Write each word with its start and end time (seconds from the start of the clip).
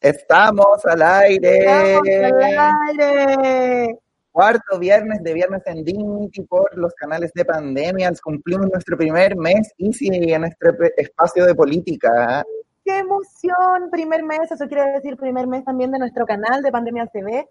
Estamos 0.00 0.84
al 0.84 1.02
aire. 1.02 1.58
Estamos 1.58 2.08
al 2.08 2.98
aire. 2.98 3.98
Cuarto 4.30 4.78
viernes 4.78 5.22
de 5.24 5.34
Viernes 5.34 5.62
en 5.66 5.84
Dignity 5.84 6.42
por 6.42 6.76
los 6.76 6.94
canales 6.94 7.32
de 7.34 7.44
pandemias. 7.44 8.20
Cumplimos 8.20 8.68
nuestro 8.70 8.96
primer 8.96 9.36
mes 9.36 9.72
Easy 9.78 10.08
en 10.08 10.40
nuestro 10.42 10.72
espacio 10.96 11.44
de 11.44 11.54
política. 11.54 12.44
¡Qué 12.84 12.98
emoción! 12.98 13.90
Primer 13.90 14.22
mes, 14.22 14.50
eso 14.50 14.66
quiere 14.68 14.92
decir 14.92 15.16
primer 15.16 15.46
mes 15.46 15.64
también 15.64 15.90
de 15.90 15.98
nuestro 15.98 16.24
canal 16.24 16.62
de 16.62 16.70
Pandemias 16.70 17.10
TV. 17.12 17.48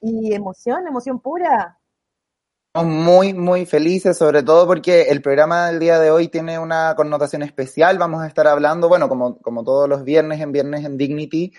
Y 0.00 0.34
emoción, 0.34 0.86
emoción 0.86 1.20
pura. 1.20 1.77
Muy, 2.74 3.34
muy 3.34 3.66
felices, 3.66 4.16
sobre 4.16 4.42
todo 4.42 4.66
porque 4.66 5.02
el 5.02 5.20
programa 5.20 5.68
del 5.68 5.80
día 5.80 5.98
de 5.98 6.10
hoy 6.10 6.28
tiene 6.28 6.58
una 6.58 6.94
connotación 6.96 7.42
especial. 7.42 7.98
Vamos 7.98 8.22
a 8.22 8.26
estar 8.26 8.46
hablando, 8.46 8.88
bueno, 8.88 9.08
como, 9.08 9.38
como 9.38 9.64
todos 9.64 9.88
los 9.88 10.04
viernes 10.04 10.40
en 10.40 10.52
Viernes 10.52 10.84
en 10.84 10.96
Dignity, 10.96 11.52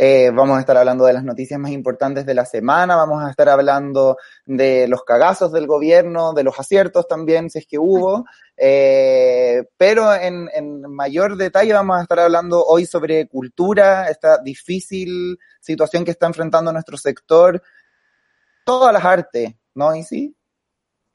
eh, 0.00 0.30
vamos 0.32 0.56
a 0.56 0.60
estar 0.60 0.76
hablando 0.76 1.04
de 1.06 1.12
las 1.12 1.24
noticias 1.24 1.58
más 1.58 1.72
importantes 1.72 2.24
de 2.24 2.32
la 2.32 2.44
semana, 2.44 2.94
vamos 2.94 3.24
a 3.24 3.30
estar 3.30 3.48
hablando 3.48 4.16
de 4.46 4.86
los 4.86 5.02
cagazos 5.02 5.50
del 5.50 5.66
gobierno, 5.66 6.32
de 6.34 6.44
los 6.44 6.56
aciertos 6.60 7.08
también, 7.08 7.50
si 7.50 7.58
es 7.58 7.66
que 7.66 7.80
hubo, 7.80 8.24
eh, 8.56 9.64
pero 9.76 10.14
en, 10.14 10.82
mayor 10.88 11.36
detalle 11.36 11.72
vamos 11.72 11.98
a 11.98 12.02
estar 12.02 12.20
hablando 12.20 12.64
hoy 12.64 12.86
sobre 12.86 13.26
cultura, 13.26 14.08
esta 14.08 14.38
difícil 14.38 15.36
situación 15.60 16.04
que 16.04 16.12
está 16.12 16.28
enfrentando 16.28 16.72
nuestro 16.72 16.96
sector, 16.96 17.60
todas 18.64 18.92
las 18.92 19.04
artes, 19.04 19.52
¿no? 19.74 19.96
¿Y 19.96 20.04
sí? 20.04 20.37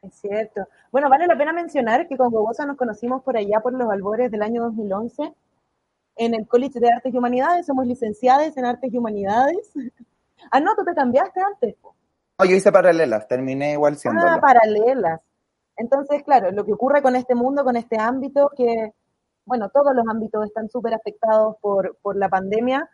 Es 0.03 0.15
cierto. 0.15 0.67
Bueno, 0.91 1.09
vale 1.09 1.27
la 1.27 1.37
pena 1.37 1.53
mencionar 1.53 2.07
que 2.07 2.17
con 2.17 2.29
Gogosa 2.29 2.65
nos 2.65 2.77
conocimos 2.77 3.23
por 3.23 3.37
allá 3.37 3.61
por 3.61 3.73
los 3.73 3.89
albores 3.89 4.29
del 4.29 4.41
año 4.41 4.63
2011 4.63 5.33
en 6.15 6.33
el 6.35 6.47
College 6.47 6.79
de 6.79 6.91
Artes 6.91 7.13
y 7.13 7.17
Humanidades, 7.17 7.65
somos 7.65 7.87
licenciadas 7.87 8.55
en 8.57 8.65
Artes 8.65 8.93
y 8.93 8.97
Humanidades. 8.97 9.71
Ah, 10.51 10.59
no, 10.59 10.75
tú 10.75 10.83
te 10.83 10.93
cambiaste 10.93 11.39
antes. 11.39 11.77
No, 12.37 12.45
yo 12.45 12.53
hice 12.53 12.69
paralelas, 12.69 13.29
terminé 13.29 13.71
igual 13.71 13.95
siendo. 13.95 14.27
Ah, 14.27 14.41
paralelas. 14.41 15.21
Entonces, 15.77 16.21
claro, 16.23 16.51
lo 16.51 16.65
que 16.65 16.73
ocurre 16.73 17.01
con 17.01 17.15
este 17.15 17.33
mundo, 17.33 17.63
con 17.63 17.77
este 17.77 17.97
ámbito, 17.97 18.51
que, 18.53 18.91
bueno, 19.45 19.69
todos 19.69 19.95
los 19.95 20.05
ámbitos 20.05 20.45
están 20.45 20.69
súper 20.69 20.95
afectados 20.95 21.55
por, 21.61 21.95
por 22.01 22.17
la 22.17 22.27
pandemia, 22.27 22.89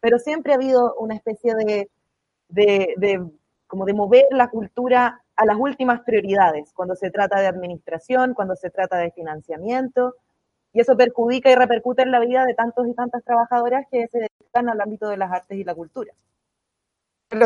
pero 0.00 0.18
siempre 0.18 0.52
ha 0.52 0.56
habido 0.56 0.96
una 0.96 1.14
especie 1.14 1.54
de, 1.54 1.90
de, 2.48 2.94
de, 2.96 3.24
como 3.68 3.84
de 3.84 3.94
mover 3.94 4.26
la 4.32 4.50
cultura 4.50 5.22
a 5.40 5.46
las 5.46 5.56
últimas 5.56 6.02
prioridades, 6.02 6.70
cuando 6.74 6.94
se 6.94 7.10
trata 7.10 7.40
de 7.40 7.46
administración, 7.46 8.34
cuando 8.34 8.56
se 8.56 8.68
trata 8.68 8.98
de 8.98 9.10
financiamiento, 9.10 10.14
y 10.74 10.80
eso 10.80 10.98
perjudica 10.98 11.50
y 11.50 11.54
repercute 11.54 12.02
en 12.02 12.10
la 12.10 12.20
vida 12.20 12.44
de 12.44 12.52
tantos 12.52 12.86
y 12.86 12.92
tantas 12.92 13.24
trabajadoras 13.24 13.86
que 13.90 14.06
se 14.08 14.18
dedican 14.18 14.68
al 14.68 14.78
ámbito 14.82 15.08
de 15.08 15.16
las 15.16 15.32
artes 15.32 15.56
y 15.56 15.64
la 15.64 15.74
cultura. 15.74 16.12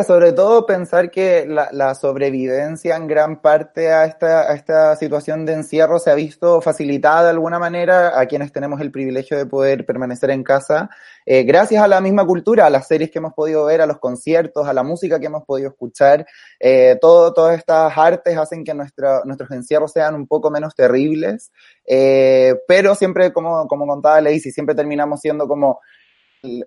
Sobre 0.06 0.32
todo 0.32 0.64
pensar 0.64 1.10
que 1.10 1.44
la, 1.46 1.94
sobrevivencia 1.94 2.96
en 2.96 3.06
gran 3.06 3.42
parte 3.42 3.92
a 3.92 4.06
esta, 4.06 4.50
a 4.50 4.54
esta 4.54 4.96
situación 4.96 5.44
de 5.44 5.52
encierro 5.52 5.98
se 5.98 6.10
ha 6.10 6.14
visto 6.14 6.62
facilitada 6.62 7.24
de 7.24 7.30
alguna 7.30 7.58
manera 7.58 8.18
a 8.18 8.24
quienes 8.24 8.50
tenemos 8.50 8.80
el 8.80 8.90
privilegio 8.90 9.36
de 9.36 9.44
poder 9.44 9.84
permanecer 9.84 10.30
en 10.30 10.42
casa, 10.42 10.88
eh, 11.26 11.42
gracias 11.42 11.84
a 11.84 11.88
la 11.88 12.00
misma 12.00 12.24
cultura, 12.24 12.64
a 12.64 12.70
las 12.70 12.88
series 12.88 13.10
que 13.10 13.18
hemos 13.18 13.34
podido 13.34 13.66
ver, 13.66 13.82
a 13.82 13.86
los 13.86 13.98
conciertos, 13.98 14.66
a 14.66 14.72
la 14.72 14.82
música 14.82 15.20
que 15.20 15.26
hemos 15.26 15.44
podido 15.44 15.68
escuchar. 15.68 16.26
Eh, 16.58 16.96
todo, 16.98 17.34
todas 17.34 17.58
estas 17.58 17.92
artes 17.94 18.38
hacen 18.38 18.64
que 18.64 18.72
nuestra, 18.72 19.20
nuestros 19.26 19.50
encierros 19.50 19.92
sean 19.92 20.14
un 20.14 20.26
poco 20.26 20.50
menos 20.50 20.74
terribles, 20.74 21.52
eh, 21.86 22.54
pero 22.66 22.94
siempre, 22.94 23.34
como, 23.34 23.68
como 23.68 23.86
contaba 23.86 24.22
Lacey, 24.22 24.50
siempre 24.50 24.74
terminamos 24.74 25.20
siendo 25.20 25.46
como 25.46 25.80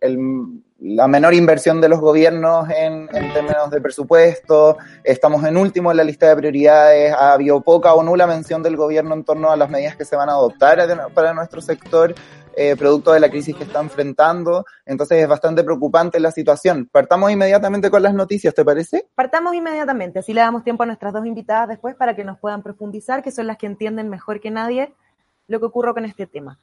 el, 0.02 0.64
la 0.80 1.08
menor 1.08 1.34
inversión 1.34 1.82
de 1.82 1.90
los 1.90 2.00
gobiernos 2.00 2.70
en, 2.70 3.10
en, 3.14 3.34
términos 3.34 3.70
de 3.72 3.82
presupuesto, 3.82 4.78
estamos 5.04 5.44
en 5.44 5.58
último 5.58 5.92
en 5.92 5.98
la 5.98 6.04
lista 6.04 6.30
de 6.30 6.36
prioridades, 6.36 7.14
ha 7.14 7.34
habido 7.34 7.62
poca 7.62 7.94
o 7.94 8.04
nula 8.04 8.28
mención 8.28 8.62
del 8.62 8.76
gobierno 8.76 9.14
en 9.16 9.24
torno 9.24 9.52
a 9.52 9.58
las 9.58 9.70
medidas 9.70 9.96
que 9.96 10.06
se 10.06 10.16
van 10.16 10.30
a 10.30 10.34
adoptar 10.34 10.80
para 11.14 11.34
nuestro 11.34 11.62
sector, 11.62 12.14
eh, 12.56 12.76
producto 12.76 13.12
de 13.12 13.20
la 13.20 13.30
crisis 13.30 13.56
que 13.56 13.66
está 13.66 13.80
enfrentando, 13.80 14.66
entonces 14.86 15.22
es 15.22 15.28
bastante 15.28 15.64
preocupante 15.64 16.20
la 16.20 16.32
situación. 16.32 16.90
Partamos 16.92 17.32
inmediatamente 17.32 17.92
con 17.92 18.02
las 18.02 18.16
noticias, 18.16 18.54
¿te 18.54 18.66
parece? 18.66 19.08
Partamos 19.14 19.54
inmediatamente, 19.54 20.20
así 20.20 20.34
le 20.34 20.42
damos 20.42 20.64
tiempo 20.64 20.84
a 20.84 20.88
nuestras 20.88 21.14
dos 21.14 21.26
invitadas 21.26 21.70
después 21.70 21.96
para 21.96 22.16
que 22.16 22.24
nos 22.24 22.40
puedan 22.40 22.64
profundizar, 22.64 23.22
que 23.22 23.32
son 23.32 23.46
las 23.46 23.58
que 23.58 23.68
entienden 23.68 24.10
mejor 24.10 24.40
que 24.40 24.50
nadie 24.50 24.92
lo 25.48 25.60
que 25.60 25.66
ocurre 25.66 25.94
con 25.94 26.06
este 26.06 26.26
tema. 26.26 26.58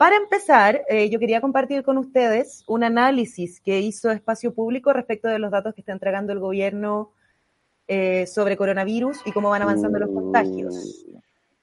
Para 0.00 0.16
empezar, 0.16 0.80
eh, 0.88 1.10
yo 1.10 1.18
quería 1.18 1.42
compartir 1.42 1.82
con 1.82 1.98
ustedes 1.98 2.64
un 2.66 2.84
análisis 2.84 3.60
que 3.60 3.80
hizo 3.80 4.10
Espacio 4.10 4.54
Público 4.54 4.94
respecto 4.94 5.28
de 5.28 5.38
los 5.38 5.50
datos 5.50 5.74
que 5.74 5.82
está 5.82 5.92
entregando 5.92 6.32
el 6.32 6.38
gobierno 6.38 7.12
eh, 7.86 8.26
sobre 8.26 8.56
coronavirus 8.56 9.18
y 9.26 9.32
cómo 9.32 9.50
van 9.50 9.60
avanzando 9.60 9.98
los 9.98 10.08
contagios. 10.08 11.04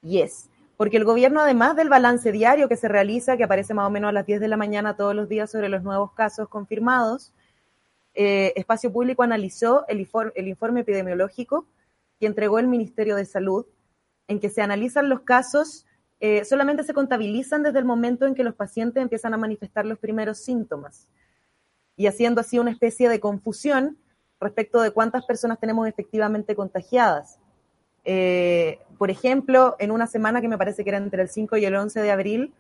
Yes, 0.03 0.52
porque 0.78 0.98
el 0.98 1.03
gobierno, 1.03 1.42
además 1.42 1.75
del 1.75 1.90
balance 1.90 2.31
diario 2.31 2.70
que 2.70 2.75
se 2.75 2.88
realiza, 2.88 3.38
que 3.38 3.44
aparece 3.44 3.74
más 3.74 3.88
o 3.88 3.90
menos 3.90 4.09
a 4.09 4.12
las 4.12 4.28
10 4.28 4.40
de 4.40 4.48
la 4.48 4.56
mañana 4.56 4.96
todos 4.96 5.16
los 5.16 5.28
días 5.28 5.50
sobre 5.50 5.68
los 5.68 5.81
nuevos 5.81 6.12
casos 6.12 6.48
confirmados, 6.48 7.34
eh, 8.14 8.54
Espacio 8.56 8.94
Público 8.94 9.24
analizó 9.24 9.84
el 9.88 10.00
informe, 10.00 10.31
el 10.36 10.48
informe 10.48 10.81
epidemiológico 10.81 11.66
que 12.19 12.28
entregó 12.28 12.59
el 12.59 12.68
Ministerio 12.68 13.16
de 13.16 13.25
Salud, 13.25 13.66
en 14.28 14.40
que 14.40 14.52
se 14.52 14.62
analizan 14.62 15.09
los 15.09 15.22
casos 15.22 15.87
eh, 16.20 16.46
solamente 16.46 16.84
se 16.84 16.94
contabilizan 16.94 17.64
desde 17.64 17.80
el 17.80 17.86
momento 17.86 18.26
en 18.26 18.34
que 18.34 18.44
los 18.44 18.56
pacientes 18.56 19.02
empiezan 19.02 19.34
a 19.34 19.38
manifestar 19.38 19.86
los 19.86 20.00
primeros 20.00 20.40
síntomas 20.40 21.08
y 21.96 22.08
haciendo 22.08 22.42
así 22.42 22.58
una 22.60 22.72
especie 22.72 23.10
de 23.10 23.20
confusión 23.20 23.98
respecto 24.40 24.82
de 24.82 24.92
cuántas 24.92 25.26
personas 25.26 25.60
tenemos 25.60 25.88
efectivamente 25.88 26.56
contagiadas. 26.56 27.40
Eh, 28.04 28.80
por 28.98 29.12
ejemplo, 29.12 29.76
en 29.80 29.92
una 29.92 30.08
semana 30.08 30.42
que 30.42 30.48
me 30.48 30.58
parece 30.58 30.84
que 30.84 30.92
era 30.92 30.98
entre 30.98 31.22
el 31.22 31.30
5 31.30 31.58
y 31.58 31.66
el 31.66 31.76
11 31.76 32.02
de 32.02 32.12
abril, 32.12 32.54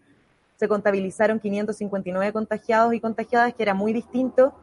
se 0.57 0.67
contabilizaron 0.67 1.39
559 1.39 2.33
contagiados 2.33 2.93
y 2.93 2.99
contagiadas, 2.99 3.53
que 3.53 3.63
era 3.63 3.73
muy 3.73 3.93
distinto 3.93 4.53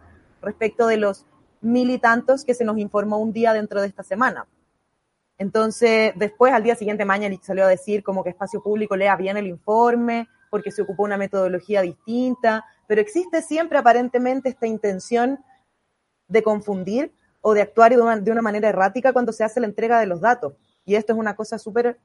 respecto 0.43 0.87
de 0.87 0.99
los 0.99 1.25
mil 1.61 1.89
y 1.91 1.99
tantos 1.99 2.45
que 2.45 2.55
se 2.55 2.65
nos 2.65 2.79
informó 2.79 3.19
un 3.19 3.33
día 3.33 3.53
dentro 3.53 3.81
de 3.81 3.87
esta 3.87 4.03
semana. 4.03 4.47
Entonces, 5.39 6.13
después, 6.17 6.53
al 6.53 6.63
día 6.63 6.77
siguiente, 6.77 7.05
Mañalich 7.05 7.43
salió 7.43 7.65
a 7.65 7.69
decir 7.69 8.03
como 8.03 8.23
que 8.23 8.31
Espacio 8.31 8.63
Público 8.63 8.97
lea 8.97 9.17
bien 9.17 9.37
el 9.37 9.47
informe, 9.47 10.29
porque 10.51 10.71
se 10.71 10.83
ocupó 10.83 11.03
una 11.03 11.17
metodología 11.17 11.83
distinta, 11.83 12.65
pero 12.87 13.01
existe 13.01 13.43
siempre 13.43 13.79
aparentemente 13.79 14.49
esta 14.49 14.67
intención 14.67 15.41
de 16.29 16.43
confundir 16.43 17.13
o 17.41 17.55
de 17.55 17.63
actuar 17.63 17.93
de 17.95 18.31
una, 18.31 18.43
manera 18.43 18.69
errática 18.69 19.13
cuando 19.13 19.33
se 19.33 19.45
hace 19.45 19.61
la 19.61 19.67
entrega 19.67 19.99
de 19.99 20.07
los 20.07 20.21
datos. 20.21 20.55
Y 20.85 20.95
esto 20.95 21.13
es 21.13 21.19
una 21.19 21.35
cosa 21.35 21.59
súper 21.59 21.99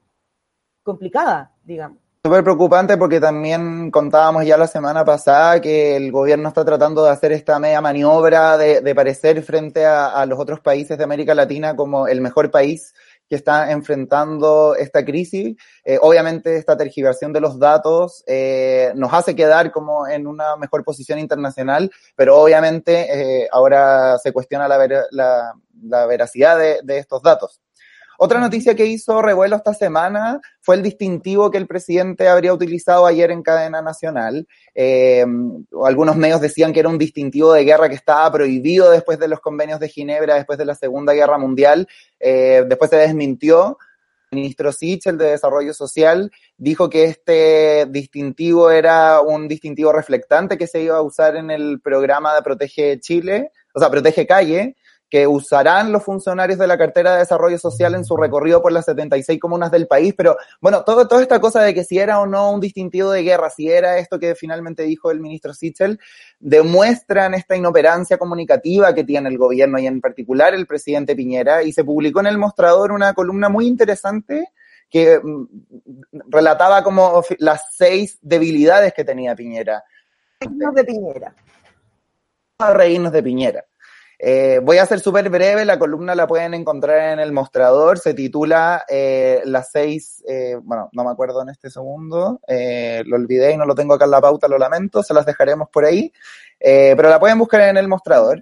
complicada, 0.83 1.53
digamos. 1.63 1.99
Súper 2.25 2.43
preocupante 2.43 2.97
porque 2.97 3.21
también 3.21 3.91
contábamos 3.91 4.45
ya 4.45 4.57
la 4.57 4.67
semana 4.67 5.05
pasada 5.05 5.61
que 5.61 5.95
el 5.95 6.11
gobierno 6.11 6.49
está 6.49 6.65
tratando 6.65 7.05
de 7.05 7.11
hacer 7.11 7.31
esta 7.31 7.59
media 7.59 7.79
maniobra 7.79 8.57
de, 8.57 8.95
parecer 8.95 9.41
frente 9.41 9.85
a, 9.85 10.25
los 10.25 10.37
otros 10.37 10.59
países 10.59 10.97
de 10.97 11.03
América 11.05 11.33
Latina 11.33 11.77
como 11.77 12.07
el 12.07 12.19
mejor 12.19 12.51
país 12.51 12.93
que 13.29 13.35
está 13.35 13.71
enfrentando 13.71 14.75
esta 14.75 15.05
crisis. 15.05 15.55
Eh, 15.85 15.99
obviamente 16.01 16.57
esta 16.57 16.75
tergiversación 16.75 17.31
de 17.31 17.41
los 17.41 17.59
datos 17.59 18.23
eh, 18.27 18.91
nos 18.95 19.13
hace 19.13 19.35
quedar 19.35 19.71
como 19.71 20.07
en 20.07 20.25
una 20.27 20.55
mejor 20.55 20.83
posición 20.83 21.19
internacional, 21.19 21.91
pero 22.15 22.41
obviamente 22.41 23.43
eh, 23.43 23.47
ahora 23.51 24.17
se 24.17 24.33
cuestiona 24.33 24.67
la, 24.67 24.77
ver 24.77 25.05
la, 25.11 25.53
la 25.83 26.05
veracidad 26.07 26.57
de, 26.57 26.79
de 26.83 26.97
estos 26.97 27.21
datos. 27.21 27.61
Otra 28.21 28.41
noticia 28.41 28.75
que 28.75 28.85
hizo 28.85 29.21
revuelo 29.21 29.55
esta 29.55 29.73
semana 29.73 30.41
fue 30.59 30.75
el 30.75 30.83
distintivo 30.83 31.49
que 31.49 31.57
el 31.57 31.67
presidente 31.67 32.27
habría 32.27 32.53
utilizado 32.53 33.05
ayer 33.05 33.31
en 33.31 33.41
cadena 33.41 33.81
nacional. 33.81 34.45
Eh, 34.75 35.25
algunos 35.85 36.17
medios 36.17 36.41
decían 36.41 36.73
que 36.73 36.81
era 36.81 36.89
un 36.89 36.97
distintivo 36.97 37.53
de 37.53 37.63
guerra 37.63 37.87
que 37.87 37.95
estaba 37.95 38.29
prohibido 38.29 38.91
después 38.91 39.19
de 39.19 39.29
los 39.29 39.39
convenios 39.39 39.79
de 39.79 39.87
Ginebra, 39.87 40.35
después 40.35 40.59
de 40.59 40.65
la 40.65 40.75
Segunda 40.75 41.13
Guerra 41.13 41.37
Mundial. 41.37 41.87
Eh, 42.19 42.65
después 42.67 42.89
se 42.89 42.97
desmintió. 42.97 43.77
ministro 44.31 44.73
Sichel 44.73 45.17
de 45.17 45.31
Desarrollo 45.31 45.73
Social 45.73 46.29
dijo 46.57 46.89
que 46.89 47.05
este 47.05 47.85
distintivo 47.85 48.69
era 48.69 49.21
un 49.21 49.47
distintivo 49.47 49.93
reflectante 49.93 50.57
que 50.57 50.67
se 50.67 50.81
iba 50.81 50.97
a 50.97 51.01
usar 51.01 51.37
en 51.37 51.51
el 51.51 51.79
programa 51.79 52.35
de 52.35 52.41
Protege 52.41 52.99
Chile, 52.99 53.53
o 53.73 53.79
sea, 53.79 53.89
Protege 53.89 54.27
Calle, 54.27 54.75
que 55.09 55.25
usarán 55.25 55.91
los 55.91 56.03
funcionarios 56.03 56.59
de 56.59 56.67
la 56.67 56.77
cartera 56.77 57.13
de 57.13 57.19
desarrollo 57.19 57.57
social 57.57 57.95
en 57.95 58.05
su 58.05 58.15
recorrido 58.15 58.61
por 58.61 58.71
las 58.71 58.85
76 58.85 59.39
comunas 59.39 59.71
del 59.71 59.87
país, 59.87 60.13
pero 60.15 60.37
bueno, 60.61 60.83
todo, 60.83 61.07
toda 61.07 61.21
esta 61.21 61.39
cosa 61.41 61.61
de 61.61 61.73
que 61.73 61.83
si 61.83 61.97
era 61.97 62.19
o 62.19 62.27
no 62.27 62.51
un 62.51 62.59
distintivo 62.59 63.11
de 63.11 63.23
guerra, 63.23 63.49
si 63.49 63.69
era 63.69 63.97
esto 63.97 64.19
que 64.19 64.35
finalmente 64.35 64.83
dijo 64.83 65.09
el 65.09 65.19
ministro 65.19 65.53
Sichel, 65.53 65.99
demuestran 66.39 67.33
esta 67.33 67.55
inoperancia 67.55 68.17
comunicativa 68.17 68.93
que 68.93 69.03
tiene 69.03 69.29
el 69.29 69.37
gobierno 69.37 69.79
y 69.79 69.87
en 69.87 69.99
particular 69.99 70.53
el 70.53 70.67
presidente 70.67 71.15
Piñera, 71.15 71.63
y 71.63 71.71
se 71.71 71.83
publicó 71.83 72.19
en 72.19 72.27
el 72.27 72.37
mostrador 72.37 72.91
una 72.91 73.13
columna 73.13 73.49
muy 73.49 73.65
interesante 73.65 74.49
que 74.89 75.19
mm, 75.19 75.45
relataba 76.27 76.83
como 76.83 77.23
las 77.39 77.75
seis 77.75 78.17
debilidades 78.21 78.93
que 78.93 79.03
tenía 79.03 79.35
Piñera. 79.35 79.83
Reírnos 80.39 80.75
de 80.75 80.83
Piñera. 80.83 81.35
A 82.59 82.73
reírnos 82.73 83.11
de 83.11 83.23
Piñera. 83.23 83.65
Eh, 84.21 84.59
voy 84.61 84.77
a 84.79 84.85
ser 84.85 84.99
súper 84.99 85.29
breve, 85.29 85.63
la 85.63 85.79
columna 85.79 86.13
la 86.13 86.27
pueden 86.27 86.53
encontrar 86.53 87.13
en 87.13 87.19
el 87.19 87.31
mostrador, 87.31 87.99
se 87.99 88.13
titula 88.13 88.83
eh, 88.89 89.41
Las 89.45 89.71
seis, 89.71 90.21
eh, 90.27 90.57
bueno, 90.61 90.89
no 90.91 91.05
me 91.05 91.11
acuerdo 91.11 91.41
en 91.41 91.47
este 91.47 91.69
segundo, 91.69 92.41
eh, 92.45 93.01
lo 93.05 93.15
olvidé 93.15 93.53
y 93.53 93.57
no 93.57 93.65
lo 93.65 93.75
tengo 93.75 93.93
acá 93.93 94.03
en 94.03 94.11
la 94.11 94.19
pauta, 94.19 94.49
lo 94.49 94.57
lamento, 94.57 95.03
se 95.03 95.13
las 95.13 95.25
dejaremos 95.25 95.69
por 95.69 95.85
ahí, 95.85 96.11
eh, 96.59 96.95
pero 96.97 97.07
la 97.07 97.17
pueden 97.17 97.39
buscar 97.39 97.61
en 97.61 97.77
el 97.77 97.87
mostrador. 97.87 98.41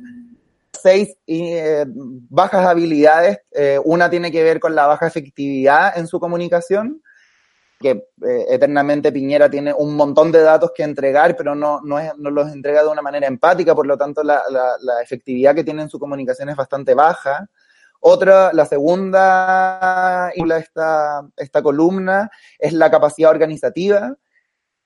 Seis 0.81 1.15
eh, 1.27 1.85
bajas 1.87 2.65
habilidades, 2.65 3.39
una 3.83 4.09
tiene 4.09 4.31
que 4.31 4.43
ver 4.43 4.59
con 4.59 4.73
la 4.73 4.87
baja 4.87 5.05
efectividad 5.05 5.95
en 5.97 6.07
su 6.07 6.19
comunicación, 6.19 7.03
que 7.79 7.89
eh, 7.89 8.45
eternamente 8.49 9.11
Piñera 9.11 9.49
tiene 9.49 9.73
un 9.73 9.95
montón 9.95 10.31
de 10.31 10.41
datos 10.41 10.71
que 10.75 10.83
entregar, 10.83 11.35
pero 11.35 11.53
no, 11.53 11.81
no, 11.81 11.99
es, 11.99 12.11
no 12.17 12.31
los 12.31 12.51
entrega 12.51 12.83
de 12.83 12.89
una 12.89 13.01
manera 13.01 13.27
empática, 13.27 13.75
por 13.75 13.85
lo 13.85 13.97
tanto 13.97 14.23
la, 14.23 14.41
la, 14.49 14.75
la, 14.81 15.01
efectividad 15.01 15.53
que 15.53 15.63
tiene 15.63 15.83
en 15.83 15.89
su 15.89 15.99
comunicación 15.99 16.49
es 16.49 16.55
bastante 16.55 16.93
baja. 16.95 17.47
Otra, 17.99 18.51
la 18.53 18.65
segunda 18.65 20.31
esta, 20.57 21.27
esta 21.35 21.61
columna 21.61 22.29
es 22.59 22.73
la 22.73 22.89
capacidad 22.91 23.31
organizativa, 23.31 24.15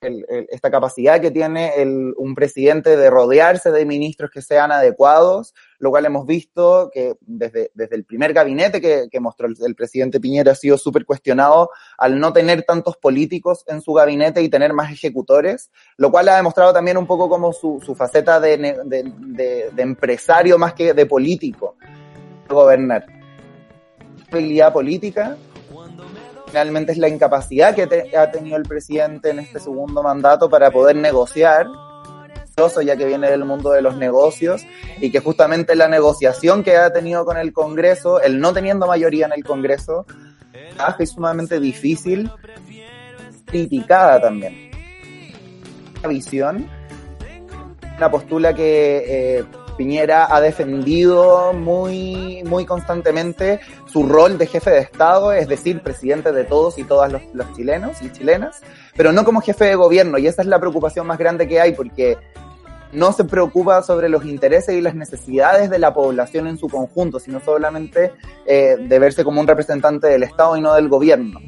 esta 0.02 0.72
capacidad 0.72 1.22
que 1.22 1.30
tiene 1.30 1.76
el, 1.76 2.14
un 2.18 2.34
presidente 2.34 2.98
de 2.98 3.10
rodearse 3.10 3.72
de 3.72 3.86
ministros 3.86 4.32
que 4.32 4.42
sean 4.42 4.72
adecuados, 4.72 5.54
lo 5.81 5.89
cual 5.89 6.06
hemos 6.06 6.28
visto 6.28 6.92
que 6.94 7.16
desde, 7.22 7.72
desde 7.74 7.95
el 7.95 8.06
primer 8.06 8.33
gabinete 8.33 8.80
que, 8.80 9.07
que 9.12 9.19
mostró 9.19 9.48
el, 9.48 9.56
el, 9.66 9.74
presidente 9.74 10.19
Piñera 10.19 10.51
ha 10.51 10.56
sido 10.56 10.78
súper 10.78 11.06
cuestionado 11.06 11.72
al 11.98 12.19
no 12.19 12.31
tener 12.31 12.62
tantos 12.62 12.98
políticos 12.98 13.66
en 13.68 13.81
su 13.81 13.92
gabinete 13.94 14.44
y 14.44 14.50
tener 14.50 14.74
más 14.74 14.92
ejecutores, 14.92 15.72
lo 15.98 16.12
cual 16.12 16.30
ha 16.30 16.38
demostrado 16.38 16.72
también 16.72 16.98
un 16.98 17.07
poco 17.07 17.28
como 17.28 17.51
su, 17.51 17.81
su 17.83 17.95
faceta 17.95 18.39
de, 18.39 18.57
de, 18.57 19.12
de, 19.18 19.72
de 19.72 19.81
empresario 19.81 20.60
más 20.60 20.75
que 20.75 20.94
de 20.94 21.06
político, 21.07 21.75
gobernar. 22.48 23.04
Habilidad 24.31 24.72
política, 24.72 25.36
finalmente 26.45 26.92
es 26.92 27.00
la 27.00 27.10
incapacidad 27.10 27.74
que 27.74 27.88
te, 27.88 28.16
ha 28.16 28.30
tenido 28.30 28.57
el 28.57 28.63
presidente 28.63 29.31
en 29.31 29.39
este 29.39 29.60
segundo 29.60 30.04
mandato 30.04 30.48
para 30.48 30.69
poder 30.69 30.95
negociar, 30.95 31.66
ya 32.81 32.96
que 32.96 33.06
viene 33.06 33.30
del 33.30 33.46
mundo 33.46 33.72
de 33.72 33.81
los 33.81 33.98
negocios, 33.98 34.66
y 35.00 35.12
que 35.12 35.19
justamente 35.19 35.75
la 35.75 35.88
negociación 35.88 36.63
que 36.63 36.78
ha 36.78 36.92
tenido 36.94 37.25
con 37.25 37.38
el 37.38 37.54
Congreso, 37.54 38.22
el 38.22 38.40
no 38.40 38.54
teniendo 38.54 38.88
mayoría 38.88 39.25
en 39.25 39.34
el 39.34 39.44
Congreso, 39.44 40.06
es 41.00 41.10
sumamente 41.10 41.60
difícil, 41.60 42.30
criticada 43.46 44.22
también. 44.22 44.72
La 46.02 46.10
visión, 46.10 46.68
una 47.98 48.10
postula 48.10 48.54
que 48.54 49.04
eh, 49.40 49.46
Piñera 49.78 50.34
ha 50.34 50.42
defendido 50.42 51.54
muy, 51.54 52.44
muy 52.46 52.66
constantemente 52.66 53.60
su 53.86 54.04
rol 54.04 54.38
de 54.38 54.48
jefe 54.48 54.72
de 54.72 54.80
Estado, 54.80 55.31
es 55.31 55.48
decir, 55.48 55.81
presidente 55.81 56.31
de 56.31 56.44
todos 56.44 56.78
y 56.78 56.84
todas 56.84 57.12
los, 57.12 57.22
los, 57.34 57.52
chilenos 57.54 58.02
y 58.02 58.12
chilenas, 58.12 58.62
pero 58.96 59.12
no 59.12 59.24
como 59.24 59.42
jefe 59.42 59.66
de 59.66 59.75
gobierno. 59.75 60.18
Y 60.18 60.28
esa 60.28 60.42
es 60.42 60.48
la 60.48 60.60
preocupación 60.60 61.07
más 61.07 61.18
grande 61.18 61.48
que 61.48 61.62
hay, 61.62 61.74
porque 61.74 62.18
no 62.94 63.14
se 63.14 63.24
preocupa 63.24 63.82
sobre 63.84 64.10
los 64.10 64.26
intereses 64.26 64.76
y 64.76 64.82
las 64.82 64.96
necesidades 64.96 65.70
de 65.70 65.80
la 65.80 65.94
población 65.94 66.48
en 66.48 66.58
su 66.58 66.68
conjunto, 66.68 67.20
sino 67.20 67.40
solamente 67.40 68.12
eh, 68.46 68.78
de 68.80 69.00
verse 69.00 69.24
como 69.24 69.42
un 69.42 69.48
representante 69.48 70.08
del 70.08 70.24
Estado 70.24 70.58
y 70.58 70.62
no 70.62 70.74
del 70.74 70.90
gobierno. 70.90 71.40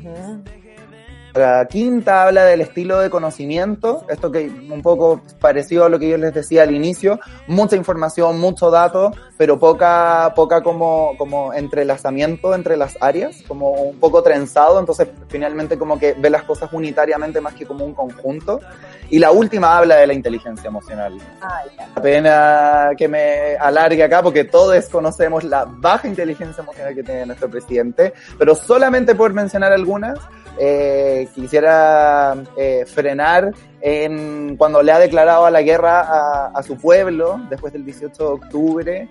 La 1.34 1.66
quinta 1.66 2.24
habla 2.24 2.46
del 2.46 2.62
estilo 2.62 3.00
de 3.00 3.10
conocimiento, 3.10 4.06
esto 4.08 4.32
que 4.32 4.48
un 4.48 4.84
poco 4.84 5.22
parecido 5.40 5.84
a 5.84 5.90
lo 5.90 5.98
que 5.98 6.10
yo 6.10 6.18
les 6.18 6.32
decía 6.32 6.62
al 6.62 6.76
inicio, 6.76 7.20
mucha 7.48 7.76
información, 7.76 8.40
mucho 8.40 8.70
dato, 8.70 9.12
pero 9.36 9.58
poca, 9.58 10.32
poca 10.36 10.62
como, 10.62 11.18
como 11.18 11.52
entrelazamiento 11.52 12.54
entre 12.54 12.78
las 12.78 13.00
áreas, 13.02 13.42
como 13.48 13.72
un 13.72 14.00
poco 14.00 14.22
trenzado, 14.22 14.80
entonces 14.80 15.08
finalmente 15.28 15.76
como 15.76 15.98
que 15.98 16.14
ve 16.14 16.30
las 16.30 16.44
cosas 16.44 16.72
unitariamente 16.72 17.42
más 17.42 17.56
que 17.56 17.66
como 17.66 17.84
un 17.84 17.96
conjunto. 17.96 18.60
Y 19.10 19.18
la 19.18 19.32
última 19.32 19.76
habla 19.76 19.96
de 19.96 20.06
la 20.06 20.14
inteligencia 20.14 20.68
emocional. 20.68 21.18
Ay, 21.42 21.70
la 21.78 22.02
pena 22.02 22.92
que 22.96 23.08
me 23.08 23.56
alargue 23.58 24.04
acá 24.04 24.22
porque 24.22 24.44
todos 24.44 24.88
conocemos 24.88 25.44
la 25.44 25.66
baja 25.66 26.08
inteligencia 26.08 26.62
emocional 26.62 26.94
que 26.94 27.04
tiene 27.04 27.26
nuestro 27.26 27.50
presidente, 27.50 28.14
pero 28.38 28.54
solamente 28.54 29.16
por 29.16 29.34
mencionar 29.34 29.72
algunas, 29.72 30.20
eh, 30.58 31.28
quisiera 31.34 32.36
eh, 32.58 32.86
frenar 32.86 33.54
en 33.82 34.56
cuando 34.58 34.82
le 34.82 34.92
ha 34.92 35.00
declarado 35.00 35.46
a 35.46 35.52
la 35.52 35.62
guerra 35.62 36.02
a, 36.02 36.48
a, 36.48 36.64
su 36.64 36.78
pueblo 36.78 37.42
después 37.50 37.74
del 37.74 37.86
18 37.86 38.24
de 38.24 38.30
octubre. 38.30 39.10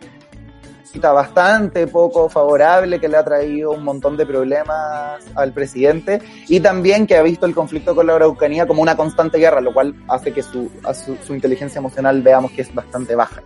Bastante 1.00 1.86
poco 1.86 2.28
favorable 2.28 3.00
que 3.00 3.08
le 3.08 3.16
ha 3.16 3.24
traído 3.24 3.70
un 3.70 3.82
montón 3.82 4.18
de 4.18 4.26
problemas 4.26 5.22
al 5.34 5.52
presidente 5.52 6.20
y 6.48 6.60
también 6.60 7.06
que 7.06 7.16
ha 7.16 7.22
visto 7.22 7.46
el 7.46 7.54
conflicto 7.54 7.94
con 7.94 8.06
la 8.06 8.14
Araucanía 8.14 8.66
como 8.66 8.82
una 8.82 8.94
constante 8.94 9.38
guerra, 9.38 9.62
lo 9.62 9.72
cual 9.72 9.94
hace 10.06 10.34
que 10.34 10.42
su, 10.42 10.70
su, 10.92 11.16
su 11.16 11.34
inteligencia 11.34 11.78
emocional 11.78 12.20
veamos 12.20 12.52
que 12.52 12.60
es 12.60 12.74
bastante 12.74 13.14
baja 13.14 13.42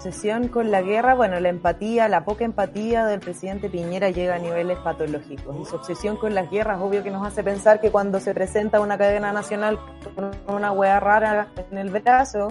obsesión 0.00 0.48
con 0.48 0.70
la 0.70 0.80
guerra, 0.80 1.14
bueno, 1.14 1.38
la 1.40 1.50
empatía, 1.50 2.08
la 2.08 2.24
poca 2.24 2.46
empatía 2.46 3.04
del 3.04 3.20
presidente 3.20 3.68
Piñera 3.68 4.08
llega 4.08 4.36
a 4.36 4.38
niveles 4.38 4.78
patológicos. 4.78 5.54
Y 5.60 5.66
su 5.66 5.76
obsesión 5.76 6.16
con 6.16 6.34
las 6.34 6.50
guerras, 6.50 6.80
obvio 6.80 7.02
que 7.02 7.10
nos 7.10 7.26
hace 7.26 7.44
pensar 7.44 7.82
que 7.82 7.90
cuando 7.90 8.18
se 8.18 8.32
presenta 8.32 8.80
una 8.80 8.96
cadena 8.96 9.30
nacional 9.30 9.78
con 10.16 10.30
una 10.56 10.72
hueá 10.72 11.00
rara 11.00 11.48
en 11.70 11.76
el 11.76 11.90
brazo, 11.90 12.48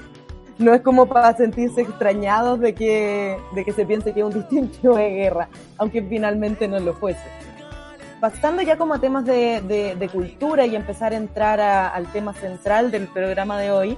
no 0.60 0.76
es 0.76 0.82
como 0.82 1.08
para 1.08 1.36
sentirse 1.36 1.82
extrañados 1.82 2.60
de 2.60 2.76
que, 2.76 3.36
de 3.56 3.66
que 3.66 3.74
se 3.74 3.84
piense 3.84 4.14
que 4.14 4.20
es 4.20 4.26
un 4.28 4.34
distintivo 4.34 4.96
de 4.96 5.10
guerra, 5.10 5.50
aunque 5.80 6.04
finalmente 6.04 6.68
no 6.68 6.80
lo 6.80 6.94
fuese. 6.94 7.26
Pasando 8.22 8.62
ya 8.62 8.78
como 8.78 8.94
a 8.94 9.00
temas 9.00 9.26
de, 9.26 9.62
de, 9.62 9.96
de 9.96 10.10
cultura 10.10 10.68
y 10.68 10.76
empezar 10.76 11.14
a 11.14 11.16
entrar 11.16 11.60
a, 11.60 11.88
al 11.88 12.12
tema 12.12 12.32
central 12.34 12.92
del 12.92 13.08
programa 13.08 13.60
de 13.60 13.72
hoy, 13.72 13.98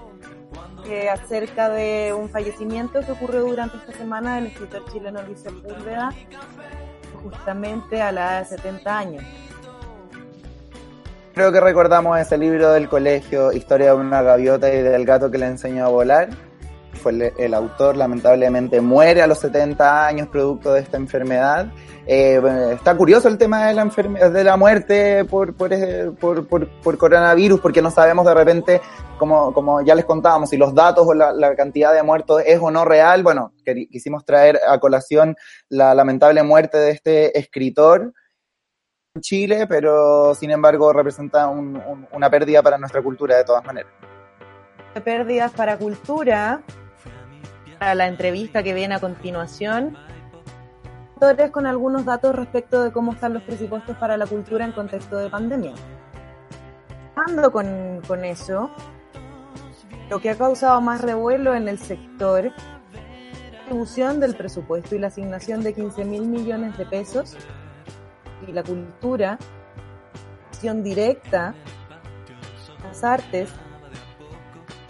acerca 1.11 1.69
de 1.69 2.13
un 2.13 2.29
fallecimiento 2.29 3.01
que 3.01 3.11
ocurrió 3.11 3.43
durante 3.43 3.77
esta 3.77 3.93
semana 3.93 4.35
del 4.35 4.47
escritor 4.47 4.83
chileno 4.91 5.21
Luis 5.23 5.39
Sepúlveda, 5.39 6.11
justamente 7.23 8.01
a 8.01 8.11
la 8.11 8.21
edad 8.21 8.39
de 8.49 8.57
70 8.57 8.97
años. 8.97 9.23
Creo 11.33 11.51
que 11.51 11.61
recordamos 11.61 12.19
ese 12.19 12.37
libro 12.37 12.71
del 12.71 12.89
colegio, 12.89 13.53
Historia 13.53 13.93
de 13.93 13.95
una 13.95 14.21
gaviota 14.21 14.73
y 14.73 14.81
del 14.81 15.05
gato 15.05 15.31
que 15.31 15.37
le 15.37 15.47
enseñó 15.47 15.85
a 15.85 15.89
volar. 15.89 16.29
Fue 17.01 17.11
el, 17.11 17.21
el 17.37 17.53
autor, 17.53 17.97
lamentablemente, 17.97 18.79
muere 18.79 19.21
a 19.21 19.27
los 19.27 19.39
70 19.39 20.05
años 20.05 20.27
producto 20.27 20.73
de 20.73 20.81
esta 20.81 20.97
enfermedad. 20.97 21.71
Eh, 22.07 22.41
está 22.73 22.95
curioso 22.95 23.27
el 23.27 23.37
tema 23.37 23.67
de 23.67 23.73
la, 23.73 23.85
de 23.85 24.43
la 24.43 24.57
muerte 24.57 25.25
por, 25.25 25.55
por, 25.55 25.71
por, 26.19 26.47
por, 26.47 26.67
por 26.81 26.97
coronavirus, 26.97 27.59
porque 27.59 27.81
no 27.81 27.91
sabemos 27.91 28.25
de 28.25 28.33
repente, 28.33 28.81
como, 29.17 29.53
como 29.53 29.81
ya 29.81 29.95
les 29.95 30.05
contábamos, 30.05 30.49
si 30.49 30.57
los 30.57 30.73
datos 30.73 31.07
o 31.07 31.13
la, 31.13 31.31
la 31.31 31.55
cantidad 31.55 31.93
de 31.93 32.03
muertos 32.03 32.41
es 32.45 32.59
o 32.59 32.71
no 32.71 32.85
real. 32.85 33.23
Bueno, 33.23 33.53
quisimos 33.91 34.25
traer 34.25 34.59
a 34.67 34.79
colación 34.79 35.35
la 35.69 35.93
lamentable 35.93 36.43
muerte 36.43 36.77
de 36.77 36.91
este 36.91 37.37
escritor 37.37 38.13
en 39.13 39.21
Chile, 39.21 39.67
pero 39.67 40.33
sin 40.35 40.51
embargo 40.51 40.93
representa 40.93 41.47
un, 41.47 41.75
un, 41.75 42.07
una 42.13 42.29
pérdida 42.29 42.63
para 42.63 42.77
nuestra 42.77 43.01
cultura 43.01 43.37
de 43.37 43.43
todas 43.43 43.63
maneras. 43.65 43.91
Pérdidas 45.03 45.51
para 45.53 45.77
cultura, 45.77 46.61
para 47.81 47.95
la 47.95 48.05
entrevista 48.05 48.61
que 48.61 48.75
viene 48.75 48.93
a 48.93 48.99
continuación 48.99 49.97
con 51.51 51.65
algunos 51.65 52.05
datos 52.05 52.35
respecto 52.35 52.83
de 52.83 52.91
cómo 52.91 53.13
están 53.13 53.33
los 53.33 53.41
presupuestos 53.41 53.97
para 53.97 54.17
la 54.17 54.27
cultura 54.27 54.65
en 54.65 54.71
contexto 54.71 55.17
de 55.17 55.31
pandemia. 55.31 55.73
Ando 57.15 57.51
con, 57.51 58.01
con 58.07 58.23
eso, 58.23 58.69
lo 60.11 60.19
que 60.19 60.29
ha 60.29 60.37
causado 60.37 60.79
más 60.79 61.01
revuelo 61.01 61.55
en 61.55 61.67
el 61.67 61.79
sector 61.79 62.45
es 62.45 62.53
la 62.53 63.49
distribución 63.49 64.19
del 64.19 64.35
presupuesto 64.35 64.95
y 64.95 64.99
la 64.99 65.07
asignación 65.07 65.63
de 65.63 65.73
15 65.73 66.05
mil 66.05 66.27
millones 66.27 66.77
de 66.77 66.85
pesos 66.85 67.35
y 68.47 68.51
la 68.51 68.61
cultura 68.61 69.39
inversión 70.43 70.83
directa 70.83 71.55
las 72.83 73.03
artes 73.03 73.49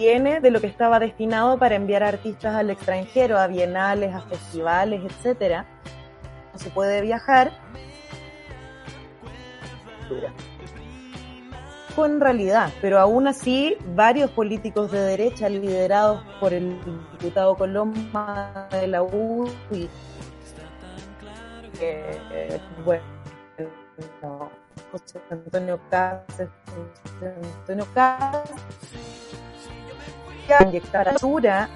viene 0.01 0.41
de 0.41 0.49
lo 0.49 0.59
que 0.59 0.65
estaba 0.65 0.99
destinado 0.99 1.59
para 1.59 1.75
enviar 1.75 2.01
artistas 2.01 2.55
al 2.55 2.71
extranjero, 2.71 3.37
a 3.37 3.45
bienales, 3.45 4.15
a 4.15 4.21
festivales, 4.21 5.01
etcétera. 5.05 5.67
No 6.51 6.57
se 6.57 6.71
puede 6.71 7.01
viajar. 7.01 7.51
Con 11.95 12.19
realidad, 12.19 12.71
pero 12.81 12.99
aún 12.99 13.27
así 13.27 13.77
varios 13.95 14.31
políticos 14.31 14.91
de 14.91 15.01
derecha 15.01 15.47
liderados 15.49 16.23
por 16.39 16.51
el 16.51 16.79
diputado 17.19 17.55
Coloma 17.55 18.67
de 18.71 18.87
la 18.87 19.03
UDI, 19.03 19.87
que, 21.77 22.19
eh, 22.31 22.59
bueno, 22.83 23.03
Antonio 25.29 25.79
Cáceres, 25.89 26.49
José 26.73 27.35
Antonio 27.59 27.87
Cáceres, 27.93 29.20
inyectar 30.59 31.13
basura, 31.13 31.69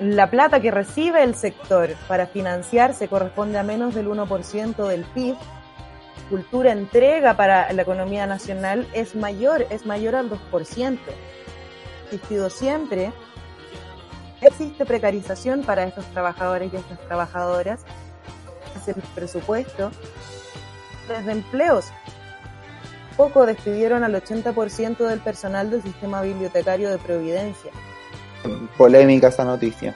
la 0.00 0.30
plata 0.30 0.60
que 0.60 0.70
recibe 0.70 1.22
el 1.22 1.34
sector 1.34 1.94
para 2.08 2.26
financiarse 2.26 3.08
corresponde 3.08 3.58
a 3.58 3.62
menos 3.62 3.94
del 3.94 4.08
1% 4.08 4.86
del 4.86 5.04
PIB. 5.04 5.36
Cultura 6.28 6.72
entrega 6.72 7.36
para 7.36 7.72
la 7.72 7.82
economía 7.82 8.26
nacional 8.26 8.88
es 8.94 9.14
mayor, 9.14 9.66
es 9.70 9.86
mayor 9.86 10.14
al 10.14 10.30
2%. 10.30 10.98
Ha 10.98 12.04
existido 12.06 12.50
siempre. 12.50 13.12
Existe 14.40 14.84
precarización 14.84 15.62
para 15.62 15.84
estos 15.84 16.04
trabajadores 16.06 16.72
y 16.72 16.76
estas 16.76 16.98
trabajadoras. 17.06 17.84
Es 18.76 18.88
el 18.88 19.00
presupuesto. 19.14 19.90
Desde 21.06 21.32
empleos 21.32 21.92
poco 23.12 23.46
despidieron 23.46 24.04
al 24.04 24.14
80% 24.14 24.98
del 25.06 25.20
personal 25.20 25.70
del 25.70 25.82
sistema 25.82 26.22
bibliotecario 26.22 26.90
de 26.90 26.98
Providencia. 26.98 27.70
Polémica 28.76 29.28
esa 29.28 29.44
noticia. 29.44 29.94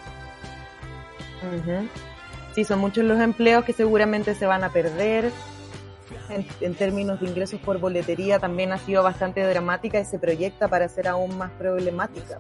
Uh 1.43 1.87
Sí, 2.55 2.65
son 2.65 2.79
muchos 2.79 3.05
los 3.05 3.21
empleos 3.21 3.67
que 3.67 3.75
seguramente 3.75 4.35
se 4.35 4.47
van 4.47 4.65
a 4.65 4.71
perder. 4.71 5.31
En, 6.31 6.47
en, 6.63 6.75
términos 6.75 7.21
de 7.21 7.27
ingresos 7.27 7.61
por 7.61 7.79
boletería 7.79 8.39
también 8.39 8.73
ha 8.73 8.79
sido 8.79 9.03
bastante 9.03 9.43
dramática 9.43 10.01
y 10.01 10.07
se 10.07 10.19
proyecta 10.19 10.67
para 10.67 10.89
ser 10.89 11.07
aún 11.07 11.37
más 11.37 11.51
problemática. 11.53 12.39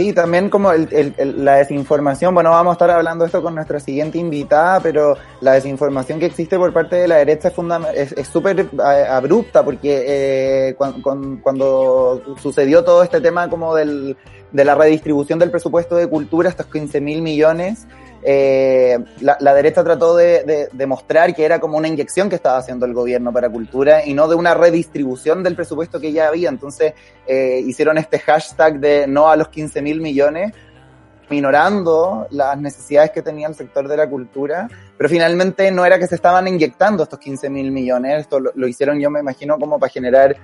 Sí, 0.00 0.14
también 0.14 0.48
como 0.48 0.72
el, 0.72 0.88
el, 1.18 1.44
la 1.44 1.56
desinformación, 1.56 2.32
bueno, 2.32 2.48
vamos 2.52 2.70
a 2.70 2.72
estar 2.72 2.90
hablando 2.90 3.26
esto 3.26 3.42
con 3.42 3.54
nuestra 3.54 3.80
siguiente 3.80 4.16
invitada, 4.16 4.80
pero 4.80 5.14
la 5.42 5.52
desinformación 5.52 6.18
que 6.18 6.24
existe 6.24 6.56
por 6.56 6.72
parte 6.72 6.96
de 6.96 7.06
la 7.06 7.16
derecha 7.16 7.52
es 7.94 8.26
súper 8.26 8.60
es 8.60 8.66
abrupta, 9.10 9.62
porque 9.62 10.04
eh, 10.06 10.74
cuando, 10.74 11.38
cuando, 11.42 12.22
sucedió 12.40 12.82
todo 12.82 13.02
este 13.02 13.20
tema 13.20 13.50
como 13.50 13.74
del, 13.74 14.16
de 14.52 14.64
la 14.64 14.74
redistribución 14.74 15.38
del 15.38 15.50
presupuesto 15.50 15.96
de 15.96 16.06
cultura, 16.06 16.48
estos 16.48 16.64
15 16.68 16.98
mil 17.02 17.20
millones, 17.20 17.86
eh, 18.22 18.98
la, 19.20 19.54
derecha 19.54 19.82
trató 19.82 20.14
de, 20.16 20.44
de, 20.44 20.68
de, 20.70 20.86
mostrar 20.86 21.34
que 21.34 21.44
era 21.44 21.58
como 21.58 21.78
una 21.78 21.88
inyección 21.88 22.28
que 22.28 22.36
estaba 22.36 22.58
haciendo 22.58 22.84
el 22.84 22.92
gobierno 22.92 23.32
para 23.32 23.48
cultura 23.48 24.04
y 24.04 24.12
no 24.12 24.28
de 24.28 24.34
una 24.34 24.54
redistribución 24.54 25.42
del 25.42 25.56
presupuesto 25.56 26.00
que 26.00 26.12
ya 26.12 26.28
había. 26.28 26.50
Entonces 26.50 26.92
eh, 27.26 27.62
hicieron 27.64 27.96
este 27.96 28.18
hashtag 28.18 28.78
de 28.78 29.06
no 29.06 29.30
a 29.30 29.36
los 29.36 29.48
15 29.48 29.80
mil 29.80 30.00
millones, 30.00 30.52
minorando 31.30 32.26
las 32.30 32.58
necesidades 32.58 33.10
que 33.12 33.22
tenía 33.22 33.48
el 33.48 33.54
sector 33.54 33.88
de 33.88 33.96
la 33.96 34.08
cultura, 34.08 34.68
pero 34.98 35.08
finalmente 35.08 35.70
no 35.70 35.84
era 35.86 35.98
que 35.98 36.06
se 36.06 36.16
estaban 36.16 36.46
inyectando 36.48 37.04
estos 37.04 37.20
15 37.20 37.48
mil 37.48 37.70
millones, 37.70 38.22
esto 38.22 38.40
lo 38.40 38.68
hicieron 38.68 38.98
yo 38.98 39.10
me 39.10 39.20
imagino 39.20 39.58
como 39.58 39.78
para 39.78 39.92
generar 39.92 40.36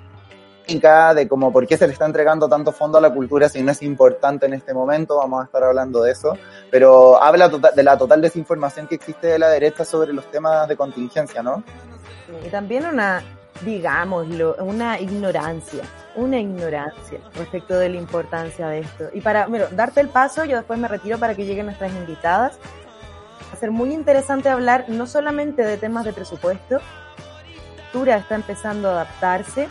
de 0.67 1.29
como 1.29 1.53
por 1.53 1.67
qué 1.67 1.77
se 1.77 1.87
le 1.87 1.93
está 1.93 2.07
entregando 2.07 2.49
tanto 2.49 2.73
fondo 2.73 2.99
a 2.99 3.01
la 3.01 3.11
cultura 3.11 3.49
si 3.49 3.63
no 3.63 3.71
es 3.71 3.83
importante 3.83 4.47
en 4.47 4.55
este 4.55 4.75
momento, 4.75 5.17
vamos 5.17 5.43
a 5.43 5.45
estar 5.45 5.63
hablando 5.63 6.03
de 6.03 6.13
eso, 6.13 6.37
pero 6.71 7.23
habla 7.23 7.49
total, 7.49 7.73
de 7.75 7.83
la 7.83 7.97
total 7.97 8.21
desinformación 8.21 8.89
que 8.89 8.97
existe 8.97 9.29
de 9.29 9.39
la 9.39 9.49
derecha 9.49 9.85
sobre 9.85 10.13
los 10.13 10.29
temas 10.31 10.69
de 10.69 10.77
contingencia, 10.77 11.43
¿no? 11.43 11.63
Y 12.45 12.49
también 12.49 12.85
una, 12.87 13.23
digámoslo, 13.65 14.57
una 14.59 14.99
ignorancia, 15.01 15.85
una 16.17 16.39
ignorancia 16.39 17.21
respecto 17.35 17.79
de 17.79 17.89
la 17.89 17.97
importancia 17.97 18.69
de 18.69 18.81
esto. 18.81 19.05
Y 19.15 19.21
para, 19.21 19.47
bueno, 19.47 19.67
darte 19.71 20.01
el 20.01 20.09
paso, 20.09 20.45
yo 20.45 20.57
después 20.57 20.79
me 20.79 20.89
retiro 20.89 21.19
para 21.19 21.35
que 21.35 21.45
lleguen 21.45 21.67
nuestras 21.67 21.93
invitadas. 21.93 22.59
Va 23.49 23.53
a 23.53 23.57
ser 23.57 23.71
muy 23.71 23.93
interesante 23.93 24.49
hablar 24.49 24.87
no 24.89 25.07
solamente 25.07 25.63
de 25.65 25.77
temas 25.77 26.05
de 26.05 26.13
presupuesto, 26.13 26.81
cultura 27.97 28.17
está 28.19 28.35
empezando 28.35 28.89
a 28.89 28.93
adaptarse, 28.93 29.69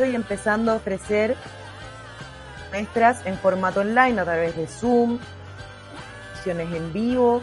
estoy 0.00 0.16
empezando 0.16 0.72
a 0.72 0.76
ofrecer 0.76 1.36
maestras 2.72 3.20
en 3.26 3.36
formato 3.36 3.80
online 3.80 4.18
a 4.18 4.24
través 4.24 4.56
de 4.56 4.66
Zoom, 4.66 5.18
sesiones 6.36 6.74
en 6.74 6.90
vivo, 6.90 7.42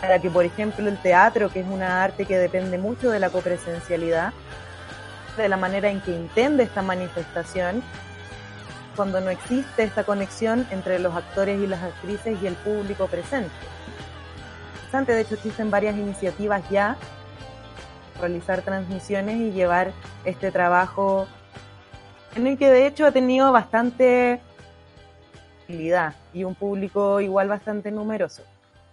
para 0.00 0.18
que, 0.18 0.30
por 0.30 0.46
ejemplo, 0.46 0.88
el 0.88 0.96
teatro, 0.96 1.50
que 1.50 1.60
es 1.60 1.66
una 1.66 2.02
arte 2.02 2.24
que 2.24 2.38
depende 2.38 2.78
mucho 2.78 3.10
de 3.10 3.18
la 3.18 3.28
copresencialidad, 3.28 4.32
de 5.36 5.48
la 5.50 5.58
manera 5.58 5.90
en 5.90 6.00
que 6.00 6.16
entiende 6.16 6.62
esta 6.62 6.80
manifestación, 6.80 7.82
cuando 8.96 9.20
no 9.20 9.28
existe 9.28 9.82
esta 9.82 10.04
conexión 10.04 10.66
entre 10.70 10.98
los 10.98 11.14
actores 11.14 11.60
y 11.60 11.66
las 11.66 11.82
actrices 11.82 12.38
y 12.42 12.46
el 12.46 12.54
público 12.54 13.08
presente. 13.08 13.52
De 14.90 15.20
hecho, 15.20 15.34
existen 15.34 15.70
varias 15.70 15.96
iniciativas 15.96 16.62
ya 16.70 16.96
realizar 18.20 18.62
transmisiones 18.62 19.36
y 19.36 19.52
llevar 19.52 19.92
este 20.24 20.50
trabajo 20.50 21.26
en 22.34 22.46
el 22.46 22.58
que 22.58 22.70
de 22.70 22.86
hecho 22.86 23.06
ha 23.06 23.12
tenido 23.12 23.50
bastante 23.52 24.40
y 26.32 26.44
un 26.44 26.54
público 26.54 27.20
igual 27.20 27.48
bastante 27.48 27.90
numeroso. 27.90 28.42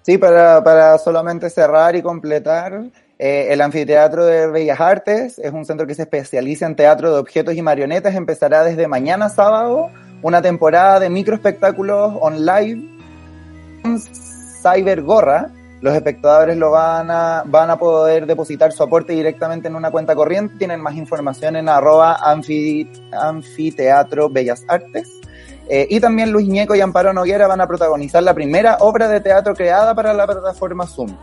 Sí, 0.01 0.17
para, 0.17 0.63
para 0.63 0.97
solamente 0.97 1.49
cerrar 1.49 1.95
y 1.95 2.01
completar, 2.01 2.83
eh, 3.19 3.47
el 3.51 3.61
Anfiteatro 3.61 4.25
de 4.25 4.47
Bellas 4.47 4.81
Artes 4.81 5.39
es 5.39 5.51
un 5.53 5.65
centro 5.65 5.87
que 5.87 5.95
se 5.95 6.01
especializa 6.01 6.65
en 6.65 6.75
teatro 6.75 7.13
de 7.13 7.19
objetos 7.19 7.55
y 7.55 7.61
marionetas. 7.61 8.15
Empezará 8.15 8.63
desde 8.63 8.87
mañana 8.87 9.29
sábado 9.29 9.89
una 10.21 10.41
temporada 10.41 10.99
de 10.99 11.09
microespectáculos 11.09 12.15
online 12.19 12.89
Cyber 14.61 15.01
Gorra, 15.03 15.51
los 15.83 15.93
espectadores 15.93 16.55
lo 16.55 16.71
van 16.71 17.11
a, 17.11 17.43
van 17.45 17.69
a 17.69 17.77
poder 17.77 18.25
depositar 18.25 18.71
su 18.71 18.81
aporte 18.83 19.11
directamente 19.11 19.67
en 19.67 19.75
una 19.75 19.91
cuenta 19.91 20.15
corriente. 20.15 20.55
Tienen 20.57 20.79
más 20.79 20.95
información 20.95 21.57
en 21.57 21.67
arroba 21.67 22.17
anfiteatro 23.11 24.29
Bellas 24.29 24.63
Artes. 24.69 25.09
Eh, 25.67 25.85
y 25.89 25.99
también 25.99 26.31
Luis 26.31 26.47
Ñeco 26.47 26.73
y 26.73 26.79
Amparo 26.79 27.11
Noguera 27.11 27.47
van 27.47 27.59
a 27.59 27.67
protagonizar 27.67 28.23
la 28.23 28.33
primera 28.33 28.77
obra 28.79 29.09
de 29.09 29.19
teatro 29.19 29.53
creada 29.55 29.93
para 29.93 30.13
la 30.13 30.25
plataforma 30.25 30.87
Zoom. 30.87 31.17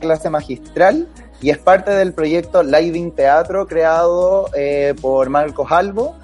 Clase 0.00 0.28
magistral 0.28 1.08
y 1.40 1.48
es 1.48 1.56
parte 1.56 1.90
del 1.92 2.12
proyecto 2.12 2.62
Living 2.62 3.12
Teatro 3.12 3.66
creado 3.66 4.50
eh, 4.54 4.94
por 5.00 5.30
Marcos 5.30 5.72
Albo. 5.72 6.14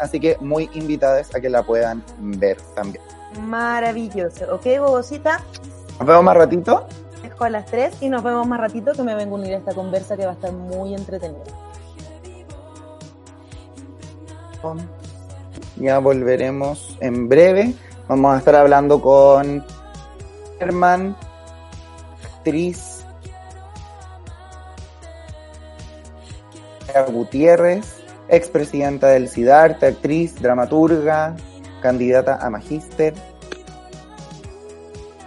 Así 0.00 0.18
que 0.18 0.36
muy 0.40 0.68
invitadas 0.74 1.32
a 1.32 1.40
que 1.40 1.48
la 1.48 1.62
puedan 1.62 2.02
ver 2.18 2.56
también. 2.74 3.04
Maravilloso. 3.40 4.52
Ok, 4.52 4.64
Bobosita, 4.80 5.40
nos 5.98 6.06
vemos 6.06 6.24
más 6.24 6.36
ratito. 6.36 6.86
Dejo 7.22 7.44
a 7.44 7.50
las 7.50 7.66
3 7.66 8.02
y 8.02 8.08
nos 8.08 8.22
vemos 8.22 8.46
más 8.46 8.60
ratito 8.60 8.92
que 8.92 9.02
me 9.02 9.14
vengo 9.14 9.36
a 9.36 9.40
unir 9.40 9.54
a 9.54 9.58
esta 9.58 9.74
conversa 9.74 10.16
que 10.16 10.24
va 10.24 10.32
a 10.32 10.34
estar 10.34 10.52
muy 10.52 10.94
entretenida. 10.94 11.44
Ya 15.76 15.98
volveremos 15.98 16.96
en 17.00 17.28
breve. 17.28 17.74
Vamos 18.08 18.34
a 18.34 18.38
estar 18.38 18.54
hablando 18.54 19.00
con 19.00 19.64
Herman, 20.60 21.16
actriz 22.24 23.04
Gutiérrez, 27.12 28.02
expresidenta 28.28 29.08
del 29.08 29.28
CIDARTE, 29.28 29.86
actriz, 29.86 30.40
dramaturga, 30.40 31.36
candidata 31.82 32.38
a 32.40 32.48
magíster 32.48 33.14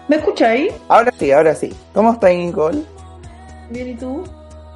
¿Me 0.10 0.16
escucháis? 0.16 0.74
Ahora 0.88 1.14
sí, 1.20 1.32
ahora 1.32 1.54
sí. 1.54 1.72
¿Cómo 1.94 2.14
estás, 2.14 2.34
Nicole? 2.34 2.82
Bien, 3.70 3.90
¿y 3.90 3.96
tú? 3.96 4.24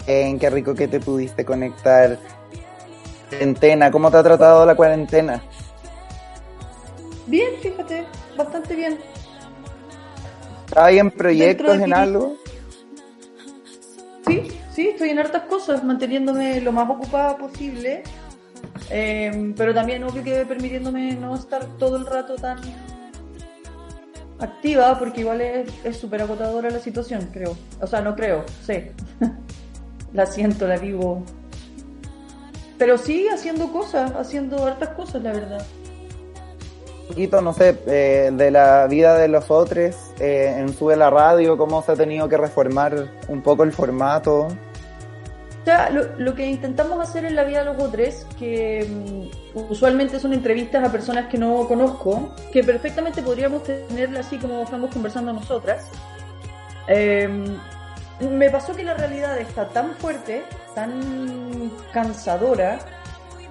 Bien, 0.05 0.37
qué 0.37 0.47
rico 0.51 0.75
que 0.75 0.87
te 0.87 0.99
pudiste 0.99 1.43
conectar. 1.43 2.19
Cuarentena, 3.29 3.89
¿cómo 3.89 4.11
te 4.11 4.17
ha 4.17 4.23
tratado 4.23 4.63
la 4.63 4.75
cuarentena? 4.75 5.41
Bien, 7.25 7.49
fíjate, 7.63 8.05
bastante 8.37 8.75
bien. 8.75 8.99
¿Hay 10.75 10.99
en 10.99 11.09
proyectos, 11.09 11.79
en 11.79 11.93
algo? 11.95 12.35
Sí, 14.27 14.51
sí, 14.71 14.89
estoy 14.89 15.09
en 15.09 15.17
hartas 15.19 15.45
cosas, 15.45 15.83
manteniéndome 15.83 16.61
lo 16.61 16.71
más 16.71 16.87
ocupada 16.87 17.37
posible. 17.37 18.03
Eh, 18.91 19.51
pero 19.57 19.73
también 19.73 20.03
obvio 20.03 20.23
que 20.23 20.45
permitiéndome 20.45 21.15
no 21.15 21.33
estar 21.33 21.65
todo 21.79 21.97
el 21.97 22.05
rato 22.05 22.35
tan 22.35 22.59
activa 24.43 24.97
porque 24.99 25.21
igual 25.21 25.41
es 25.41 25.97
súper 25.97 26.21
agotadora 26.21 26.69
la 26.69 26.79
situación, 26.79 27.29
creo. 27.31 27.55
O 27.81 27.87
sea, 27.87 28.01
no 28.01 28.15
creo, 28.15 28.43
sé. 28.65 28.91
la 30.13 30.25
siento, 30.25 30.67
la 30.67 30.77
vivo. 30.77 31.23
Pero 32.77 32.97
sí 32.97 33.27
haciendo 33.29 33.71
cosas, 33.71 34.11
haciendo 34.15 34.65
hartas 34.65 34.89
cosas, 34.89 35.23
la 35.23 35.31
verdad. 35.31 35.65
Un 37.01 37.07
poquito, 37.07 37.41
no 37.41 37.53
sé, 37.53 37.77
eh, 37.87 38.31
de 38.33 38.51
la 38.51 38.87
vida 38.87 39.17
de 39.17 39.27
los 39.27 39.51
otros 39.51 39.95
eh, 40.19 40.55
en 40.57 40.73
Sube 40.73 40.95
la 40.95 41.09
Radio, 41.09 41.57
cómo 41.57 41.81
se 41.83 41.91
ha 41.91 41.95
tenido 41.95 42.27
que 42.29 42.37
reformar 42.37 43.09
un 43.27 43.41
poco 43.41 43.63
el 43.63 43.71
formato. 43.71 44.47
O 45.63 45.65
sea, 45.65 45.89
lo, 45.89 46.03
lo, 46.17 46.35
que 46.35 46.45
intentamos 46.45 46.99
hacer 46.99 47.23
en 47.23 47.37
la 47.37 47.45
vida 47.45 47.59
de 47.59 47.65
los 47.73 47.81
otros, 47.81 48.27
que 48.37 48.85
um, 49.55 49.61
usualmente 49.71 50.19
son 50.19 50.33
entrevistas 50.33 50.85
a 50.85 50.91
personas 50.91 51.29
que 51.29 51.37
no 51.37 51.65
conozco, 51.69 52.35
que 52.51 52.65
perfectamente 52.65 53.21
podríamos 53.21 53.63
tenerla 53.63 54.19
así 54.19 54.37
como 54.39 54.63
estamos 54.63 54.91
conversando 54.91 55.31
nosotras. 55.31 55.87
Eh, 56.89 57.29
me 58.19 58.49
pasó 58.49 58.75
que 58.75 58.83
la 58.83 58.93
realidad 58.93 59.37
está 59.37 59.69
tan 59.69 59.93
fuerte, 59.95 60.43
tan 60.75 61.71
cansadora, 61.93 62.79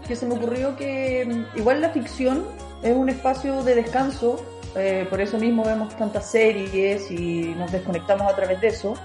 que 0.07 0.15
se 0.15 0.27
me 0.27 0.35
ocurrió 0.35 0.77
que 0.77 1.27
um, 1.27 1.59
igual 1.59 1.81
la 1.81 1.89
ficción 1.89 2.45
es 2.83 2.95
un 2.95 3.09
espacio 3.09 3.63
de 3.63 3.75
descanso, 3.75 4.45
eh, 4.77 5.07
por 5.09 5.23
eso 5.23 5.39
mismo 5.39 5.65
vemos 5.65 5.97
tantas 5.97 6.31
series 6.31 7.11
y 7.11 7.55
nos 7.57 7.73
desconectamos 7.73 8.31
a 8.31 8.37
través 8.37 8.61
de 8.61 8.69
eso 8.69 8.99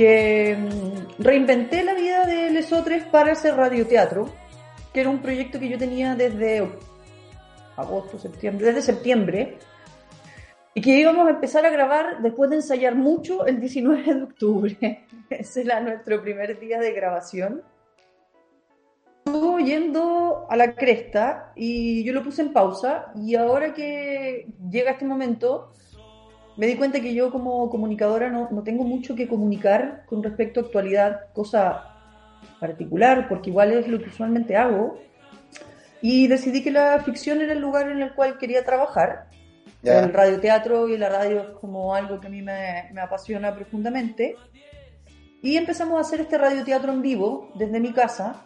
que 0.00 0.56
mm, 0.56 1.22
reinventé 1.22 1.84
la 1.84 1.92
vida 1.92 2.24
de 2.24 2.50
Lesotres 2.50 3.04
para 3.04 3.32
hacer 3.32 3.54
radioteatro, 3.54 4.32
que 4.94 5.02
era 5.02 5.10
un 5.10 5.20
proyecto 5.20 5.60
que 5.60 5.68
yo 5.68 5.76
tenía 5.76 6.14
desde 6.14 6.66
agosto, 7.76 8.18
septiembre, 8.18 8.68
desde 8.68 8.80
septiembre, 8.80 9.58
y 10.72 10.80
que 10.80 10.98
íbamos 10.98 11.26
a 11.26 11.32
empezar 11.32 11.66
a 11.66 11.70
grabar 11.70 12.22
después 12.22 12.48
de 12.48 12.56
ensayar 12.56 12.94
mucho 12.94 13.44
el 13.44 13.60
19 13.60 14.14
de 14.14 14.22
octubre. 14.22 15.04
Ese 15.28 15.60
era 15.60 15.80
nuestro 15.80 16.22
primer 16.22 16.58
día 16.58 16.80
de 16.80 16.92
grabación. 16.92 17.62
Estuvo 19.26 19.58
yendo 19.58 20.46
a 20.48 20.56
la 20.56 20.76
cresta 20.76 21.52
y 21.54 22.04
yo 22.04 22.14
lo 22.14 22.22
puse 22.22 22.40
en 22.40 22.54
pausa 22.54 23.12
y 23.16 23.34
ahora 23.34 23.74
que 23.74 24.48
llega 24.70 24.92
este 24.92 25.04
momento 25.04 25.74
me 26.60 26.66
di 26.66 26.76
cuenta 26.76 27.00
que 27.00 27.14
yo 27.14 27.30
como 27.30 27.70
comunicadora 27.70 28.28
no, 28.28 28.50
no, 28.50 28.62
tengo 28.62 28.84
mucho 28.84 29.14
que 29.14 29.26
comunicar 29.26 30.04
con 30.04 30.22
respecto 30.22 30.60
a 30.60 30.64
actualidad, 30.64 31.32
cosa 31.32 31.84
particular, 32.60 33.28
porque 33.30 33.48
igual 33.48 33.72
es 33.72 33.88
lo 33.88 33.98
que 33.98 34.10
usualmente 34.10 34.58
hago. 34.58 34.98
Y 36.02 36.26
decidí 36.26 36.62
que 36.62 36.70
la 36.70 36.98
ficción 37.02 37.40
era 37.40 37.54
el 37.54 37.60
lugar 37.60 37.88
en 37.88 38.02
el 38.02 38.12
cual 38.12 38.36
quería 38.36 38.62
trabajar. 38.62 39.30
Yeah. 39.80 40.00
El 40.00 40.12
radioteatro 40.12 40.86
y 40.90 40.98
la 40.98 41.08
radio 41.08 41.40
es 41.40 41.48
como 41.62 41.94
algo 41.94 42.20
que 42.20 42.26
a 42.26 42.30
mí 42.30 42.42
me, 42.42 42.90
me 42.92 43.00
apasiona 43.00 43.54
profundamente. 43.54 44.36
Y 45.40 45.56
empezamos 45.56 45.96
a 45.96 46.02
hacer 46.02 46.20
este 46.20 46.36
radioteatro 46.36 46.92
en 46.92 47.00
vivo 47.00 47.52
desde 47.54 47.80
mi 47.80 47.94
casa, 47.94 48.44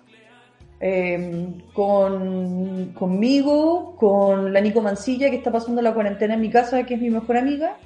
eh, 0.78 1.52
con, 1.72 2.92
conmigo, 2.92 3.96
con 3.96 4.52
la 4.52 4.60
Nico 4.60 4.82
Mancilla, 4.82 5.30
que 5.30 5.36
está 5.36 5.50
pasando 5.50 5.82
la 5.82 5.92
cuarentena 5.92 6.34
en 6.34 6.40
mi 6.42 6.50
casa, 6.50 6.86
que 6.86 6.94
es 6.94 7.00
mi 7.00 7.10
mejor 7.10 7.38
amiga, 7.38 7.76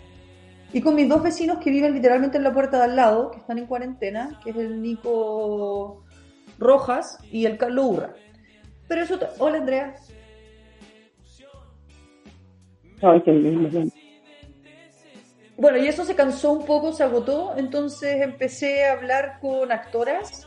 y 0.72 0.80
con 0.80 0.94
mis 0.94 1.08
dos 1.08 1.22
vecinos 1.22 1.58
que 1.58 1.70
viven 1.70 1.94
literalmente 1.94 2.36
en 2.36 2.44
la 2.44 2.52
puerta 2.52 2.78
de 2.78 2.84
al 2.84 2.96
lado, 2.96 3.30
que 3.30 3.38
están 3.38 3.58
en 3.58 3.66
cuarentena, 3.66 4.38
que 4.44 4.50
es 4.50 4.56
el 4.56 4.82
Nico 4.82 6.04
Rojas 6.58 7.18
y 7.30 7.46
el 7.46 7.56
Carlos 7.56 7.86
Urra. 7.86 8.14
Pero 8.86 9.02
eso... 9.02 9.18
Hola, 9.38 9.58
Andrea. 9.58 9.94
Bueno, 15.56 15.78
y 15.78 15.88
eso 15.88 16.04
se 16.04 16.14
cansó 16.14 16.52
un 16.52 16.64
poco, 16.64 16.92
se 16.92 17.02
agotó, 17.02 17.54
entonces 17.56 18.20
empecé 18.22 18.86
a 18.86 18.92
hablar 18.92 19.38
con 19.40 19.72
actoras 19.72 20.46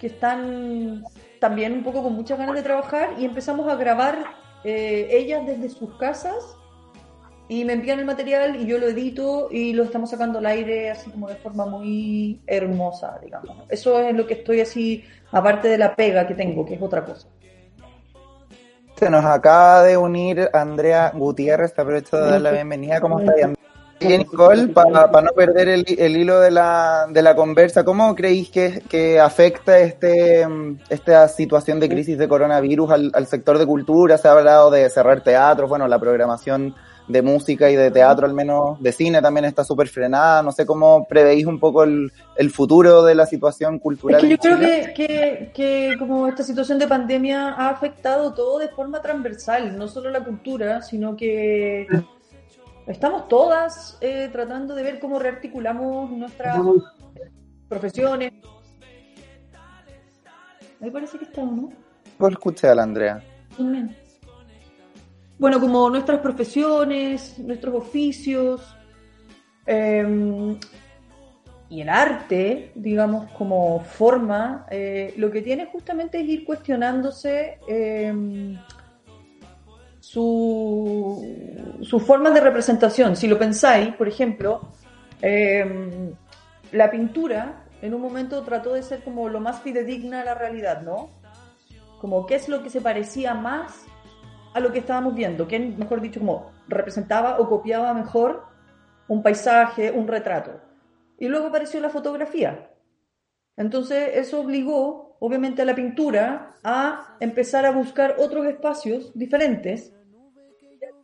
que 0.00 0.08
están 0.08 1.04
también 1.40 1.72
un 1.72 1.82
poco 1.82 2.02
con 2.02 2.14
muchas 2.14 2.38
ganas 2.38 2.54
de 2.54 2.62
trabajar 2.62 3.14
y 3.18 3.24
empezamos 3.24 3.68
a 3.68 3.76
grabar 3.76 4.18
eh, 4.64 5.08
ellas 5.10 5.46
desde 5.46 5.68
sus 5.68 5.96
casas 5.96 6.56
y 7.48 7.64
me 7.64 7.74
envían 7.74 8.00
el 8.00 8.04
material 8.04 8.56
y 8.56 8.66
yo 8.66 8.78
lo 8.78 8.88
edito 8.88 9.48
y 9.50 9.72
lo 9.72 9.84
estamos 9.84 10.10
sacando 10.10 10.38
al 10.38 10.46
aire 10.46 10.90
así 10.90 11.10
como 11.10 11.28
de 11.28 11.36
forma 11.36 11.66
muy 11.66 12.40
hermosa, 12.46 13.18
digamos. 13.22 13.56
Eso 13.68 14.00
es 14.00 14.14
lo 14.14 14.26
que 14.26 14.34
estoy 14.34 14.60
así, 14.60 15.04
aparte 15.30 15.68
de 15.68 15.78
la 15.78 15.94
pega 15.94 16.26
que 16.26 16.34
tengo, 16.34 16.64
que 16.64 16.74
es 16.74 16.82
otra 16.82 17.04
cosa. 17.04 17.28
Se 18.96 19.10
nos 19.10 19.24
acaba 19.24 19.82
de 19.82 19.96
unir 19.96 20.48
Andrea 20.52 21.12
Gutiérrez, 21.14 21.74
te 21.74 21.82
aprovecho 21.82 22.16
de 22.16 22.30
dar 22.30 22.40
la 22.40 22.50
bienvenida. 22.50 23.00
¿Cómo 23.00 23.20
estás? 23.20 23.56
Bien, 23.98 24.18
Nicole, 24.18 24.68
para 24.68 25.10
pa 25.10 25.22
no 25.22 25.30
perder 25.32 25.68
el, 25.68 25.84
el, 25.98 26.16
hilo 26.18 26.38
de 26.40 26.50
la, 26.50 27.06
de 27.08 27.22
la 27.22 27.34
conversa, 27.34 27.82
¿cómo 27.82 28.14
creéis 28.14 28.50
que, 28.50 28.82
que 28.90 29.18
afecta 29.18 29.78
este, 29.78 30.46
esta 30.90 31.28
situación 31.28 31.80
de 31.80 31.88
crisis 31.88 32.18
de 32.18 32.28
coronavirus 32.28 32.90
al, 32.90 33.10
al 33.14 33.26
sector 33.26 33.56
de 33.56 33.64
cultura? 33.64 34.18
Se 34.18 34.28
ha 34.28 34.32
hablado 34.32 34.70
de 34.70 34.90
cerrar 34.90 35.22
teatros, 35.22 35.70
bueno, 35.70 35.88
la 35.88 35.98
programación 35.98 36.74
de 37.08 37.22
música 37.22 37.70
y 37.70 37.76
de 37.76 37.90
teatro, 37.90 38.26
al 38.26 38.34
menos 38.34 38.80
de 38.80 38.92
cine, 38.92 39.22
también 39.22 39.44
está 39.44 39.64
súper 39.64 39.88
frenada. 39.88 40.42
No 40.42 40.52
sé 40.52 40.66
cómo 40.66 41.06
preveís 41.06 41.46
un 41.46 41.60
poco 41.60 41.84
el, 41.84 42.12
el, 42.36 42.50
futuro 42.50 43.04
de 43.04 43.14
la 43.14 43.26
situación 43.26 43.78
cultural. 43.78 44.16
Es 44.16 44.22
que 44.22 44.30
yo 44.30 44.38
creo 44.38 44.58
que, 44.58 44.92
que, 44.94 45.50
que, 45.54 45.96
como 45.98 46.26
esta 46.26 46.42
situación 46.42 46.78
de 46.78 46.88
pandemia 46.88 47.52
ha 47.52 47.70
afectado 47.70 48.34
todo 48.34 48.58
de 48.58 48.68
forma 48.68 49.00
transversal, 49.00 49.76
no 49.78 49.88
solo 49.88 50.10
la 50.10 50.24
cultura, 50.24 50.82
sino 50.82 51.16
que 51.16 51.86
estamos 52.86 53.28
todas 53.28 53.98
eh, 54.00 54.28
tratando 54.32 54.74
de 54.74 54.82
ver 54.82 54.98
cómo 54.98 55.18
rearticulamos 55.18 56.10
nuestras 56.10 56.58
profesiones. 57.68 58.32
Ahí 60.80 60.90
parece 60.90 61.18
que 61.18 61.24
estamos, 61.24 61.54
¿no? 61.54 61.70
Vos 62.18 62.32
escuché 62.32 62.68
a 62.68 62.74
la 62.74 62.82
Andrea. 62.82 63.22
Bien 63.58 64.05
bueno, 65.38 65.60
como 65.60 65.90
nuestras 65.90 66.20
profesiones, 66.20 67.38
nuestros 67.38 67.74
oficios 67.74 68.76
eh, 69.66 70.56
y 71.68 71.80
el 71.80 71.88
arte, 71.88 72.72
digamos, 72.74 73.30
como 73.32 73.80
forma, 73.80 74.66
eh, 74.70 75.12
lo 75.16 75.30
que 75.30 75.42
tiene 75.42 75.66
justamente 75.66 76.20
es 76.20 76.28
ir 76.28 76.44
cuestionándose 76.44 77.58
eh, 77.68 78.56
su, 80.00 81.78
su 81.82 82.00
forma 82.00 82.30
de 82.30 82.40
representación. 82.40 83.16
Si 83.16 83.26
lo 83.26 83.38
pensáis, 83.38 83.94
por 83.94 84.08
ejemplo, 84.08 84.68
la 86.72 86.90
pintura 86.90 87.64
en 87.82 87.94
un 87.94 88.00
momento 88.00 88.42
trató 88.42 88.74
de 88.74 88.82
ser 88.82 89.02
como 89.02 89.28
lo 89.28 89.40
más 89.40 89.60
fidedigna 89.60 90.20
a 90.20 90.24
la 90.24 90.34
realidad, 90.34 90.82
¿no? 90.82 91.10
Como 92.00 92.26
qué 92.26 92.36
es 92.36 92.48
lo 92.48 92.62
que 92.62 92.70
se 92.70 92.80
parecía 92.80 93.34
más 93.34 93.86
a 94.56 94.60
lo 94.60 94.72
que 94.72 94.78
estábamos 94.78 95.14
viendo, 95.14 95.46
que 95.46 95.58
mejor 95.58 96.00
dicho, 96.00 96.18
como 96.18 96.50
representaba 96.66 97.38
o 97.38 97.46
copiaba 97.46 97.92
mejor 97.92 98.44
un 99.06 99.22
paisaje, 99.22 99.90
un 99.90 100.08
retrato. 100.08 100.62
Y 101.18 101.28
luego 101.28 101.48
apareció 101.48 101.78
la 101.78 101.90
fotografía. 101.90 102.70
Entonces 103.58 104.12
eso 104.14 104.40
obligó, 104.40 105.18
obviamente, 105.20 105.60
a 105.60 105.66
la 105.66 105.74
pintura 105.74 106.54
a 106.64 107.16
empezar 107.20 107.66
a 107.66 107.70
buscar 107.70 108.16
otros 108.18 108.46
espacios 108.46 109.12
diferentes, 109.12 109.94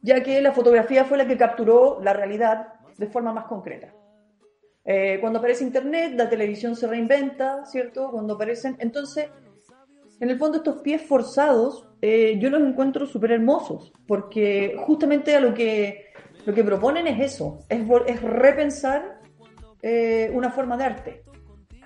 ya 0.01 0.23
que 0.23 0.41
la 0.41 0.53
fotografía 0.53 1.05
fue 1.05 1.19
la 1.19 1.27
que 1.27 1.37
capturó 1.37 2.01
la 2.03 2.15
realidad 2.15 2.73
de 2.97 3.07
forma 3.07 3.35
más 3.35 3.45
concreta. 3.45 3.93
Eh, 4.87 5.19
cuando 5.21 5.41
aparece 5.41 5.63
Internet, 5.63 6.15
la 6.17 6.31
televisión 6.31 6.75
se 6.75 6.87
reinventa, 6.87 7.67
¿cierto? 7.67 8.11
Cuando 8.11 8.33
aparecen... 8.33 8.77
Entonces, 8.79 9.29
en 10.23 10.31
el 10.31 10.39
fondo 10.39 10.59
estos 10.59 10.83
pies 10.83 11.03
forzados 11.03 11.89
eh, 12.01 12.39
yo 12.39 12.49
los 12.49 12.63
encuentro 12.63 13.07
súper 13.07 13.33
hermosos, 13.33 13.93
porque 14.07 14.77
justamente 14.79 15.35
a 15.35 15.41
lo 15.41 15.53
que, 15.53 16.13
lo 16.47 16.55
que 16.55 16.63
proponen 16.63 17.09
es 17.09 17.35
eso, 17.35 17.59
es, 17.69 17.81
es 18.07 18.23
repensar 18.23 19.21
eh, 19.83 20.31
una 20.33 20.53
forma 20.53 20.77
de 20.77 20.85
arte, 20.85 21.25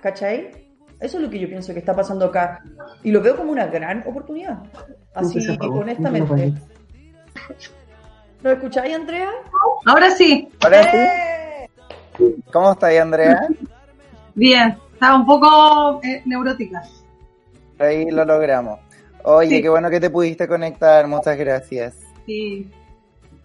¿cachai? 0.01 0.51
Eso 0.99 1.17
es 1.17 1.23
lo 1.23 1.31
que 1.31 1.39
yo 1.39 1.47
pienso 1.47 1.73
que 1.73 1.79
está 1.79 1.95
pasando 1.95 2.25
acá 2.25 2.63
y 3.03 3.09
lo 3.09 3.21
veo 3.21 3.35
como 3.35 3.51
una 3.51 3.65
gran 3.65 4.03
oportunidad, 4.07 4.59
así 5.15 5.39
honestamente. 5.59 6.53
¿Lo 8.43 8.51
escucháis, 8.51 8.95
Andrea? 8.95 9.31
Ahora 9.85 10.11
sí. 10.11 10.47
Ahora 10.63 10.83
sí. 12.17 12.33
¿Cómo 12.53 12.71
estáis, 12.73 13.01
Andrea? 13.01 13.47
Bien, 14.35 14.77
estaba 14.93 15.15
un 15.15 15.25
poco 15.25 15.99
eh, 16.03 16.21
neurótica. 16.25 16.83
Ahí 17.79 18.09
lo 18.09 18.25
logramos. 18.25 18.79
Oye, 19.23 19.57
sí. 19.57 19.61
qué 19.61 19.69
bueno 19.69 19.89
que 19.89 19.99
te 19.99 20.09
pudiste 20.09 20.47
conectar, 20.47 21.07
muchas 21.07 21.37
gracias. 21.37 21.95
Sí, 22.25 22.69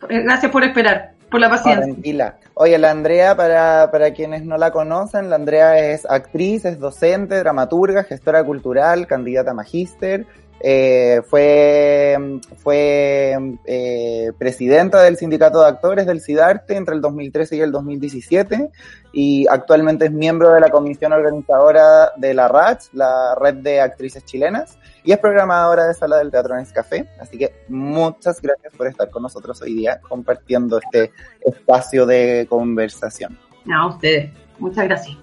gracias 0.08 0.50
por 0.52 0.64
esperar, 0.64 1.12
por 1.30 1.40
la 1.40 1.50
paciencia. 1.50 1.84
Tranquila. 1.84 2.36
Oye, 2.54 2.78
la 2.78 2.90
Andrea, 2.90 3.34
para, 3.36 3.90
para 3.90 4.12
quienes 4.12 4.44
no 4.44 4.58
la 4.58 4.70
conocen, 4.70 5.30
la 5.30 5.36
Andrea 5.36 5.78
es 5.78 6.04
actriz, 6.08 6.64
es 6.64 6.78
docente, 6.78 7.38
dramaturga, 7.38 8.04
gestora 8.04 8.44
cultural, 8.44 9.06
candidata 9.06 9.52
a 9.52 9.54
magíster, 9.54 10.26
Eh, 10.64 11.22
fue 11.26 12.16
fue 12.58 13.36
eh, 13.66 14.32
presidenta 14.38 15.02
del 15.02 15.16
Sindicato 15.16 15.60
de 15.60 15.68
Actores 15.68 16.06
del 16.06 16.20
CIDARTE 16.20 16.76
entre 16.76 16.94
el 16.94 17.00
2013 17.00 17.56
y 17.56 17.60
el 17.60 17.72
2017 17.72 18.70
y 19.12 19.46
actualmente 19.48 20.04
es 20.04 20.12
miembro 20.12 20.52
de 20.52 20.60
la 20.60 20.70
comisión 20.70 21.12
organizadora 21.12 22.12
de 22.16 22.32
la 22.32 22.46
RACH, 22.46 22.92
la 22.92 23.34
Red 23.34 23.56
de 23.56 23.80
Actrices 23.80 24.24
Chilenas, 24.24 24.78
y 25.04 25.12
es 25.12 25.18
programadora 25.18 25.86
de 25.86 25.94
Sala 25.94 26.18
del 26.18 26.30
Teatro 26.30 26.54
en. 26.54 27.08
Así 27.20 27.36
que 27.36 27.64
muchas 27.68 28.40
gracias 28.40 28.72
por 28.74 28.86
estar 28.86 29.10
con 29.10 29.22
nosotros 29.22 29.60
hoy 29.62 29.74
día 29.74 30.00
compartiendo 30.00 30.78
este 30.78 31.12
espacio 31.40 32.06
de 32.06 32.46
conversación. 32.48 33.36
A 33.70 33.86
ustedes. 33.86 34.30
Muchas 34.58 34.84
gracias. 34.84 35.21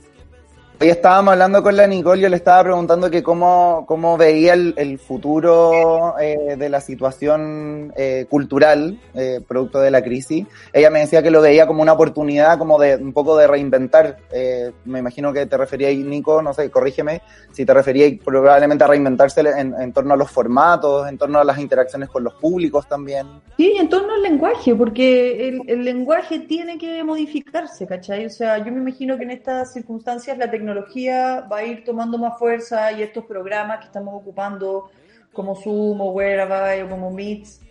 Hoy 0.82 0.88
estábamos 0.88 1.34
hablando 1.34 1.62
con 1.62 1.76
la 1.76 1.88
Nicole, 1.88 2.22
yo 2.22 2.30
le 2.30 2.38
estaba 2.38 2.64
preguntando 2.64 3.12
que 3.12 3.22
cómo, 3.22 3.84
cómo 3.86 4.16
veía 4.16 4.54
el, 4.54 4.74
el 4.78 4.98
futuro 4.98 6.18
eh, 6.18 6.56
de 6.58 6.70
la 6.70 6.80
situación 6.80 7.92
eh, 7.98 8.28
cultural, 8.30 8.98
eh, 9.14 9.42
producto 9.46 9.82
de 9.82 9.92
la 9.92 10.02
crisis. 10.02 10.48
Ella 10.72 10.90
me 10.90 11.02
decía 11.02 11.22
que 11.22 11.32
lo 11.32 11.42
veía 11.42 11.68
como 11.68 11.82
una 11.82 11.92
oportunidad, 11.92 12.58
como 12.58 12.80
de 12.80 12.96
un 12.96 13.12
poco 13.12 13.36
de 13.36 13.48
reinventar. 13.48 14.20
Eh, 14.32 14.72
me 14.86 15.00
imagino 15.00 15.34
que 15.34 15.46
te 15.48 15.58
referías, 15.58 15.94
Nico, 15.96 16.42
no 16.42 16.54
sé, 16.54 16.72
corrígeme, 16.72 17.24
si 17.52 17.66
te 17.66 17.74
referías 17.74 18.14
probablemente 18.24 18.86
a 18.86 18.88
reinventarse 18.88 19.42
en, 19.42 19.74
en 19.78 19.92
torno 19.92 20.14
a 20.14 20.18
los 20.18 20.32
formatos, 20.32 21.10
en 21.10 21.18
torno 21.18 21.40
a 21.40 21.44
las 21.44 21.60
interacciones 21.60 22.08
con 22.08 22.24
los 22.24 22.36
públicos 22.36 22.88
también. 22.88 23.28
Sí, 23.58 23.76
en 23.78 23.90
torno 23.90 24.14
al 24.14 24.22
lenguaje, 24.22 24.74
porque 24.74 25.50
el, 25.50 25.62
el 25.68 25.84
lenguaje 25.84 26.40
tiene 26.40 26.78
que 26.78 27.04
modificarse, 27.04 27.86
¿cachai? 27.86 28.26
O 28.26 28.30
sea, 28.30 28.60
yo 28.60 28.72
me 28.72 28.80
imagino 28.80 29.18
que 29.18 29.24
en 29.24 29.32
estas 29.32 29.74
circunstancias 29.74 30.38
la 30.38 30.50
tecnología 30.50 30.69
va 30.74 31.58
a 31.58 31.64
ir 31.64 31.84
tomando 31.84 32.18
más 32.18 32.38
fuerza 32.38 32.92
y 32.92 33.02
estos 33.04 33.26
programas 33.26 33.80
que 33.80 33.86
estamos 33.86 34.14
ocupando 34.14 34.90
como 35.34 35.56
Zoom 35.56 36.02
o 36.02 36.12
Whereby 36.12 36.82
o 36.84 36.90
como 36.90 37.12
Meets, 37.12 37.62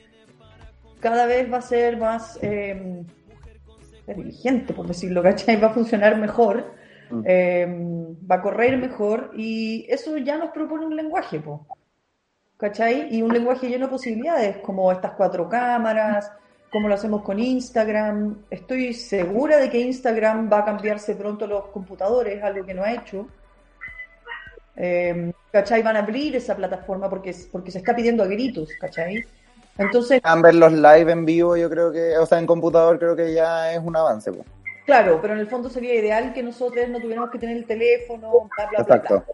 cada 1.00 1.26
vez 1.26 1.52
va 1.52 1.58
a 1.58 1.62
ser 1.62 1.96
más 1.96 2.38
eh, 2.42 3.04
inteligente, 4.06 4.72
por 4.72 4.86
decirlo, 4.86 5.22
¿cachai? 5.22 5.56
Va 5.56 5.68
a 5.68 5.74
funcionar 5.74 6.16
mejor, 6.16 6.76
Mm. 7.10 7.22
eh, 7.24 7.66
va 8.30 8.36
a 8.36 8.42
correr 8.42 8.76
mejor 8.76 9.30
y 9.34 9.86
eso 9.88 10.18
ya 10.18 10.36
nos 10.36 10.50
propone 10.50 10.84
un 10.84 10.94
lenguaje, 10.94 11.40
po, 11.40 11.66
¿cachai? 12.58 13.08
Y 13.10 13.22
un 13.22 13.32
lenguaje 13.32 13.68
lleno 13.68 13.86
de 13.86 13.92
posibilidades, 13.92 14.58
como 14.58 14.92
estas 14.92 15.12
cuatro 15.12 15.48
cámaras, 15.48 16.30
como 16.70 16.88
lo 16.88 16.94
hacemos 16.94 17.22
con 17.22 17.38
Instagram. 17.38 18.36
Estoy 18.50 18.94
segura 18.94 19.58
de 19.58 19.70
que 19.70 19.80
Instagram 19.80 20.50
va 20.52 20.60
a 20.60 20.64
cambiarse 20.64 21.14
pronto 21.14 21.46
los 21.46 21.66
computadores, 21.68 22.42
algo 22.42 22.64
que 22.64 22.74
no 22.74 22.82
ha 22.82 22.92
hecho. 22.92 23.26
Eh, 24.76 25.32
¿Cachai? 25.50 25.82
Van 25.82 25.96
a 25.96 26.00
abrir 26.00 26.36
esa 26.36 26.54
plataforma 26.54 27.08
porque, 27.08 27.34
porque 27.50 27.70
se 27.70 27.78
está 27.78 27.94
pidiendo 27.96 28.22
a 28.22 28.26
gritos, 28.26 28.70
¿cachai? 28.80 29.24
Entonces, 29.76 30.20
A 30.24 30.36
ver 30.40 30.54
los 30.54 30.72
live 30.72 31.10
en 31.12 31.24
vivo, 31.24 31.56
yo 31.56 31.70
creo 31.70 31.92
que, 31.92 32.16
o 32.18 32.26
sea, 32.26 32.38
en 32.38 32.46
computador 32.46 32.98
creo 32.98 33.16
que 33.16 33.32
ya 33.32 33.72
es 33.72 33.80
un 33.82 33.96
avance. 33.96 34.32
pues. 34.32 34.46
claro, 34.84 35.20
pero 35.20 35.34
en 35.34 35.40
el 35.40 35.48
fondo 35.48 35.70
sería 35.70 35.94
ideal 35.94 36.32
que 36.32 36.42
nosotros 36.42 36.88
no 36.88 37.00
tuviéramos 37.00 37.30
que 37.30 37.38
tener 37.38 37.56
el 37.56 37.64
teléfono, 37.64 38.48
bla, 38.56 38.68
bla, 38.70 38.82
bla, 38.84 38.96
bla. 39.08 39.24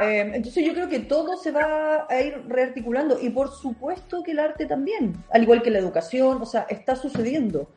Eh, 0.00 0.30
entonces 0.34 0.64
yo 0.64 0.74
creo 0.74 0.88
que 0.88 1.00
todo 1.00 1.36
se 1.36 1.50
va 1.50 2.06
a 2.08 2.20
ir 2.20 2.44
rearticulando 2.46 3.18
y 3.20 3.30
por 3.30 3.50
supuesto 3.50 4.22
que 4.22 4.32
el 4.32 4.38
arte 4.38 4.66
también, 4.66 5.14
al 5.30 5.42
igual 5.42 5.62
que 5.62 5.70
la 5.70 5.78
educación, 5.78 6.40
o 6.40 6.46
sea, 6.46 6.66
está 6.68 6.94
sucediendo. 6.96 7.68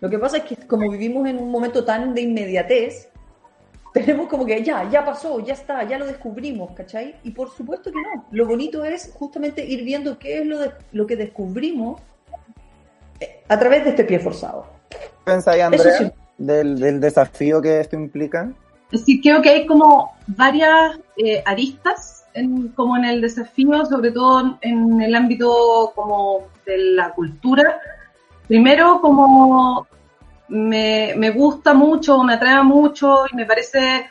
Lo 0.00 0.08
que 0.10 0.18
pasa 0.18 0.38
es 0.38 0.44
que 0.44 0.56
como 0.66 0.90
vivimos 0.90 1.28
en 1.28 1.38
un 1.38 1.50
momento 1.50 1.84
tan 1.84 2.14
de 2.14 2.22
inmediatez, 2.22 3.08
tenemos 3.94 4.28
como 4.28 4.46
que 4.46 4.62
ya, 4.62 4.88
ya 4.90 5.04
pasó, 5.04 5.40
ya 5.40 5.52
está, 5.54 5.84
ya 5.84 5.98
lo 5.98 6.06
descubrimos, 6.06 6.72
¿cachai? 6.72 7.16
Y 7.22 7.30
por 7.32 7.50
supuesto 7.50 7.90
que 7.92 7.98
no. 8.00 8.24
Lo 8.30 8.46
bonito 8.46 8.84
es 8.84 9.12
justamente 9.14 9.64
ir 9.64 9.84
viendo 9.84 10.18
qué 10.18 10.40
es 10.40 10.46
lo, 10.46 10.58
de- 10.58 10.72
lo 10.92 11.06
que 11.06 11.16
descubrimos 11.16 12.00
eh, 13.20 13.42
a 13.48 13.58
través 13.58 13.84
de 13.84 13.90
este 13.90 14.04
pie 14.04 14.18
forzado. 14.18 14.66
¿Qué 14.88 14.96
pensáis, 15.24 15.62
Andrea, 15.62 15.98
sí. 15.98 16.10
del, 16.38 16.78
del 16.80 17.00
desafío 17.00 17.60
que 17.60 17.80
esto 17.80 17.96
implica? 17.96 18.50
Es 18.92 19.00
decir, 19.00 19.22
creo 19.22 19.40
que 19.40 19.48
hay 19.48 19.66
como 19.66 20.12
varias 20.26 21.00
eh, 21.16 21.42
aristas 21.46 22.26
en, 22.34 22.68
como 22.68 22.96
en 22.96 23.06
el 23.06 23.22
desafío, 23.22 23.86
sobre 23.86 24.10
todo 24.10 24.58
en 24.60 25.00
el 25.00 25.14
ámbito 25.14 25.92
como 25.94 26.48
de 26.66 26.76
la 26.76 27.10
cultura. 27.14 27.80
Primero, 28.46 29.00
como 29.00 29.86
me, 30.48 31.30
gusta 31.30 31.72
mucho, 31.72 32.22
me 32.22 32.34
atrae 32.34 32.62
mucho 32.62 33.24
y 33.32 33.36
me 33.36 33.46
parece 33.46 34.10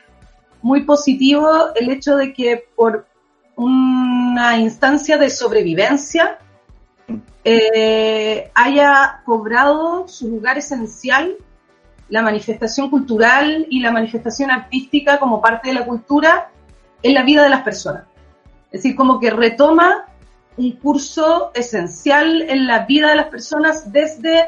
muy 0.64 0.82
positivo 0.82 1.74
el 1.76 1.92
hecho 1.92 2.16
de 2.16 2.34
que 2.34 2.66
por 2.76 3.06
una 3.56 4.58
instancia 4.58 5.18
de 5.18 5.30
sobrevivencia 5.30 6.40
eh, 7.44 8.50
haya 8.56 9.22
cobrado 9.26 10.08
su 10.08 10.28
lugar 10.28 10.58
esencial 10.58 11.36
la 12.12 12.22
manifestación 12.22 12.90
cultural 12.90 13.66
y 13.70 13.80
la 13.80 13.90
manifestación 13.90 14.52
artística 14.52 15.18
como 15.18 15.42
parte 15.42 15.70
de 15.70 15.76
la 15.76 15.86
cultura 15.86 16.52
en 17.02 17.14
la 17.14 17.24
vida 17.24 17.42
de 17.42 17.50
las 17.50 17.62
personas. 17.62 18.04
Es 18.70 18.84
decir, 18.84 18.98
como 18.98 19.18
que 19.20 19.32
retoma 19.32 20.06
un 20.58 20.74
curso 20.74 21.52
esencial 21.56 22.42
en 22.42 22.68
la 22.68 22.86
vida 22.86 23.10
de 23.10 23.16
las 23.16 23.28
personas 23.28 23.94
desde 23.94 24.44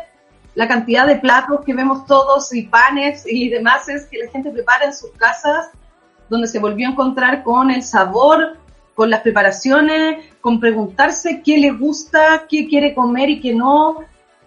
la 0.56 0.68
cantidad 0.68 1.08
de 1.08 1.16
platos 1.16 1.62
que 1.66 1.74
vemos 1.74 2.06
todos 2.06 2.54
y 2.54 2.64
panes 2.64 3.24
y 3.26 3.48
demás 3.48 3.86
que 4.12 4.18
la 4.18 4.30
gente 4.30 4.52
prepara 4.52 4.86
en 4.86 4.94
sus 4.94 5.12
casas, 5.12 5.70
donde 6.30 6.48
se 6.48 6.60
volvió 6.60 6.90
a 6.90 6.92
encontrar 6.92 7.44
con 7.44 7.72
el 7.72 7.82
sabor, 7.82 8.58
con 8.94 9.10
las 9.10 9.22
preparaciones, 9.22 10.26
con 10.42 10.60
preguntarse 10.60 11.42
qué 11.42 11.58
le 11.58 11.72
gusta, 11.72 12.44
qué 12.50 12.68
quiere 12.68 12.94
comer 12.94 13.30
y 13.30 13.40
qué 13.40 13.56
no, 13.56 14.04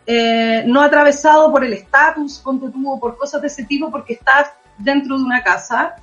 eh, 0.07 0.64
no 0.66 0.83
atravesado 0.83 1.51
por 1.51 1.64
el 1.64 1.73
estatus, 1.73 2.38
ponte 2.38 2.69
tú, 2.71 2.99
por 3.01 3.16
cosas 3.16 3.40
de 3.40 3.49
ese 3.49 3.64
tipo, 3.64 3.90
porque 3.90 4.14
estás 4.14 4.53
dentro 4.79 5.16
de 5.19 5.25
una 5.25 5.42
casa. 5.42 5.97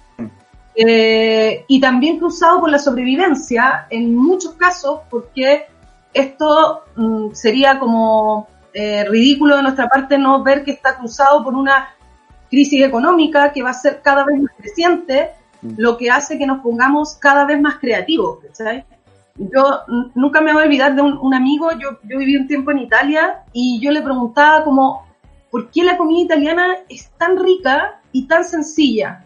Eh, 0.75 1.65
y 1.67 1.79
también 1.79 2.17
cruzado 2.17 2.59
por 2.61 2.69
la 2.69 2.79
sobrevivencia, 2.79 3.85
en 3.89 4.15
muchos 4.15 4.53
casos, 4.55 5.01
porque 5.09 5.67
esto 6.13 6.83
mm, 6.95 7.31
sería 7.33 7.79
como 7.79 8.47
eh, 8.73 9.05
ridículo 9.05 9.55
de 9.55 9.63
nuestra 9.63 9.87
parte 9.87 10.17
no 10.17 10.43
ver 10.43 10.63
que 10.63 10.71
está 10.71 10.97
cruzado 10.97 11.43
por 11.43 11.53
una 11.53 11.89
crisis 12.49 12.83
económica 12.83 13.51
que 13.51 13.61
va 13.61 13.69
a 13.69 13.73
ser 13.73 14.01
cada 14.01 14.25
vez 14.25 14.41
más 14.41 14.51
creciente, 14.57 15.31
Mm. 15.63 15.75
lo 15.77 15.97
que 15.97 16.11
hace 16.11 16.37
que 16.37 16.45
nos 16.45 16.61
pongamos 16.61 17.15
cada 17.15 17.45
vez 17.45 17.59
más 17.59 17.75
creativos, 17.79 18.39
¿sabes? 18.51 18.83
Yo 19.35 19.81
nunca 20.13 20.41
me 20.41 20.53
voy 20.53 20.63
a 20.63 20.65
olvidar 20.65 20.95
de 20.95 21.01
un, 21.01 21.17
un 21.17 21.33
amigo, 21.33 21.71
yo, 21.71 21.99
yo 22.03 22.19
viví 22.19 22.35
un 22.35 22.47
tiempo 22.47 22.71
en 22.71 22.79
Italia 22.79 23.43
y 23.51 23.79
yo 23.81 23.91
le 23.91 24.01
preguntaba 24.01 24.63
como, 24.63 25.07
¿por 25.49 25.71
qué 25.71 25.83
la 25.83 25.97
comida 25.97 26.21
italiana 26.23 26.75
es 26.87 27.09
tan 27.17 27.37
rica 27.37 27.99
y 28.11 28.27
tan 28.27 28.43
sencilla? 28.43 29.25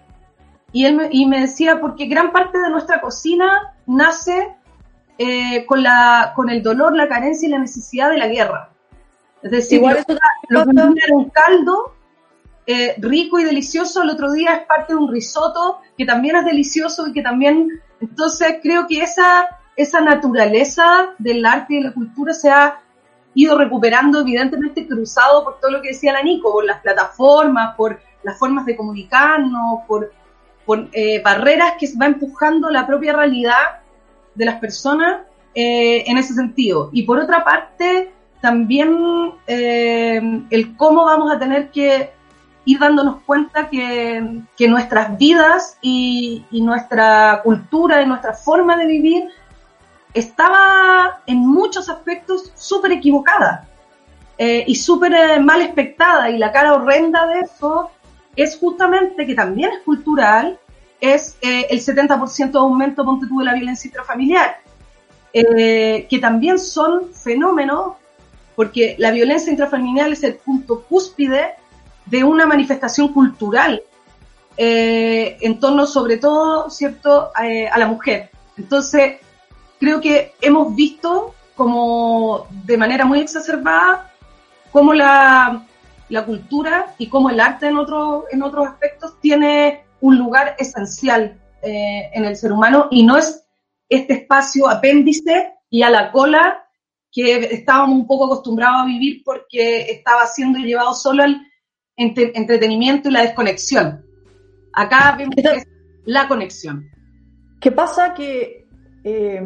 Y 0.71 0.85
él 0.85 0.95
me, 0.95 1.09
y 1.11 1.25
me 1.25 1.41
decía, 1.41 1.79
porque 1.81 2.05
gran 2.05 2.31
parte 2.31 2.57
de 2.57 2.69
nuestra 2.69 3.01
cocina 3.01 3.73
nace 3.85 4.55
eh, 5.17 5.65
con, 5.65 5.83
la, 5.83 6.33
con 6.35 6.49
el 6.49 6.61
dolor, 6.61 6.95
la 6.95 7.07
carencia 7.07 7.47
y 7.47 7.51
la 7.51 7.59
necesidad 7.59 8.09
de 8.09 8.17
la 8.17 8.27
guerra. 8.27 8.69
Es 9.41 9.51
decir, 9.51 9.79
Igual 9.79 9.95
lo, 9.95 10.01
eso 10.01 10.19
lo 10.49 10.63
que 10.63 10.69
un 10.69 10.93
día 10.93 11.03
era 11.05 11.15
un 11.15 11.29
caldo 11.29 11.95
eh, 12.65 12.95
rico 12.99 13.39
y 13.39 13.45
delicioso, 13.45 14.03
el 14.03 14.09
otro 14.09 14.31
día 14.31 14.55
es 14.55 14.67
parte 14.67 14.93
de 14.93 14.99
un 14.99 15.11
risotto 15.11 15.79
que 15.97 16.05
también 16.05 16.35
es 16.35 16.45
delicioso 16.45 17.07
y 17.07 17.13
que 17.13 17.21
también... 17.21 17.81
Entonces 17.99 18.57
creo 18.61 18.85
que 18.87 19.01
esa, 19.01 19.47
esa 19.77 20.01
naturaleza 20.01 21.13
del 21.17 21.45
arte 21.45 21.75
y 21.75 21.77
de 21.77 21.83
la 21.83 21.93
cultura 21.93 22.33
se 22.33 22.49
ha 22.49 22.79
ido 23.33 23.57
recuperando, 23.57 24.21
evidentemente 24.21 24.87
cruzado 24.87 25.43
por 25.43 25.59
todo 25.59 25.71
lo 25.71 25.81
que 25.81 25.89
decía 25.89 26.11
la 26.11 26.23
Nico, 26.23 26.51
por 26.51 26.65
las 26.65 26.81
plataformas, 26.81 27.75
por 27.75 27.99
las 28.23 28.37
formas 28.37 28.65
de 28.65 28.75
comunicarnos, 28.75 29.81
por, 29.87 30.11
por 30.65 30.89
eh, 30.91 31.21
barreras 31.23 31.73
que 31.79 31.87
va 32.01 32.07
empujando 32.07 32.69
la 32.71 32.87
propia 32.87 33.13
realidad 33.13 33.81
de 34.33 34.45
las 34.45 34.59
personas 34.59 35.21
eh, 35.53 36.03
en 36.07 36.17
ese 36.17 36.33
sentido. 36.33 36.89
Y 36.91 37.03
por 37.03 37.19
otra 37.19 37.43
parte, 37.43 38.11
también 38.41 39.31
eh, 39.45 40.19
el 40.49 40.75
cómo 40.75 41.05
vamos 41.05 41.31
a 41.31 41.39
tener 41.39 41.69
que 41.69 42.11
ir 42.65 42.79
dándonos 42.79 43.21
cuenta 43.25 43.69
que, 43.69 44.67
nuestras 44.67 45.17
vidas 45.17 45.77
y, 45.81 46.43
nuestra 46.51 47.41
cultura 47.43 48.01
y 48.01 48.05
nuestra 48.05 48.33
forma 48.33 48.75
de 48.75 48.87
vivir 48.87 49.29
estaba 50.17 51.21
en 51.25 51.39
muchos 51.39 51.89
aspectos 51.89 52.51
súper 52.55 52.91
equivocada 52.91 53.67
eh, 54.37 54.63
y 54.67 54.75
súper 54.75 55.13
eh, 55.13 55.39
mal 55.39 55.61
expectada 55.61 56.29
y 56.29 56.37
la 56.37 56.51
cara 56.51 56.73
horrenda 56.73 57.25
de 57.27 57.41
eso 57.41 57.91
es 58.37 58.55
justamente 58.57 59.25
que 59.25 59.33
también 59.33 59.71
es 59.71 59.79
cultural, 59.79 60.59
es 61.01 61.37
eh, 61.41 61.65
el 61.69 61.81
70% 61.81 62.51
de 62.51 62.59
aumento, 62.59 63.03
ponte 63.03 63.27
tú, 63.27 63.39
de 63.39 63.45
la 63.45 63.53
violencia 63.53 63.87
intrafamiliar, 63.87 64.57
eh, 65.33 66.07
que 66.09 66.19
también 66.19 66.59
son 66.59 67.13
fenómenos, 67.13 67.93
porque 68.55 68.95
la 68.99 69.11
violencia 69.11 69.51
intrafamiliar 69.51 70.11
es 70.11 70.23
el 70.23 70.35
punto 70.35 70.83
cúspide 70.83 71.55
de 72.05 72.23
una 72.23 72.45
manifestación 72.45 73.09
cultural 73.09 73.81
eh, 74.55 75.37
en 75.41 75.59
torno 75.59 75.85
sobre 75.85 76.17
todo, 76.17 76.69
¿cierto?, 76.69 77.31
a 77.35 77.77
la 77.77 77.87
mujer. 77.87 78.29
Entonces, 78.55 79.17
creo 79.79 80.01
que 80.01 80.33
hemos 80.41 80.75
visto 80.75 81.33
como 81.55 82.47
de 82.65 82.77
manera 82.77 83.05
muy 83.05 83.19
exacerbada 83.19 84.11
cómo 84.71 84.93
la, 84.93 85.65
la 86.09 86.25
cultura 86.25 86.93
y 86.97 87.07
cómo 87.07 87.29
el 87.29 87.39
arte 87.39 87.67
en, 87.67 87.77
otro, 87.77 88.25
en 88.31 88.43
otros 88.43 88.67
aspectos 88.67 89.19
tiene 89.19 89.83
un 90.01 90.17
lugar 90.17 90.55
esencial 90.59 91.39
eh, 91.61 92.09
en 92.13 92.25
el 92.25 92.35
ser 92.35 92.51
humano 92.51 92.87
y 92.91 93.03
no 93.03 93.17
es 93.17 93.43
este 93.89 94.13
espacio 94.13 94.69
apéndice 94.69 95.53
y 95.69 95.81
a 95.81 95.89
la 95.89 96.11
cola 96.11 96.63
que 97.11 97.37
estábamos 97.45 97.97
un 97.97 98.07
poco 98.07 98.25
acostumbrados 98.25 98.81
a 98.81 98.85
vivir 98.85 99.23
porque 99.25 99.89
estaba 99.89 100.27
siendo 100.27 100.59
llevado 100.59 100.93
solo 100.93 101.23
al 101.23 101.41
entretenimiento 101.95 103.09
y 103.09 103.13
la 103.13 103.23
desconexión. 103.23 104.05
Acá 104.73 105.15
vemos 105.17 105.35
la 106.05 106.27
conexión. 106.27 106.87
¿Qué 107.59 107.71
pasa? 107.71 108.13
Que 108.13 108.66
eh, 109.03 109.41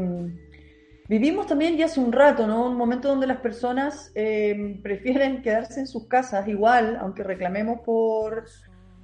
vivimos 1.08 1.48
también 1.48 1.78
ya 1.78 1.86
hace 1.86 2.00
un 2.00 2.12
rato, 2.12 2.48
¿no? 2.48 2.66
Un 2.68 2.78
momento 2.78 3.10
donde 3.10 3.28
las 3.28 3.38
personas 3.38 4.12
eh, 4.16 4.80
prefieren 4.82 5.42
quedarse 5.42 5.80
en 5.80 5.88
sus 5.88 6.08
casas 6.08 6.48
igual, 6.48 6.98
aunque 7.02 7.24
reclamemos 7.24 7.82
por 7.82 8.46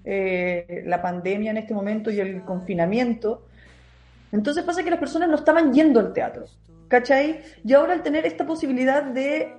eh, 0.05 0.83
la 0.85 1.01
pandemia 1.01 1.51
en 1.51 1.57
este 1.57 1.73
momento 1.73 2.09
y 2.09 2.19
el 2.19 2.43
confinamiento. 2.43 3.45
Entonces 4.31 4.63
pasa 4.63 4.83
que 4.83 4.89
las 4.89 4.99
personas 4.99 5.27
no 5.29 5.35
estaban 5.35 5.73
yendo 5.73 5.99
al 5.99 6.13
teatro, 6.13 6.45
¿cachai? 6.87 7.41
Y 7.65 7.73
ahora 7.73 7.93
al 7.93 8.03
tener 8.03 8.25
esta 8.25 8.45
posibilidad 8.45 9.03
de, 9.03 9.53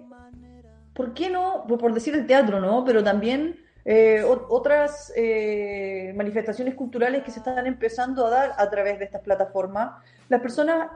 ¿por 0.94 1.12
qué 1.12 1.28
no? 1.28 1.66
Por 1.66 1.92
decir 1.92 2.14
el 2.14 2.26
teatro, 2.26 2.60
¿no? 2.60 2.84
Pero 2.84 3.04
también 3.04 3.56
eh, 3.90 4.22
otras 4.22 5.10
eh, 5.16 6.12
manifestaciones 6.14 6.74
culturales 6.74 7.22
que 7.22 7.30
se 7.30 7.38
están 7.38 7.66
empezando 7.66 8.26
a 8.26 8.28
dar 8.28 8.52
a 8.58 8.68
través 8.68 8.98
de 8.98 9.06
estas 9.06 9.22
plataformas, 9.22 10.04
las 10.28 10.42
personas, 10.42 10.90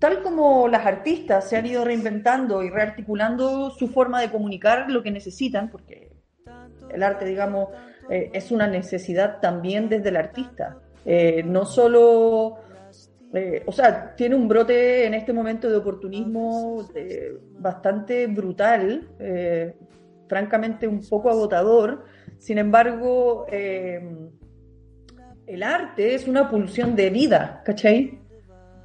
tal 0.00 0.20
como 0.20 0.66
las 0.66 0.84
artistas, 0.84 1.48
se 1.48 1.56
han 1.56 1.66
ido 1.66 1.84
reinventando 1.84 2.64
y 2.64 2.68
rearticulando 2.68 3.70
su 3.70 3.86
forma 3.86 4.20
de 4.20 4.28
comunicar 4.28 4.90
lo 4.90 5.04
que 5.04 5.12
necesitan, 5.12 5.70
porque 5.70 6.10
el 6.90 7.04
arte, 7.04 7.26
digamos, 7.26 7.68
eh, 8.10 8.30
es 8.34 8.50
una 8.50 8.66
necesidad 8.66 9.38
también 9.38 9.88
desde 9.88 10.08
el 10.08 10.16
artista. 10.16 10.78
no 11.44 11.64
solo, 11.64 12.58
o 13.66 13.72
sea, 13.72 14.16
tiene 14.16 14.34
un 14.34 14.48
brote 14.48 15.06
en 15.06 15.14
este 15.14 15.32
momento 15.32 15.70
de 15.70 15.76
oportunismo 15.76 16.88
bastante 17.60 18.26
brutal 18.26 19.06
francamente 20.30 20.86
un 20.86 21.00
poco 21.00 21.28
agotador. 21.28 22.04
Sin 22.38 22.56
embargo, 22.56 23.46
eh, 23.50 24.00
el 25.46 25.62
arte 25.64 26.14
es 26.14 26.28
una 26.28 26.48
pulsión 26.48 26.94
de 26.94 27.10
vida, 27.10 27.62
¿cachai? 27.66 28.20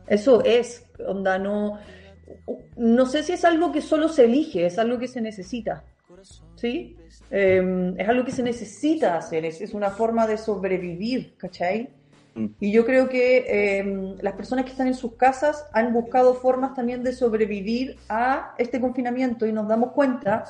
Eso 0.08 0.44
es, 0.44 0.90
onda, 1.08 1.38
no, 1.38 1.78
no 2.78 3.06
sé 3.06 3.22
si 3.22 3.34
es 3.34 3.46
algo 3.46 3.72
que 3.72 3.82
solo 3.82 4.10
se 4.10 4.26
elige, 4.26 4.66
es 4.66 4.80
algo 4.80 4.98
que 4.98 5.08
se 5.08 5.22
necesita, 5.22 5.84
¿sí? 6.56 6.98
Eh, 7.30 7.94
es 7.98 8.10
algo 8.10 8.26
que 8.26 8.32
se 8.32 8.44
necesita 8.44 9.18
hacer, 9.18 9.46
es, 9.46 9.62
es 9.62 9.74
una 9.76 9.92
forma 9.92 10.26
de 10.26 10.38
sobrevivir, 10.38 11.36
¿cachai? 11.38 11.90
Mm. 12.36 12.48
Y 12.60 12.72
yo 12.72 12.86
creo 12.86 13.08
que 13.08 13.80
em, 13.80 14.18
las 14.22 14.34
personas 14.34 14.66
que 14.66 14.72
están 14.72 14.88
en 14.88 14.94
sus 14.94 15.16
casas 15.16 15.66
han 15.74 15.94
buscado 15.94 16.36
formas 16.36 16.74
también 16.74 17.02
de 17.02 17.14
sobrevivir 17.14 17.98
a 18.10 18.54
este 18.58 18.80
confinamiento 18.80 19.48
y 19.48 19.54
nos 19.54 19.68
damos 19.68 19.94
cuenta 19.94 20.44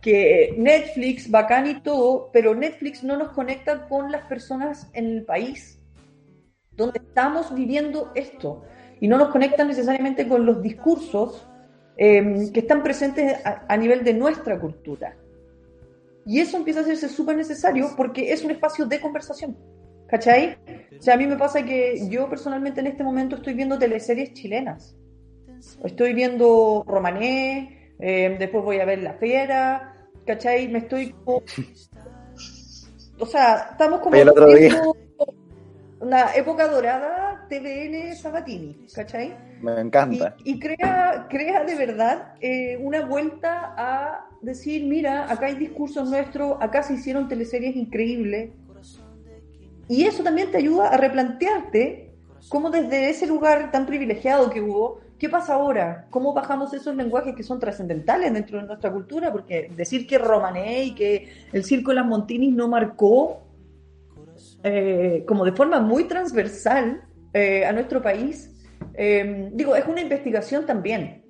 que 0.00 0.54
Netflix, 0.58 1.30
bacán 1.30 1.66
y 1.66 1.80
todo, 1.80 2.30
pero 2.32 2.54
Netflix 2.54 3.02
no 3.02 3.16
nos 3.16 3.30
conecta 3.30 3.88
con 3.88 4.12
las 4.12 4.22
personas 4.26 4.88
en 4.92 5.06
el 5.06 5.24
país 5.24 5.78
donde 6.72 6.98
estamos 6.98 7.54
viviendo 7.54 8.12
esto 8.14 8.62
y 9.00 9.08
no 9.08 9.18
nos 9.18 9.28
conecta 9.28 9.64
necesariamente 9.64 10.28
con 10.28 10.46
los 10.46 10.62
discursos 10.62 11.46
em, 11.96 12.52
que 12.52 12.60
están 12.60 12.82
presentes 12.82 13.38
a 13.44 13.76
nivel 13.76 14.04
de 14.04 14.14
nuestra 14.14 14.58
cultura. 14.58 15.16
Y 16.26 16.40
eso 16.40 16.58
empieza 16.58 16.80
a 16.80 16.82
hacerse 16.82 17.08
súper 17.08 17.36
necesario 17.36 17.90
porque 17.96 18.32
es 18.32 18.44
un 18.44 18.50
espacio 18.50 18.86
de 18.86 19.00
conversación. 19.00 19.56
¿Cachai? 20.10 20.58
O 20.98 21.02
sea, 21.02 21.14
a 21.14 21.16
mí 21.16 21.26
me 21.26 21.36
pasa 21.36 21.64
que 21.64 22.08
yo 22.08 22.28
personalmente 22.28 22.80
en 22.80 22.88
este 22.88 23.04
momento 23.04 23.36
estoy 23.36 23.54
viendo 23.54 23.78
teleseries 23.78 24.34
chilenas. 24.34 24.96
Estoy 25.84 26.14
viendo 26.14 26.84
Romané, 26.86 27.94
eh, 28.00 28.36
después 28.38 28.64
voy 28.64 28.80
a 28.80 28.84
ver 28.84 29.02
La 29.02 29.14
Fiera, 29.14 29.94
¿cachai? 30.26 30.68
Me 30.68 30.80
estoy... 30.80 31.14
O 33.18 33.26
sea, 33.26 33.68
estamos 33.72 34.00
como... 34.00 34.16
El 34.16 34.28
otro 34.30 34.48
día. 34.52 34.82
Una 36.00 36.34
época 36.34 36.66
dorada 36.66 37.46
TVN 37.48 38.16
Sabatini, 38.16 38.86
¿cachai? 38.94 39.36
Me 39.60 39.78
encanta. 39.78 40.34
Y, 40.44 40.58
crea, 40.58 41.26
crea 41.28 41.62
de 41.64 41.74
verdad 41.76 42.34
eh, 42.40 42.78
una 42.78 43.04
vuelta 43.04 43.74
a 43.76 44.26
decir, 44.40 44.86
mira, 44.86 45.30
acá 45.30 45.46
hay 45.46 45.56
discursos 45.56 46.08
nuestros, 46.10 46.56
acá 46.60 46.82
se 46.82 46.94
hicieron 46.94 47.28
teleseries 47.28 47.76
increíbles, 47.76 48.50
y 49.90 50.04
eso 50.04 50.22
también 50.22 50.52
te 50.52 50.58
ayuda 50.58 50.88
a 50.88 50.96
replantearte 50.96 52.12
cómo 52.48 52.70
desde 52.70 53.10
ese 53.10 53.26
lugar 53.26 53.72
tan 53.72 53.86
privilegiado 53.86 54.48
que 54.48 54.60
hubo, 54.60 55.00
¿qué 55.18 55.28
pasa 55.28 55.54
ahora? 55.54 56.06
¿Cómo 56.10 56.32
bajamos 56.32 56.72
esos 56.72 56.94
lenguajes 56.94 57.34
que 57.34 57.42
son 57.42 57.58
trascendentales 57.58 58.32
dentro 58.32 58.60
de 58.60 58.68
nuestra 58.68 58.92
cultura? 58.92 59.32
Porque 59.32 59.68
decir 59.76 60.06
que 60.06 60.16
Romané 60.16 60.84
y 60.84 60.94
que 60.94 61.28
el 61.52 61.64
Circo 61.64 61.90
de 61.90 61.96
las 61.96 62.06
Montinis 62.06 62.54
no 62.54 62.68
marcó 62.68 63.42
eh, 64.62 65.24
como 65.26 65.44
de 65.44 65.52
forma 65.54 65.80
muy 65.80 66.04
transversal 66.04 67.02
eh, 67.32 67.64
a 67.64 67.72
nuestro 67.72 68.00
país, 68.00 68.48
eh, 68.94 69.50
digo, 69.52 69.74
es 69.74 69.88
una 69.88 70.02
investigación 70.02 70.66
también, 70.66 71.24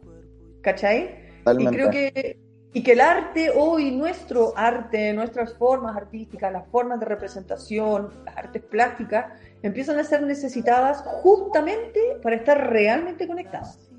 ¿cachai? 0.60 1.16
Y 1.58 1.64
creo 1.64 1.90
que 1.90 2.38
y 2.72 2.82
que 2.82 2.92
el 2.92 3.00
arte 3.00 3.50
hoy, 3.54 3.90
nuestro 3.90 4.52
arte, 4.56 5.12
nuestras 5.12 5.54
formas 5.54 5.96
artísticas, 5.96 6.52
las 6.52 6.68
formas 6.68 7.00
de 7.00 7.06
representación, 7.06 8.22
las 8.24 8.36
artes 8.36 8.62
plásticas, 8.62 9.26
empiezan 9.62 9.98
a 9.98 10.04
ser 10.04 10.22
necesitadas 10.22 11.02
justamente 11.22 12.00
para 12.22 12.36
estar 12.36 12.70
realmente 12.70 13.26
conectadas. 13.26 13.90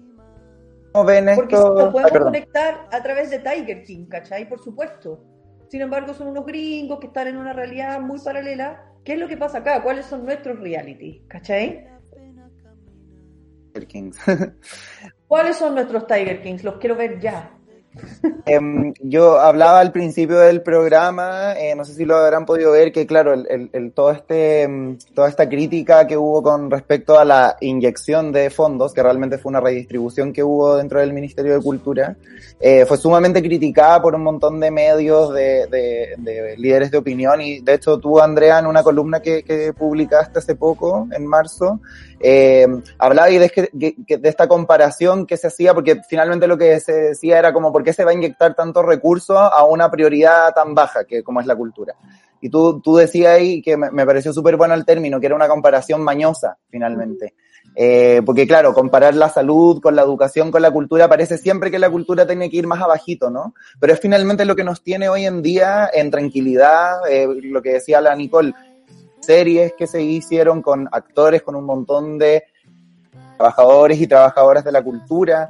¿Cómo 0.94 1.06
ven 1.06 1.30
esto? 1.30 1.42
Porque 1.42 1.58
se 1.58 1.62
podemos 1.64 2.12
conectar 2.12 2.88
a 2.92 3.04
través 3.04 3.30
de 3.30 3.40
Tiger 3.40 3.84
King, 3.84 4.06
¿cachai? 4.06 4.48
Por 4.48 4.62
supuesto. 4.62 5.22
Sin 5.68 5.82
embargo, 5.82 6.14
son 6.14 6.28
unos 6.28 6.46
gringos 6.46 7.00
que 7.00 7.08
están 7.08 7.28
en 7.28 7.38
una 7.38 7.54
realidad 7.54 8.00
muy 8.00 8.20
paralela. 8.20 8.86
¿Qué 9.04 9.14
es 9.14 9.20
lo 9.20 9.28
que 9.28 9.38
pasa 9.38 9.60
acá? 9.60 9.82
¿Cuáles 9.84 10.06
son 10.06 10.26
nuestros 10.26 10.60
reality? 10.60 11.24
¿Cachai? 11.28 11.88
Tiger 13.74 13.88
Kings. 13.88 14.18
¿Cuáles 15.28 15.56
son 15.58 15.76
nuestros 15.76 16.08
Tiger 16.08 16.42
Kings? 16.42 16.64
Los 16.64 16.76
quiero 16.76 16.96
ver 16.96 17.20
ya. 17.20 17.58
Em, 18.46 18.94
yo 19.02 19.40
hablaba 19.40 19.80
al 19.80 19.92
principio 19.92 20.40
del 20.40 20.62
programa, 20.62 21.54
eh, 21.60 21.76
no 21.76 21.84
sé 21.84 21.94
si 21.94 22.06
lo 22.06 22.16
habrán 22.16 22.46
podido 22.46 22.72
ver, 22.72 22.92
que 22.92 23.06
claro, 23.06 23.34
el, 23.34 23.92
todo 23.94 24.12
este, 24.12 24.64
em, 24.64 24.98
toda 25.14 25.28
esta 25.28 25.50
crítica 25.50 26.08
que 26.08 26.16
hubo 26.16 26.42
con 26.42 26.72
respecto 26.72 27.20
a 27.20 27.26
la 27.26 27.58
inyección 27.60 28.32
de 28.32 28.50
fondos, 28.50 28.94
que 28.94 29.04
realmente 29.04 29.38
fue 29.38 29.50
una 29.50 29.60
redistribución 29.60 30.32
que 30.32 30.44
hubo 30.44 30.78
dentro 30.78 31.00
del 31.00 31.14
Ministerio 31.14 31.54
de 31.54 31.62
Cultura, 31.62 32.16
eh, 32.60 32.86
fue 32.86 32.98
sumamente 32.98 33.42
criticada 33.42 34.02
por 34.02 34.16
un 34.16 34.24
montón 34.24 34.60
de 34.60 34.72
medios, 34.72 35.34
de, 35.34 35.68
de, 35.68 36.16
de, 36.18 36.58
líderes 36.58 36.92
de 36.92 36.98
opinión, 36.98 37.42
y 37.42 37.60
de 37.60 37.74
hecho 37.74 37.98
tú, 38.00 38.20
Andrea, 38.20 38.60
en 38.60 38.68
una 38.68 38.84
columna 38.84 39.20
que 39.20 39.74
publicaste 39.78 40.40
hace 40.40 40.56
poco, 40.56 41.08
en 41.12 41.26
marzo, 41.26 41.80
eh, 42.24 42.68
hablaba 42.98 43.28
de, 43.28 43.52
esta 44.24 44.48
comparación 44.48 45.26
que 45.26 45.38
se 45.38 45.48
hacía, 45.48 45.74
porque 45.74 46.02
finalmente 46.08 46.48
lo 46.48 46.58
que 46.58 46.80
se 46.80 46.94
decía 46.94 47.40
era 47.40 47.54
como, 47.54 47.72
¿por 47.72 47.84
qué 47.84 47.94
se 47.94 48.06
va 48.06 48.12
a 48.12 48.16
inyectar 48.16 48.54
tantos 48.54 48.86
recursos 48.86 49.38
a 49.38 49.64
una 49.66 49.90
prioridad 49.90 50.54
tan 50.54 50.74
baja 50.74 51.06
que 51.06 51.24
como 51.24 51.40
es 51.40 51.48
la 51.48 51.56
cultura? 51.56 51.96
Y 52.42 52.50
tú, 52.50 52.82
tú 52.82 52.96
decías 52.96 53.34
ahí 53.34 53.62
que 53.62 53.78
me, 53.78 53.92
me 53.92 54.06
pareció 54.06 54.34
súper 54.34 54.58
bueno 54.58 54.74
el 54.74 54.86
término, 54.86 55.20
que 55.20 55.28
era 55.28 55.36
una 55.36 55.48
comparación 55.48 56.02
mañosa, 56.02 56.58
finalmente. 56.70 57.36
Eh, 57.76 58.22
porque 58.26 58.46
claro, 58.46 58.74
comparar 58.74 59.16
la 59.16 59.30
salud 59.30 59.80
con 59.82 59.96
la 59.96 60.02
educación, 60.02 60.52
con 60.52 60.62
la 60.62 60.72
cultura, 60.72 61.08
parece 61.08 61.38
siempre 61.38 61.72
que 61.72 61.80
la 61.80 61.90
cultura 61.90 62.28
tiene 62.28 62.50
que 62.50 62.58
ir 62.58 62.68
más 62.68 62.82
abajito, 62.82 63.30
¿no? 63.30 63.54
Pero 63.80 63.94
es 63.94 64.00
finalmente 64.00 64.46
lo 64.46 64.56
que 64.56 64.64
nos 64.64 64.84
tiene 64.84 65.08
hoy 65.08 65.26
en 65.26 65.42
día 65.42 65.90
en 65.94 66.12
tranquilidad, 66.12 67.10
eh, 67.10 67.28
lo 67.44 67.62
que 67.62 67.74
decía 67.74 68.02
la 68.02 68.16
Nicole, 68.16 68.54
series 69.22 69.74
que 69.78 69.88
se 69.88 70.02
hicieron 70.02 70.62
con 70.62 70.90
actores, 70.92 71.42
con 71.42 71.56
un 71.56 71.66
montón 71.66 72.18
de 72.18 72.44
trabajadores 73.38 74.00
y 74.00 74.08
trabajadoras 74.08 74.64
de 74.64 74.72
la 74.72 74.84
cultura. 74.84 75.50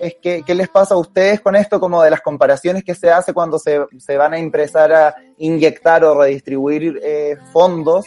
Es 0.00 0.16
que, 0.20 0.42
¿Qué 0.46 0.54
les 0.54 0.68
pasa 0.68 0.94
a 0.94 0.98
ustedes 0.98 1.40
con 1.40 1.54
esto, 1.54 1.78
como 1.78 2.02
de 2.02 2.10
las 2.10 2.22
comparaciones 2.22 2.82
que 2.82 2.94
se 2.94 3.10
hace 3.10 3.34
cuando 3.34 3.58
se, 3.58 3.80
se 3.98 4.16
van 4.16 4.32
a 4.32 4.38
empezar 4.38 4.92
a 4.92 5.14
inyectar 5.36 6.04
o 6.04 6.18
redistribuir 6.18 6.98
eh, 7.02 7.36
fondos, 7.52 8.06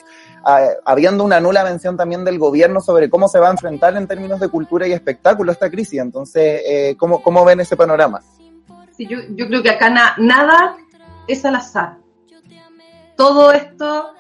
habiendo 0.86 1.24
una 1.24 1.40
nula 1.40 1.64
mención 1.64 1.96
también 1.96 2.26
del 2.26 2.40
gobierno 2.40 2.82
sobre 2.82 3.10
cómo 3.10 3.28
se 3.28 3.40
va 3.40 3.48
a 3.48 3.52
enfrentar 3.52 3.96
en 3.96 4.08
términos 4.08 4.40
de 4.40 4.50
cultura 4.50 4.88
y 4.88 4.92
espectáculo 4.92 5.52
esta 5.52 5.70
crisis? 5.70 6.00
Entonces, 6.00 6.62
eh, 6.66 6.96
¿cómo, 6.98 7.22
¿cómo 7.22 7.46
ven 7.46 7.60
ese 7.60 7.78
panorama? 7.78 8.22
Sí, 8.98 9.08
yo, 9.08 9.20
yo 9.30 9.48
creo 9.48 9.62
que 9.62 9.70
acá 9.70 9.90
na, 9.90 10.16
nada 10.18 10.76
es 11.28 11.46
al 11.46 11.56
azar. 11.56 11.98
Todo 13.16 13.52
esto 13.52 14.14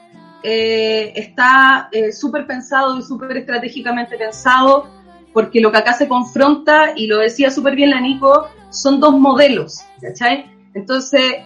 eh, 0.44 1.14
está 1.16 1.90
eh, 1.92 2.12
súper 2.12 2.46
pensado 2.46 3.00
y 3.00 3.02
súper 3.02 3.38
estratégicamente 3.38 4.18
pensado 4.18 4.88
porque 5.34 5.60
lo 5.60 5.72
que 5.72 5.80
acá 5.80 5.94
se 5.94 6.08
confronta, 6.08 6.94
y 6.96 7.08
lo 7.08 7.18
decía 7.18 7.50
súper 7.50 7.76
bien 7.76 7.90
la 7.90 8.00
Nico, 8.00 8.48
son 8.70 9.00
dos 9.00 9.20
modelos, 9.20 9.82
¿cachai? 10.00 10.46
Entonces, 10.76 11.38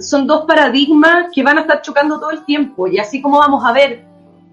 son 0.00 0.26
dos 0.26 0.46
paradigmas 0.46 1.26
que 1.32 1.42
van 1.42 1.58
a 1.58 1.60
estar 1.60 1.82
chocando 1.82 2.18
todo 2.18 2.30
el 2.30 2.44
tiempo, 2.44 2.88
y 2.88 2.98
así 2.98 3.20
como 3.20 3.38
vamos 3.38 3.64
a 3.64 3.72
ver 3.72 4.04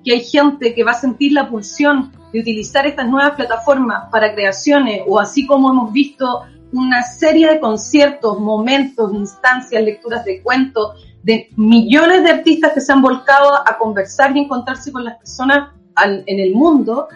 que 0.04 0.14
hay 0.14 0.24
gente 0.24 0.74
que 0.76 0.84
va 0.84 0.92
a 0.92 0.96
sentir 0.96 1.32
la 1.32 1.50
pulsión 1.50 2.12
de 2.32 2.42
utilizar 2.42 2.86
estas 2.86 3.08
nuevas 3.08 3.32
plataformas 3.32 4.10
para 4.12 4.34
creaciones, 4.34 5.02
o 5.08 5.20
así 5.20 5.48
como 5.48 5.72
hemos 5.72 5.94
visto 5.94 6.44
una 6.72 7.02
serie 7.02 7.48
de 7.48 7.60
conciertos, 7.60 8.40
momentos, 8.40 9.14
instancias, 9.14 9.82
lecturas 9.82 10.24
de 10.26 10.42
cuentos, 10.44 11.04
de 11.30 11.48
millones 11.58 12.24
de 12.24 12.32
artistas 12.32 12.74
que 12.74 12.82
se 12.82 12.92
han 12.92 13.04
volcado 13.04 13.54
a 13.54 13.78
conversar 13.78 14.36
y 14.36 14.40
encontrarse 14.40 14.92
con 14.92 15.04
las 15.06 15.16
personas 15.20 15.70
en 16.04 16.40
el 16.40 16.56
mundo, 16.56 17.08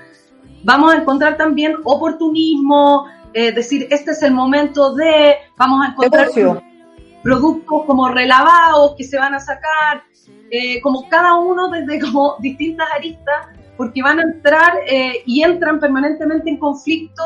vamos 0.63 0.93
a 0.93 0.97
encontrar 0.97 1.35
también 1.35 1.77
oportunismo, 1.83 3.07
eh, 3.33 3.51
decir, 3.51 3.87
este 3.89 4.11
es 4.11 4.21
el 4.21 4.31
momento 4.31 4.93
de, 4.93 5.37
vamos 5.57 5.83
a 5.83 5.89
encontrar 5.89 6.27
productos 7.23 7.85
como 7.87 8.07
relavados 8.09 8.93
que 8.97 9.03
se 9.03 9.17
van 9.17 9.33
a 9.33 9.39
sacar, 9.39 10.03
eh, 10.51 10.79
como 10.81 11.09
cada 11.09 11.33
uno 11.39 11.69
desde 11.69 11.99
como 11.99 12.35
distintas 12.39 12.87
aristas, 12.95 13.47
porque 13.77 14.03
van 14.03 14.19
a 14.19 14.23
entrar 14.23 14.73
eh, 14.85 15.23
y 15.25 15.41
entran 15.41 15.79
permanentemente 15.79 16.51
en 16.51 16.57
conflicto 16.57 17.23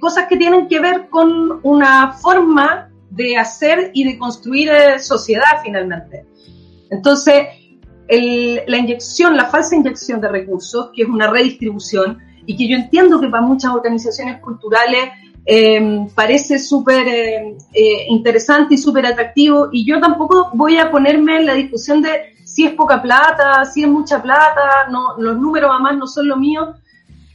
cosas 0.00 0.24
que 0.28 0.38
tienen 0.38 0.66
que 0.66 0.80
ver 0.80 1.10
con 1.10 1.60
una 1.62 2.12
forma 2.12 2.88
de 3.14 3.36
hacer 3.36 3.90
y 3.94 4.04
de 4.04 4.18
construir 4.18 4.70
sociedad 4.98 5.62
finalmente. 5.62 6.24
Entonces, 6.90 7.46
la 8.08 8.78
inyección, 8.78 9.36
la 9.36 9.46
falsa 9.46 9.76
inyección 9.76 10.20
de 10.20 10.28
recursos, 10.28 10.90
que 10.94 11.02
es 11.02 11.08
una 11.08 11.30
redistribución, 11.30 12.18
y 12.46 12.56
que 12.56 12.68
yo 12.68 12.76
entiendo 12.76 13.20
que 13.20 13.28
para 13.28 13.42
muchas 13.42 13.72
organizaciones 13.72 14.40
culturales 14.40 15.10
eh, 15.46 16.06
parece 16.14 16.58
súper 16.58 17.06
eh, 17.06 17.56
eh, 17.72 18.06
interesante 18.08 18.74
y 18.74 18.78
súper 18.78 19.06
atractivo, 19.06 19.68
y 19.72 19.86
yo 19.86 20.00
tampoco 20.00 20.50
voy 20.54 20.78
a 20.78 20.90
ponerme 20.90 21.38
en 21.38 21.46
la 21.46 21.54
discusión 21.54 22.02
de 22.02 22.34
si 22.44 22.66
es 22.66 22.72
poca 22.74 23.02
plata, 23.02 23.64
si 23.64 23.82
es 23.82 23.88
mucha 23.88 24.22
plata, 24.22 24.88
no, 24.90 25.16
los 25.18 25.36
números 25.38 25.70
además 25.72 25.96
no 25.96 26.06
son 26.06 26.28
lo 26.28 26.36
mío, 26.36 26.74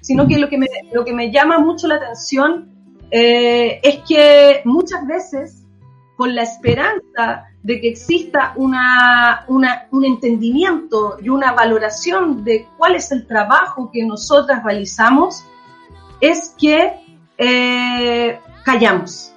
sino 0.02 0.28
que 0.28 0.38
lo 0.38 0.48
que 0.48 0.58
me, 0.58 0.68
lo 0.94 1.04
que 1.04 1.14
me 1.14 1.32
llama 1.32 1.60
mucho 1.60 1.88
la 1.88 1.96
atención 1.96 2.70
es 3.12 4.02
que 4.08 4.62
muchas 4.66 5.06
veces, 5.08 5.59
con 6.20 6.36
la 6.36 6.44
esperanza 6.44 7.46
de 7.64 7.80
que 7.80 7.88
exista 7.88 8.52
una, 8.58 9.46
un 9.48 10.04
entendimiento 10.04 11.16
y 11.22 11.30
una 11.30 11.54
valoración 11.54 12.44
de 12.44 12.68
cuál 12.78 12.96
es 12.96 13.10
el 13.14 13.26
trabajo 13.26 13.90
que 13.90 14.04
nosotras 14.04 14.62
realizamos, 14.66 15.46
es 16.20 16.54
que 16.60 17.00
eh, 17.38 18.38
callamos. 18.66 19.34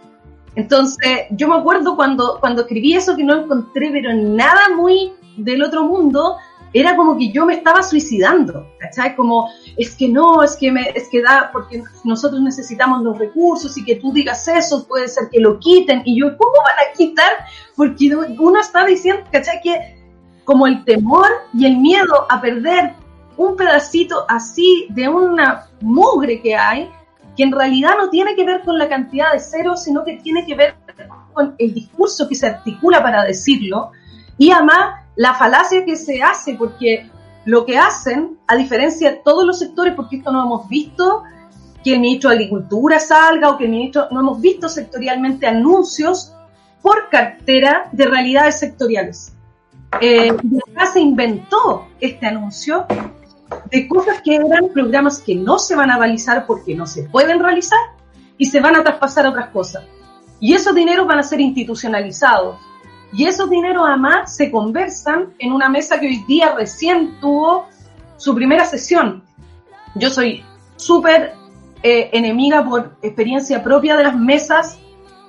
Entonces, 0.57 1.27
yo 1.31 1.47
me 1.47 1.55
acuerdo 1.55 1.95
cuando, 1.95 2.39
cuando 2.41 2.63
escribí 2.63 2.95
eso 2.95 3.15
que 3.15 3.23
no 3.23 3.45
encontré, 3.45 3.93
pero 3.93 4.13
nada 4.13 4.71
muy 4.75 5.13
del 5.37 5.63
otro 5.63 5.85
mundo, 5.85 6.37
era 6.73 6.97
como 6.97 7.17
que 7.17 7.31
yo 7.31 7.45
me 7.45 7.55
estaba 7.55 7.83
suicidando, 7.83 8.67
¿cachai? 8.79 9.15
Como, 9.15 9.49
es 9.77 9.95
que 9.95 10.09
no, 10.09 10.43
es 10.43 10.57
que, 10.57 10.73
me, 10.73 10.89
es 10.95 11.09
que 11.09 11.23
da, 11.23 11.51
porque 11.53 11.83
nosotros 12.05 12.41
necesitamos 12.41 13.03
los 13.03 13.19
recursos 13.19 13.77
y 13.77 13.85
que 13.85 13.97
tú 13.97 14.13
digas 14.13 14.47
eso, 14.49 14.87
puede 14.87 15.09
ser 15.09 15.29
que 15.31 15.41
lo 15.41 15.59
quiten. 15.59 16.03
Y 16.05 16.19
yo, 16.21 16.37
¿cómo 16.37 16.53
van 16.65 16.77
a 16.77 16.97
quitar? 16.97 17.33
Porque 17.77 18.11
uno 18.39 18.61
está 18.61 18.85
diciendo, 18.87 19.23
¿cachai? 19.31 19.61
Que 19.63 20.03
como 20.45 20.67
el 20.67 20.85
temor 20.85 21.29
y 21.55 21.67
el 21.67 21.77
miedo 21.77 22.27
a 22.29 22.41
perder 22.41 22.95
un 23.37 23.57
pedacito 23.57 24.25
así 24.29 24.87
de 24.91 25.09
una 25.09 25.67
mugre 25.81 26.41
que 26.41 26.57
hay, 26.57 26.91
que 27.37 27.43
en 27.43 27.53
realidad 27.53 27.93
no 27.99 28.11
tiene 28.11 28.35
que 28.35 28.45
ver 28.45 28.63
con 28.63 28.79
la 28.79 28.89
cantidad 28.89 29.33
de 29.33 29.41
ceros, 29.41 29.85
sino 29.85 30.05
que 30.05 30.19
tiene 30.19 30.45
que 30.45 30.55
ver 30.55 30.75
con 31.33 31.55
el 31.59 31.73
discurso 31.73 32.29
que 32.29 32.35
se 32.35 32.47
articula 32.47 33.03
para 33.03 33.25
decirlo, 33.25 33.93
y 34.39 34.51
además 34.51 35.01
la 35.17 35.35
falacia 35.35 35.85
que 35.85 35.97
se 35.97 36.23
hace, 36.23 36.55
porque 36.55 37.11
lo 37.45 37.67
que 37.67 37.79
hacen, 37.79 38.39
a 38.47 38.57
diferencia 38.57 39.11
de 39.11 39.17
todos 39.25 39.45
los 39.45 39.59
sectores, 39.59 39.95
porque 39.95 40.17
esto 40.17 40.33
no 40.33 40.43
hemos 40.45 40.69
visto 40.69 41.25
que 41.83 41.95
el 41.95 42.01
ministro 42.01 42.31
de 42.31 42.37
Agricultura 42.37 42.99
salga 43.01 43.51
o 43.51 43.59
que 43.59 43.65
el 43.65 43.71
ministro, 43.71 44.07
no 44.11 44.21
hemos 44.21 44.41
visto 44.41 44.69
sectorialmente 44.69 45.47
anuncios 45.47 46.33
por 46.81 47.09
cartera 47.11 47.89
de 47.93 48.07
realidades 48.07 48.59
sectoriales. 48.59 49.33
Eh, 50.01 50.31
acá 50.31 50.87
se 50.87 51.01
inventó 51.01 51.89
este 52.01 52.27
anuncio 52.27 52.87
de 53.71 53.89
cosas 53.89 54.23
que 54.23 54.37
eran 54.37 54.69
programas 54.73 55.21
que 55.21 55.35
no 55.35 55.59
se 55.59 55.77
van 55.77 55.91
a 55.91 55.99
realizar 55.99 56.47
porque 56.47 56.75
no 56.75 56.87
se 56.87 57.03
pueden 57.05 57.41
realizar 57.41 57.79
y 58.39 58.47
se 58.47 58.61
van 58.61 58.77
a 58.77 58.83
traspasar 58.83 59.27
a 59.27 59.31
otras 59.31 59.51
cosas. 59.51 59.85
Y 60.41 60.55
esos 60.55 60.75
dineros 60.75 61.07
van 61.07 61.19
a 61.19 61.23
ser 61.23 61.41
institucionalizados 61.41 62.57
y 63.13 63.27
esos 63.27 63.51
dineros 63.51 63.85
además 63.87 64.35
se 64.35 64.51
conversan 64.51 65.35
en 65.39 65.53
una 65.53 65.69
mesa 65.69 66.01
que 66.01 66.07
hoy 66.07 66.25
día 66.27 66.55
recién 66.55 67.21
tuvo 67.21 67.67
su 68.17 68.35
primera 68.35 68.65
sesión. 68.65 69.23
Yo 69.95 70.09
soy 70.09 70.43
súper 70.77 71.35
eh, 71.83 72.09
enemiga 72.13 72.65
por 72.65 72.97
experiencia 73.03 73.63
propia 73.63 73.97
de 73.97 74.05
las 74.05 74.17
mesas 74.17 74.79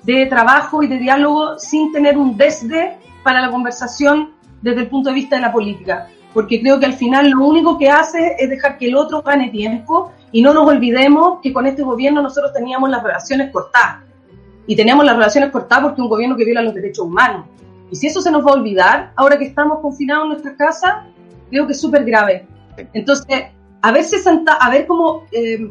de 0.03 0.25
trabajo 0.27 0.81
y 0.81 0.87
de 0.87 0.97
diálogo 0.97 1.59
sin 1.59 1.91
tener 1.91 2.17
un 2.17 2.37
desde 2.37 2.97
para 3.21 3.41
la 3.41 3.51
conversación 3.51 4.31
desde 4.61 4.81
el 4.81 4.87
punto 4.87 5.09
de 5.09 5.15
vista 5.15 5.35
de 5.35 5.41
la 5.41 5.51
política. 5.51 6.07
Porque 6.33 6.61
creo 6.61 6.79
que 6.79 6.85
al 6.85 6.93
final 6.93 7.29
lo 7.31 7.45
único 7.45 7.77
que 7.77 7.89
hace 7.89 8.37
es 8.39 8.49
dejar 8.49 8.77
que 8.77 8.87
el 8.87 8.95
otro 8.95 9.21
gane 9.21 9.49
tiempo 9.49 10.13
y 10.31 10.41
no 10.41 10.53
nos 10.53 10.65
olvidemos 10.67 11.39
que 11.43 11.51
con 11.51 11.67
este 11.67 11.83
gobierno 11.83 12.21
nosotros 12.21 12.53
teníamos 12.53 12.89
las 12.89 13.03
relaciones 13.03 13.51
cortadas. 13.51 14.03
Y 14.65 14.75
teníamos 14.77 15.03
las 15.05 15.17
relaciones 15.17 15.51
cortadas 15.51 15.83
porque 15.83 16.01
un 16.01 16.07
gobierno 16.07 16.37
que 16.37 16.45
viola 16.45 16.61
los 16.61 16.73
derechos 16.73 17.05
humanos 17.05 17.45
y 17.93 17.95
si 17.95 18.07
eso 18.07 18.21
se 18.21 18.31
nos 18.31 18.43
va 18.43 18.49
a 18.49 18.53
olvidar, 18.55 19.13
ahora 19.15 19.37
que 19.37 19.45
estamos 19.45 19.77
confinados 19.79 20.23
en 20.23 20.29
nuestra 20.29 20.55
casa, 20.55 21.05
creo 21.51 21.67
que 21.67 21.73
es 21.73 21.79
súper 21.79 22.03
grave. 22.03 22.47
Entonces, 22.91 23.27
a 23.83 23.91
ver, 23.91 24.03
a 24.03 24.87
cómo 24.87 25.25
eh, 25.31 25.69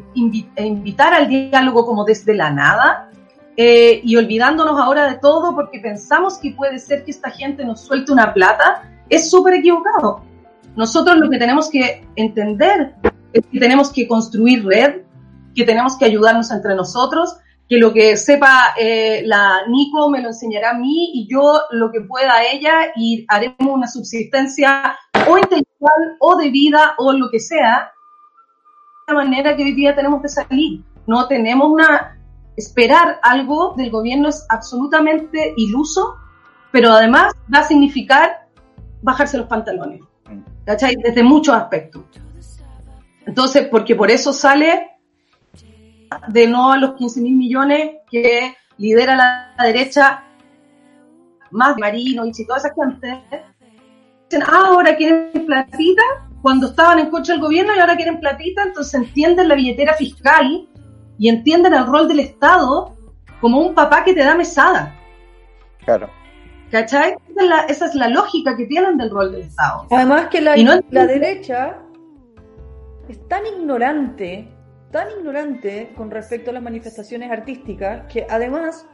eh, 0.55 0.65
invitar 0.65 1.13
al 1.13 1.27
diálogo 1.27 1.85
como 1.85 2.05
desde 2.05 2.33
la 2.33 2.49
nada 2.49 3.09
eh, 3.57 3.99
y 4.05 4.15
olvidándonos 4.15 4.79
ahora 4.79 5.11
de 5.11 5.17
todo 5.17 5.53
porque 5.53 5.79
pensamos 5.79 6.37
que 6.37 6.51
puede 6.51 6.79
ser 6.79 7.03
que 7.03 7.11
esta 7.11 7.29
gente 7.29 7.65
nos 7.65 7.81
suelte 7.81 8.13
una 8.13 8.33
plata, 8.33 8.89
es 9.09 9.29
súper 9.29 9.55
equivocado. 9.55 10.23
Nosotros 10.77 11.17
lo 11.17 11.29
que 11.29 11.37
tenemos 11.37 11.69
que 11.69 12.07
entender 12.15 12.95
es 13.33 13.45
que 13.51 13.59
tenemos 13.59 13.91
que 13.91 14.07
construir 14.07 14.65
red, 14.65 15.01
que 15.53 15.65
tenemos 15.65 15.97
que 15.97 16.05
ayudarnos 16.05 16.51
entre 16.51 16.73
nosotros, 16.73 17.35
que 17.67 17.77
lo 17.77 17.93
que 17.93 18.17
sepa 18.17 18.73
eh, 18.77 19.23
la 19.25 19.61
Nico 19.67 20.09
me 20.09 20.21
lo 20.21 20.29
enseñará 20.29 20.71
a 20.71 20.73
mí 20.73 21.11
y 21.13 21.27
yo 21.27 21.61
lo 21.71 21.91
que 21.91 22.01
pueda 22.01 22.35
a 22.35 22.43
ella 22.45 22.91
y 22.95 23.25
haremos 23.27 23.55
una 23.59 23.87
subsistencia 23.87 24.97
o 25.27 25.37
intelectual 25.37 26.17
o 26.19 26.35
de 26.35 26.49
vida 26.49 26.95
o 26.97 27.13
lo 27.13 27.29
que 27.29 27.39
sea, 27.39 27.91
la 29.07 29.13
manera 29.13 29.55
que 29.55 29.63
hoy 29.63 29.73
día 29.73 29.95
tenemos 29.95 30.21
que 30.21 30.29
salir. 30.29 30.83
No 31.07 31.27
tenemos 31.27 31.69
una... 31.69 32.19
Esperar 32.55 33.19
algo 33.23 33.73
del 33.75 33.89
gobierno 33.89 34.29
es 34.29 34.45
absolutamente 34.47 35.55
iluso, 35.57 36.17
pero 36.71 36.91
además 36.91 37.33
va 37.51 37.59
a 37.59 37.63
significar 37.67 38.47
bajarse 39.01 39.39
los 39.39 39.47
pantalones, 39.47 40.01
¿cachai? 40.63 40.95
Desde 41.03 41.23
muchos 41.23 41.55
aspectos. 41.55 42.03
Entonces, 43.25 43.67
porque 43.69 43.95
por 43.95 44.11
eso 44.11 44.31
sale 44.33 44.92
de 46.27 46.47
no 46.47 46.71
a 46.71 46.77
los 46.77 46.93
15 46.95 47.21
mil 47.21 47.35
millones 47.35 47.91
que 48.09 48.55
lidera 48.77 49.15
la, 49.15 49.63
derecha, 49.63 50.23
más 51.51 51.75
de 51.75 51.81
Marino 51.81 52.25
y 52.25 52.45
toda 52.45 52.57
esa 52.57 52.73
gente, 52.73 53.21
dicen, 54.29 54.43
ah, 54.47 54.67
ahora 54.67 54.95
quieren 54.95 55.45
platita, 55.45 56.01
cuando 56.41 56.67
estaban 56.67 56.99
en 56.99 57.09
coche 57.09 57.31
del 57.33 57.41
gobierno 57.41 57.73
y 57.75 57.79
ahora 57.79 57.95
quieren 57.95 58.19
platita, 58.19 58.63
entonces 58.63 58.93
entienden 58.93 59.47
la 59.47 59.55
billetera 59.55 59.93
fiscal 59.93 60.67
y 61.17 61.29
entienden 61.29 61.73
el 61.73 61.85
rol 61.85 62.07
del 62.07 62.19
Estado 62.19 62.95
como 63.39 63.59
un 63.59 63.73
papá 63.73 64.03
que 64.03 64.13
te 64.13 64.23
da 64.23 64.35
mesada. 64.35 64.95
Claro. 65.85 66.09
¿Cachai? 66.71 67.15
Esa 67.69 67.85
es 67.85 67.95
la, 67.95 68.09
lógica 68.09 68.57
que 68.57 68.65
tienen 68.65 68.97
del 68.97 69.11
rol 69.11 69.31
del 69.31 69.41
Estado. 69.41 69.85
Además 69.91 70.27
que 70.29 70.41
la, 70.41 70.55
la 70.89 71.05
derecha 71.05 71.77
es 73.07 73.27
tan 73.27 73.45
ignorante 73.45 74.52
tan 74.93 75.09
ignorante 75.11 75.91
con 75.97 76.09
respecto 76.09 76.51
a 76.51 76.53
las 76.53 76.63
manifestaciones 76.63 77.29
artísticas 77.29 78.05
que 78.11 78.25
además 78.29 78.85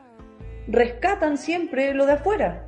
rescatan 0.68 1.38
siempre 1.38 1.94
lo 1.94 2.08
de 2.08 2.14
afuera. 2.14 2.66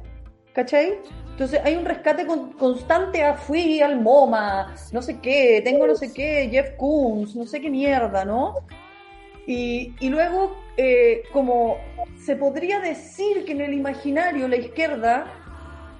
¿Cachai? 0.53 0.99
Entonces 1.31 1.61
hay 1.63 1.75
un 1.75 1.85
rescate 1.85 2.27
constante 2.59 3.23
a 3.23 3.35
fui 3.35 3.81
al 3.81 4.01
MoMA, 4.01 4.75
no 4.91 5.01
sé 5.01 5.19
qué, 5.19 5.61
tengo 5.63 5.87
no 5.87 5.95
sé 5.95 6.11
qué, 6.13 6.49
Jeff 6.51 6.75
Koons, 6.77 7.35
no 7.35 7.45
sé 7.45 7.61
qué 7.61 7.69
mierda, 7.69 8.25
¿no? 8.25 8.55
Y, 9.47 9.95
y 10.01 10.09
luego, 10.09 10.57
eh, 10.75 11.23
como 11.31 11.77
se 12.23 12.35
podría 12.35 12.79
decir 12.81 13.45
que 13.45 13.53
en 13.53 13.61
el 13.61 13.73
imaginario 13.73 14.47
la 14.49 14.57
izquierda 14.57 15.25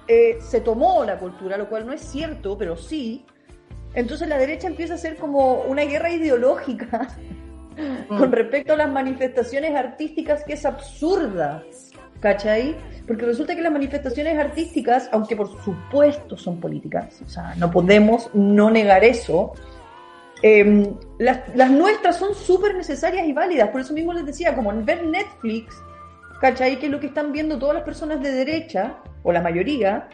eh, 0.06 0.36
se 0.40 0.60
tomó 0.60 1.02
la 1.04 1.18
cultura, 1.18 1.56
lo 1.56 1.68
cual 1.68 1.86
no 1.86 1.94
es 1.94 2.02
cierto, 2.02 2.58
pero 2.58 2.76
sí, 2.76 3.24
entonces 3.94 4.28
la 4.28 4.38
derecha 4.38 4.66
empieza 4.66 4.94
a 4.94 4.98
ser 4.98 5.16
como 5.16 5.62
una 5.62 5.82
guerra 5.82 6.10
ideológica 6.10 7.08
mm. 8.08 8.16
con 8.16 8.32
respecto 8.32 8.72
a 8.72 8.76
las 8.76 8.90
manifestaciones 8.90 9.74
artísticas, 9.74 10.44
que 10.44 10.54
es 10.54 10.64
absurda, 10.64 11.62
¿cachai? 12.20 12.76
Porque 13.06 13.26
resulta 13.26 13.54
que 13.54 13.62
las 13.62 13.72
manifestaciones 13.72 14.38
artísticas, 14.38 15.08
aunque 15.12 15.36
por 15.36 15.48
supuesto 15.62 16.36
son 16.36 16.60
políticas, 16.60 17.20
o 17.24 17.28
sea, 17.28 17.54
no 17.56 17.70
podemos 17.70 18.30
no 18.32 18.70
negar 18.70 19.04
eso, 19.04 19.52
em, 20.42 20.94
las, 21.18 21.40
las, 21.54 21.70
nuestras 21.70 22.16
son 22.16 22.34
súper 22.34 22.74
necesarias 22.74 23.26
y 23.26 23.32
válidas. 23.32 23.68
Por 23.68 23.80
eso 23.80 23.92
mismo 23.92 24.12
les 24.12 24.24
decía, 24.24 24.54
como 24.54 24.72
en 24.72 24.84
ver 24.84 25.04
Netflix, 25.04 25.74
¿cachai? 26.40 26.78
Que 26.78 26.86
es 26.86 26.92
lo 26.92 26.98
que 26.98 27.08
están 27.08 27.32
viendo 27.32 27.58
todas 27.58 27.74
las 27.74 27.84
personas 27.84 28.22
de 28.22 28.32
derecha, 28.32 28.96
o 29.22 29.32
la 29.32 29.42
mayoría, 29.42 30.08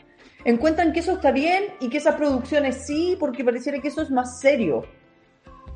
encuentran 0.44 0.92
que 0.92 1.00
eso 1.00 1.12
está 1.12 1.30
bien 1.30 1.64
y 1.80 1.88
que 1.88 1.98
esas 1.98 2.14
producciones 2.16 2.86
sí, 2.86 3.16
porque 3.18 3.44
pareciera 3.44 3.80
que 3.80 3.88
eso 3.88 4.02
es 4.02 4.10
más 4.10 4.40
serio. 4.40 4.84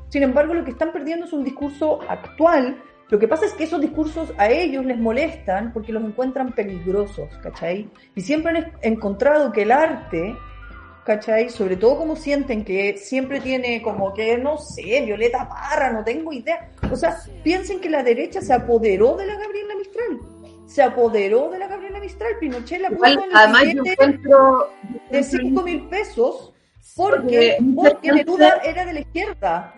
Sin 0.09 0.23
embargo, 0.23 0.53
lo 0.53 0.63
que 0.63 0.71
están 0.71 0.91
perdiendo 0.91 1.25
es 1.25 1.33
un 1.33 1.43
discurso 1.43 1.99
actual. 2.07 2.81
Lo 3.09 3.19
que 3.19 3.27
pasa 3.27 3.45
es 3.45 3.53
que 3.53 3.65
esos 3.65 3.81
discursos 3.81 4.33
a 4.37 4.49
ellos 4.49 4.85
les 4.85 4.97
molestan 4.97 5.73
porque 5.73 5.91
los 5.91 6.03
encuentran 6.03 6.51
peligrosos, 6.51 7.29
¿cachai? 7.41 7.89
Y 8.15 8.21
siempre 8.21 8.57
han 8.57 8.71
encontrado 8.81 9.51
que 9.51 9.63
el 9.63 9.71
arte, 9.71 10.35
¿cachai? 11.03 11.49
Sobre 11.49 11.75
todo 11.75 11.97
como 11.97 12.15
sienten 12.15 12.63
que 12.63 12.97
siempre 12.97 13.41
tiene 13.41 13.81
como 13.81 14.13
que, 14.13 14.37
no 14.37 14.57
sé, 14.57 15.01
Violeta 15.05 15.49
Parra, 15.49 15.91
no 15.91 16.03
tengo 16.03 16.31
idea. 16.31 16.69
O 16.91 16.95
sea, 16.95 17.17
piensen 17.43 17.79
que 17.79 17.89
la 17.89 18.03
derecha 18.03 18.41
se 18.41 18.53
apoderó 18.53 19.15
de 19.17 19.27
la 19.27 19.35
Gabriela 19.35 19.75
Mistral 19.75 20.32
se 20.65 20.81
apoderó 20.81 21.49
de 21.49 21.59
la 21.59 21.67
Gabriela 21.67 21.99
Mistral. 21.99 22.37
Pinochet 22.39 22.81
la 22.81 22.89
puso 22.89 23.05
en 23.05 23.87
encuentro, 23.87 24.69
de 25.09 25.23
5 25.23 25.61
mil 25.63 25.87
pesos 25.87 26.53
porque, 26.95 27.57
porque 27.75 28.11
Neruda 28.11 28.59
era 28.63 28.85
de 28.85 28.93
la 28.93 28.99
izquierda. 28.99 29.73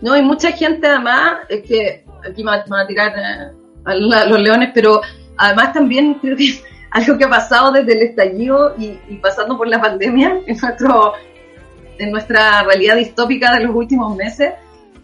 No, 0.00 0.12
hay 0.12 0.22
mucha 0.22 0.52
gente 0.52 0.86
además, 0.86 1.38
es 1.48 1.62
que 1.62 2.04
aquí 2.28 2.44
me 2.44 2.50
van 2.50 2.72
a 2.72 2.86
tirar 2.86 3.14
eh, 3.16 3.52
a 3.84 3.94
los 3.94 4.40
leones, 4.40 4.70
pero 4.74 5.00
además 5.36 5.72
también 5.72 6.14
creo 6.14 6.36
que 6.36 6.60
algo 6.90 7.16
que 7.16 7.24
ha 7.24 7.30
pasado 7.30 7.72
desde 7.72 7.92
el 7.92 8.02
estallido 8.02 8.74
y, 8.78 8.98
y 9.08 9.16
pasando 9.16 9.56
por 9.56 9.68
la 9.68 9.80
pandemia 9.80 10.40
en, 10.46 10.56
nuestro, 10.56 11.14
en 11.98 12.10
nuestra 12.10 12.62
realidad 12.64 12.96
distópica 12.96 13.54
de 13.54 13.64
los 13.64 13.74
últimos 13.74 14.14
meses, 14.16 14.52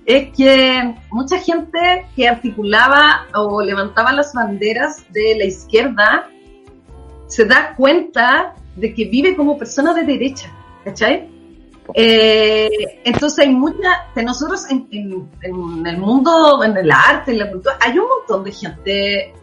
es 0.07 0.35
que 0.37 0.95
mucha 1.11 1.39
gente 1.39 2.07
que 2.17 2.29
articulaba 2.29 3.27
o 3.35 3.63
levantaba 3.63 4.13
las 4.13 4.33
banderas 4.33 5.05
de 5.13 5.37
la 5.39 5.45
izquierda 5.45 6.29
se 7.27 7.45
da 7.45 7.75
cuenta 7.77 8.55
de 8.77 8.95
que 8.95 9.05
vive 9.05 9.37
como 9.37 9.59
persona 9.59 9.95
de 9.95 10.03
derecha, 10.03 10.51
¿cachai? 10.85 11.29
Eh, 11.95 12.69
entonces 13.05 13.41
hay 13.41 13.55
mucha, 13.55 14.07
de 14.15 14.23
nosotros 14.23 14.65
en, 14.71 14.89
el 15.85 15.99
mundo, 15.99 16.63
en 16.63 16.77
el 16.77 16.91
arte, 16.91 17.33
en 17.33 17.39
la 17.39 17.51
cultura, 17.51 17.79
hay 17.81 17.99
un 17.99 18.07
montón 18.09 18.45
de 18.45 18.53
gente 18.53 19.35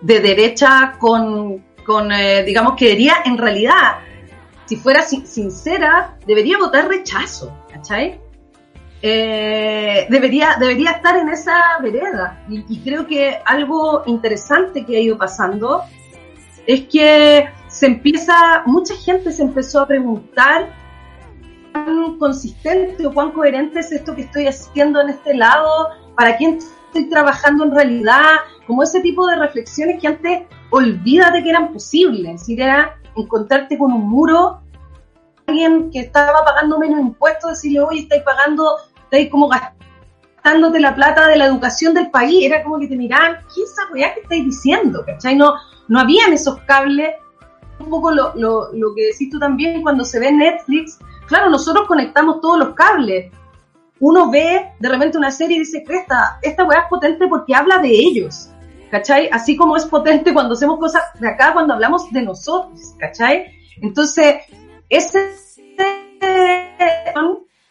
de 0.00 0.20
derecha 0.20 0.96
con, 0.98 1.64
con 1.84 2.12
eh, 2.12 2.42
digamos, 2.44 2.74
que 2.76 2.90
diría 2.90 3.16
en 3.24 3.38
realidad, 3.38 3.98
si 4.66 4.76
fuera 4.76 5.02
sincera, 5.02 6.16
debería 6.26 6.58
votar 6.58 6.88
rechazo, 6.88 7.52
¿cachai? 7.72 8.20
Eh, 9.02 10.06
debería, 10.10 10.56
debería 10.58 10.90
estar 10.92 11.16
en 11.16 11.28
esa 11.30 11.78
vereda. 11.82 12.44
Y, 12.48 12.80
creo 12.80 13.06
que 13.06 13.38
algo 13.44 14.02
interesante 14.06 14.84
que 14.84 14.96
ha 14.96 15.00
ido 15.00 15.16
pasando 15.16 15.84
es 16.66 16.82
que 16.88 17.48
se 17.68 17.86
empieza, 17.86 18.62
mucha 18.66 18.94
gente 18.94 19.32
se 19.32 19.42
empezó 19.42 19.80
a 19.80 19.86
preguntar 19.86 20.74
cuán 21.72 22.18
consistente 22.18 23.06
o 23.06 23.14
cuán 23.14 23.32
coherente 23.32 23.80
es 23.80 23.90
esto 23.92 24.14
que 24.14 24.22
estoy 24.22 24.46
haciendo 24.46 25.00
en 25.00 25.10
este 25.10 25.34
lado, 25.34 25.88
para 26.14 26.36
quién 26.36 26.58
estoy 26.58 27.08
trabajando 27.08 27.64
en 27.64 27.74
realidad, 27.74 28.36
como 28.66 28.82
ese 28.82 29.00
tipo 29.00 29.26
de 29.26 29.36
reflexiones 29.36 30.00
que 30.00 30.08
antes 30.08 30.42
olvídate 30.70 31.42
que 31.42 31.50
eran 31.50 31.72
posibles, 31.72 32.44
si 32.44 32.60
era 32.60 32.98
encontrarte 33.16 33.78
con 33.78 33.92
un 33.92 34.08
muro 34.08 34.60
alguien 35.46 35.90
que 35.90 36.00
estaba 36.00 36.44
pagando 36.44 36.78
menos 36.78 37.00
impuestos, 37.00 37.50
decirle, 37.50 37.80
oye, 37.80 38.00
estáis 38.00 38.22
pagando 38.22 38.76
estáis 39.10 39.28
como 39.28 39.48
gastándote 39.48 40.78
la 40.78 40.94
plata 40.94 41.26
de 41.26 41.36
la 41.36 41.46
educación 41.46 41.94
del 41.94 42.10
país, 42.10 42.44
era 42.44 42.62
como 42.62 42.78
que 42.78 42.86
te 42.86 42.96
miraban, 42.96 43.38
¿qué 43.52 43.62
es 43.62 43.70
esa 43.72 43.92
weá 43.92 44.14
que 44.14 44.20
estáis 44.20 44.44
diciendo? 44.44 45.02
¿Cachai? 45.04 45.34
No, 45.34 45.54
no 45.88 45.98
habían 45.98 46.32
esos 46.32 46.60
cables, 46.60 47.14
un 47.80 47.90
poco 47.90 48.12
lo, 48.12 48.32
lo, 48.36 48.72
lo 48.72 48.94
que 48.94 49.06
decís 49.06 49.28
tú 49.30 49.38
también 49.40 49.82
cuando 49.82 50.04
se 50.04 50.20
ve 50.20 50.30
Netflix, 50.30 50.98
claro, 51.26 51.50
nosotros 51.50 51.88
conectamos 51.88 52.40
todos 52.40 52.58
los 52.58 52.74
cables, 52.74 53.32
uno 53.98 54.30
ve 54.30 54.72
de 54.78 54.88
repente 54.88 55.18
una 55.18 55.32
serie 55.32 55.56
y 55.56 55.60
dice, 55.60 55.84
esta, 55.88 56.38
esta 56.40 56.64
weá 56.64 56.80
es 56.80 56.88
potente 56.88 57.26
porque 57.26 57.54
habla 57.54 57.78
de 57.78 57.90
ellos, 57.90 58.48
¿cachai? 58.92 59.28
Así 59.32 59.56
como 59.56 59.76
es 59.76 59.86
potente 59.86 60.32
cuando 60.32 60.54
hacemos 60.54 60.78
cosas 60.78 61.02
de 61.18 61.28
acá, 61.28 61.52
cuando 61.52 61.74
hablamos 61.74 62.10
de 62.12 62.22
nosotros, 62.22 62.94
¿cachai? 62.98 63.46
Entonces, 63.82 64.36
ese 64.88 65.32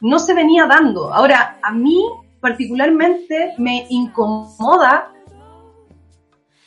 no 0.01 0.19
se 0.19 0.33
venía 0.33 0.65
dando. 0.65 1.13
Ahora, 1.13 1.59
a 1.61 1.71
mí 1.71 2.03
particularmente 2.39 3.53
me 3.57 3.85
incomoda 3.89 5.11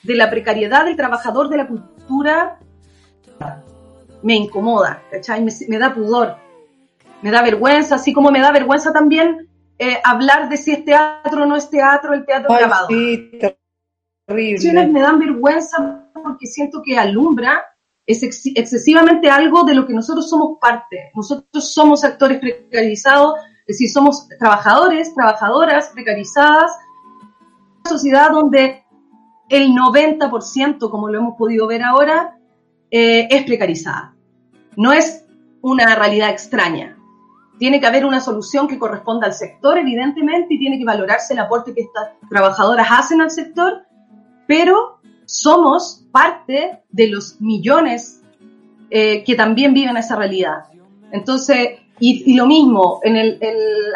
de 0.03 0.15
la 0.15 0.31
precariedad 0.31 0.85
del 0.85 0.97
trabajador 0.97 1.49
de 1.49 1.57
la 1.57 1.67
cultura, 1.67 2.59
me 4.23 4.35
incomoda, 4.35 5.03
¿cachai? 5.11 5.45
Me, 5.69 5.79
da 5.79 5.95
pudor, 5.95 6.37
me 7.23 7.31
da 7.31 7.43
vergüenza, 7.43 7.97
así 7.97 8.13
como 8.13 8.31
me 8.31 8.41
da 8.41 8.53
vergüenza 8.53 8.93
también 8.93 9.49
eh, 9.79 10.01
hablar 10.05 10.49
de 10.49 10.57
si 10.57 10.73
es 10.73 10.85
teatro 10.85 11.43
o 11.43 11.47
no 11.47 11.57
es 11.57 11.71
teatro, 11.71 12.15
el 12.15 12.25
teatro 12.25 12.55
grabado. 12.55 12.89
Sí, 12.89 13.31
terrible. 14.27 14.87
Me 14.89 15.01
dan 15.01 15.19
vergüenza 15.19 16.09
porque 16.13 16.47
siento 16.47 16.83
que 16.85 16.99
alumbra 16.99 17.65
es 18.07 18.23
excesivamente 18.23 19.31
algo 19.31 19.65
de 19.65 19.75
lo 19.75 19.87
que 19.87 19.95
nosotros 19.95 20.29
somos 20.29 20.59
parte. 20.61 21.11
Nosotros 21.15 21.73
somos 21.73 22.05
actores 22.05 22.41
precarizados, 22.41 23.35
es 23.67 23.79
decir, 23.79 23.91
somos 23.91 24.29
trabajadores, 24.39 25.15
trabajadoras 25.15 25.91
precarizadas, 25.91 26.71
una 27.85 27.91
sociedad 27.91 28.31
donde 28.31 28.85
el 29.49 29.71
90%, 29.73 30.91
como 30.91 31.09
lo 31.09 31.19
hemos 31.19 31.37
podido 31.37 31.67
ver 31.67 31.83
ahora, 31.83 32.39
eh, 32.91 33.29
es 33.31 33.45
precarizada. 33.45 34.15
No 34.77 34.93
es 34.93 35.25
una 35.61 35.95
realidad 35.95 36.31
extraña. 36.31 36.97
Tiene 37.59 37.79
que 37.79 37.87
haber 37.87 38.05
una 38.05 38.21
solución 38.21 38.67
que 38.67 38.79
corresponda 38.79 39.27
al 39.27 39.35
sector, 39.35 39.79
evidentemente, 39.79 40.55
y 40.55 40.59
tiene 40.59 40.79
que 40.79 40.85
valorarse 40.85 41.35
el 41.35 41.41
aporte 41.41 41.75
que 41.75 41.83
estas 41.83 42.11
trabajadoras 42.29 42.89
hacen 42.91 43.21
al 43.21 43.31
sector, 43.31 43.83
pero 44.49 45.01
somos 45.33 46.05
parte 46.13 46.83
de 46.91 47.07
los 47.09 47.41
millones 47.41 48.21
eh, 48.91 49.25
que 49.25 49.35
también 49.35 49.73
viven 49.73 49.97
esa 49.97 50.15
realidad. 50.15 50.65
Entonces, 51.11 51.81
y, 51.99 52.35
lo 52.35 52.47
mismo, 52.47 53.01
en 53.03 53.17
el, 53.17 53.39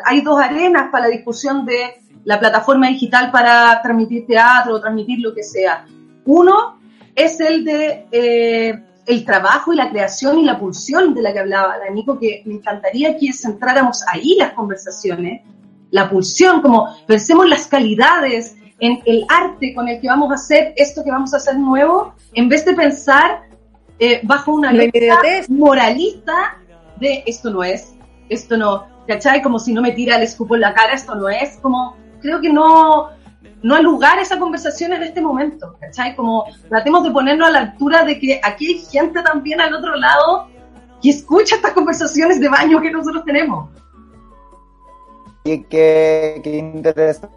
hay 0.06 0.22
dos 0.22 0.40
arenas 0.40 0.88
para 0.90 1.08
la 1.08 1.10
discusión 1.14 1.66
de 1.66 2.00
la 2.24 2.40
plataforma 2.40 2.88
digital 2.88 3.30
para 3.30 3.82
transmitir 3.82 4.26
teatro 4.26 4.76
o 4.76 4.80
transmitir 4.80 5.18
lo 5.20 5.34
que 5.34 5.42
sea. 5.42 5.84
Uno 6.24 6.80
es 7.14 7.38
el 7.40 7.64
de 7.64 8.06
eh, 8.10 8.82
el 9.04 9.24
trabajo 9.26 9.74
y 9.74 9.76
la 9.76 9.90
creación 9.90 10.38
y 10.38 10.44
la 10.44 10.58
pulsión 10.58 11.12
de 11.12 11.20
la 11.20 11.34
que 11.34 11.40
hablaba 11.40 11.76
la 11.76 11.90
Nico, 11.90 12.18
que 12.18 12.42
me 12.46 12.54
encantaría 12.54 13.18
que 13.18 13.30
centráramos 13.34 14.02
ahí 14.10 14.36
las 14.38 14.54
conversaciones, 14.54 15.42
la 15.90 16.08
pulsión, 16.08 16.62
como 16.62 16.88
pensemos 17.06 17.46
las 17.46 17.66
calidades, 17.66 18.56
en 18.78 19.00
el 19.06 19.24
arte 19.28 19.74
con 19.74 19.88
el 19.88 20.00
que 20.00 20.08
vamos 20.08 20.30
a 20.30 20.34
hacer 20.34 20.74
esto 20.76 21.02
que 21.02 21.10
vamos 21.10 21.32
a 21.32 21.38
hacer 21.38 21.58
nuevo, 21.58 22.14
en 22.34 22.48
vez 22.48 22.64
de 22.64 22.74
pensar 22.74 23.42
eh, 23.98 24.20
bajo 24.22 24.52
una 24.52 24.72
moralista 25.48 26.58
de 27.00 27.22
esto 27.26 27.50
no 27.50 27.64
es, 27.64 27.94
esto 28.28 28.56
no, 28.56 28.86
¿cachai? 29.06 29.42
Como 29.42 29.58
si 29.58 29.72
no 29.72 29.80
me 29.80 29.92
tira 29.92 30.16
el 30.16 30.22
escupo 30.22 30.54
en 30.54 30.62
la 30.62 30.74
cara, 30.74 30.92
esto 30.92 31.14
no 31.14 31.28
es, 31.28 31.56
como 31.58 31.96
creo 32.20 32.40
que 32.40 32.52
no, 32.52 33.10
no 33.62 33.74
hay 33.74 33.82
lugar 33.82 34.18
esa 34.18 34.38
conversación 34.38 34.92
en 34.92 35.02
este 35.02 35.20
momento, 35.20 35.76
¿cachai? 35.80 36.14
Como 36.14 36.44
tratemos 36.68 37.04
de 37.04 37.10
ponernos 37.10 37.48
a 37.48 37.52
la 37.52 37.58
altura 37.60 38.04
de 38.04 38.18
que 38.18 38.40
aquí 38.42 38.66
hay 38.74 38.78
gente 38.78 39.22
también 39.22 39.60
al 39.60 39.72
otro 39.72 39.96
lado 39.96 40.48
que 41.02 41.10
escucha 41.10 41.56
estas 41.56 41.72
conversaciones 41.72 42.40
de 42.40 42.48
baño 42.48 42.80
que 42.80 42.90
nosotros 42.90 43.24
tenemos. 43.24 43.70
Y 45.44 45.62
qué, 45.64 46.40
qué 46.42 46.56
interesante 46.58 47.35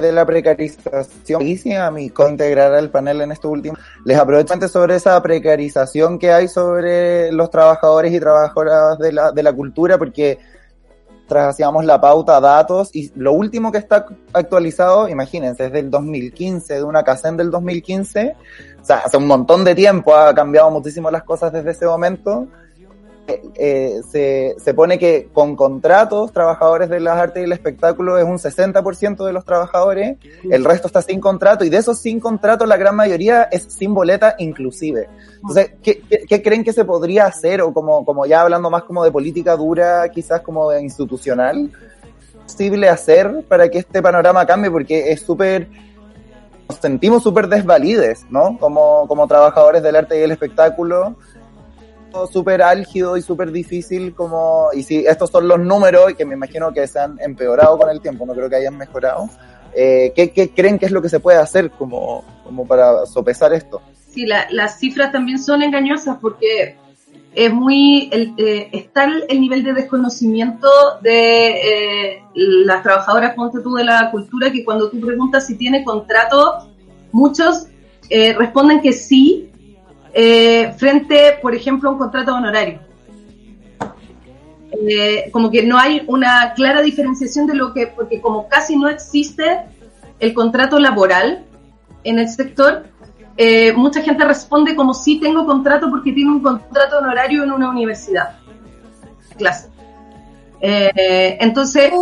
de 0.00 0.12
la 0.12 0.26
precarización. 0.26 1.42
A 1.78 1.90
mi 1.90 2.12
integrar 2.28 2.74
al 2.74 2.90
panel 2.90 3.22
en 3.22 3.32
esto 3.32 3.48
último 3.48 3.76
les 4.04 4.18
aprovecho 4.18 4.68
sobre 4.68 4.96
esa 4.96 5.20
precarización 5.22 6.18
que 6.18 6.32
hay 6.32 6.48
sobre 6.48 7.32
los 7.32 7.50
trabajadores 7.50 8.12
y 8.12 8.20
trabajadoras 8.20 8.98
de 8.98 9.12
la, 9.12 9.32
de 9.32 9.42
la 9.42 9.52
cultura 9.52 9.96
porque 9.98 10.38
hacíamos 11.36 11.84
la 11.84 12.00
pauta 12.00 12.40
datos 12.40 12.90
y 12.94 13.12
lo 13.14 13.32
último 13.32 13.70
que 13.70 13.78
está 13.78 14.06
actualizado, 14.32 15.08
imagínense, 15.08 15.66
es 15.66 15.72
del 15.72 15.90
2015, 15.90 16.74
de 16.74 16.82
una 16.82 17.02
CACEN 17.02 17.36
del 17.36 17.50
2015, 17.50 18.34
o 18.80 18.84
sea, 18.84 18.98
hace 18.98 19.16
un 19.16 19.26
montón 19.26 19.64
de 19.64 19.74
tiempo 19.74 20.14
ha 20.14 20.34
cambiado 20.34 20.70
muchísimo 20.70 21.10
las 21.10 21.24
cosas 21.24 21.52
desde 21.52 21.72
ese 21.72 21.86
momento 21.86 22.48
eh, 23.28 24.00
se, 24.10 24.56
se, 24.58 24.74
pone 24.74 24.98
que 24.98 25.28
con 25.32 25.54
contratos, 25.54 26.32
trabajadores 26.32 26.88
de 26.88 26.98
las 27.00 27.18
artes 27.18 27.42
y 27.42 27.44
el 27.44 27.52
espectáculo 27.52 28.16
es 28.16 28.24
un 28.24 28.38
60% 28.38 29.26
de 29.26 29.32
los 29.32 29.44
trabajadores, 29.44 30.16
el 30.50 30.64
resto 30.64 30.86
está 30.86 31.02
sin 31.02 31.20
contrato 31.20 31.64
y 31.64 31.68
de 31.68 31.76
esos 31.76 31.98
sin 31.98 32.20
contrato 32.20 32.64
la 32.64 32.78
gran 32.78 32.96
mayoría 32.96 33.44
es 33.44 33.64
sin 33.64 33.92
boleta 33.92 34.34
inclusive. 34.38 35.08
Entonces, 35.34 35.72
¿qué, 35.82 36.00
qué, 36.08 36.24
qué 36.26 36.42
creen 36.42 36.64
que 36.64 36.72
se 36.72 36.86
podría 36.86 37.26
hacer 37.26 37.60
o 37.60 37.72
como, 37.74 38.04
como 38.04 38.24
ya 38.24 38.40
hablando 38.40 38.70
más 38.70 38.84
como 38.84 39.04
de 39.04 39.10
política 39.10 39.56
dura, 39.56 40.08
quizás 40.08 40.40
como 40.40 40.70
de 40.70 40.80
institucional, 40.80 41.70
posible 42.44 42.88
hacer 42.88 43.44
para 43.46 43.68
que 43.68 43.78
este 43.78 44.00
panorama 44.00 44.46
cambie? 44.46 44.70
Porque 44.70 45.12
es 45.12 45.20
súper 45.20 45.68
nos 46.68 46.78
sentimos 46.78 47.22
súper 47.22 47.48
desvalides, 47.48 48.26
¿no? 48.30 48.58
Como, 48.58 49.06
como 49.08 49.26
trabajadores 49.26 49.82
del 49.82 49.96
arte 49.96 50.18
y 50.18 50.22
el 50.22 50.30
espectáculo 50.30 51.16
súper 52.32 52.62
álgido 52.62 53.16
y 53.16 53.22
súper 53.22 53.50
difícil 53.52 54.14
como, 54.14 54.68
y 54.72 54.82
si 54.82 54.98
estos 55.06 55.30
son 55.30 55.48
los 55.48 55.58
números, 55.60 56.14
que 56.14 56.24
me 56.24 56.34
imagino 56.34 56.72
que 56.72 56.86
se 56.86 56.98
han 56.98 57.18
empeorado 57.20 57.78
con 57.78 57.90
el 57.90 58.00
tiempo, 58.00 58.26
no 58.26 58.34
creo 58.34 58.48
que 58.48 58.56
hayan 58.56 58.76
mejorado, 58.76 59.28
eh, 59.74 60.12
¿qué, 60.14 60.30
¿qué, 60.30 60.50
creen 60.50 60.78
que 60.78 60.86
es 60.86 60.92
lo 60.92 61.02
que 61.02 61.08
se 61.08 61.20
puede 61.20 61.38
hacer 61.38 61.70
como, 61.70 62.24
como 62.44 62.66
para 62.66 63.06
sopesar 63.06 63.52
esto? 63.52 63.80
Sí, 64.10 64.26
la, 64.26 64.46
las 64.50 64.78
cifras 64.78 65.12
también 65.12 65.38
son 65.38 65.62
engañosas 65.62 66.16
porque 66.20 66.76
es 67.34 67.52
muy, 67.52 68.08
el, 68.10 68.34
eh, 68.38 68.68
está 68.72 69.04
el, 69.28 69.40
nivel 69.40 69.62
de 69.62 69.72
desconocimiento 69.72 70.68
de 71.02 71.50
eh, 71.50 72.22
las 72.34 72.82
trabajadoras 72.82 73.34
ponte 73.34 73.60
tú 73.60 73.74
de 73.74 73.84
la 73.84 74.10
cultura 74.10 74.50
que 74.50 74.64
cuando 74.64 74.90
tú 74.90 74.98
preguntas 75.00 75.46
si 75.46 75.56
tiene 75.56 75.84
contrato, 75.84 76.68
muchos 77.12 77.66
eh, 78.10 78.32
responden 78.32 78.80
que 78.80 78.92
sí, 78.92 79.50
eh, 80.20 80.72
frente, 80.76 81.38
por 81.40 81.54
ejemplo, 81.54 81.88
a 81.88 81.92
un 81.92 81.98
contrato 81.98 82.34
honorario. 82.34 82.80
Eh, 84.72 85.30
como 85.30 85.48
que 85.48 85.62
no 85.62 85.78
hay 85.78 86.02
una 86.08 86.54
clara 86.54 86.82
diferenciación 86.82 87.46
de 87.46 87.54
lo 87.54 87.72
que, 87.72 87.86
porque 87.86 88.20
como 88.20 88.48
casi 88.48 88.76
no 88.76 88.88
existe 88.88 89.60
el 90.18 90.34
contrato 90.34 90.80
laboral 90.80 91.44
en 92.02 92.18
el 92.18 92.28
sector, 92.28 92.86
eh, 93.36 93.72
mucha 93.74 94.02
gente 94.02 94.24
responde 94.24 94.74
como 94.74 94.92
si 94.92 95.20
tengo 95.20 95.46
contrato 95.46 95.88
porque 95.88 96.10
tiene 96.10 96.32
un 96.32 96.42
contrato 96.42 96.98
honorario 96.98 97.44
en 97.44 97.52
una 97.52 97.70
universidad. 97.70 98.40
Clase. 99.36 99.68
Eh, 100.60 101.38
entonces... 101.40 101.92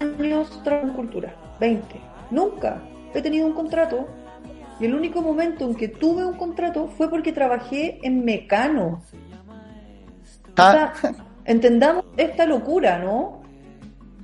años 0.00 0.48
cultura, 0.96 1.36
20. 1.60 2.00
Nunca 2.30 2.80
he 3.12 3.20
tenido 3.20 3.46
un 3.46 3.52
contrato 3.52 4.08
y 4.82 4.86
el 4.86 4.96
único 4.96 5.22
momento 5.22 5.64
en 5.64 5.76
que 5.76 5.86
tuve 5.86 6.26
un 6.26 6.34
contrato 6.34 6.88
fue 6.88 7.08
porque 7.08 7.30
trabajé 7.32 8.00
en 8.02 8.24
Mecano. 8.24 9.00
Ah. 10.56 10.92
O 10.92 10.98
sea, 10.98 11.14
entendamos 11.44 12.04
esta 12.16 12.46
locura, 12.46 12.98
¿no? 12.98 13.42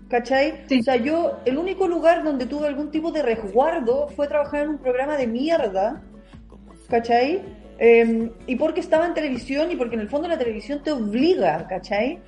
¿Cachai? 0.09 0.65
Sí. 0.69 0.81
O 0.81 0.83
sea, 0.83 0.97
yo, 0.97 1.39
el 1.45 1.59
único 1.59 1.87
lugar 1.87 2.25
donde 2.25 2.47
tuve 2.47 2.67
algún 2.67 2.91
tipo 2.91 3.13
de 3.13 3.23
resguardo 3.23 4.09
fue 4.09 4.27
trabajar 4.27 4.65
en 4.65 4.71
un 4.71 4.79
programa 4.79 5.17
de 5.17 5.29
mierda, 5.29 6.03
¿cachai? 6.89 7.41
Eh, 7.79 8.33
y 8.49 8.57
porque 8.57 8.81
estaba 8.81 9.07
en 9.07 9.15
televisión 9.15 9.71
y 9.71 9.77
porque 9.77 9.95
en 9.95 10.01
el 10.01 10.09
fondo 10.09 10.27
la 10.27 10.39
televisión 10.39 10.83
te 10.83 10.91
obliga, 10.91 11.69
¿cachai? 11.69 12.19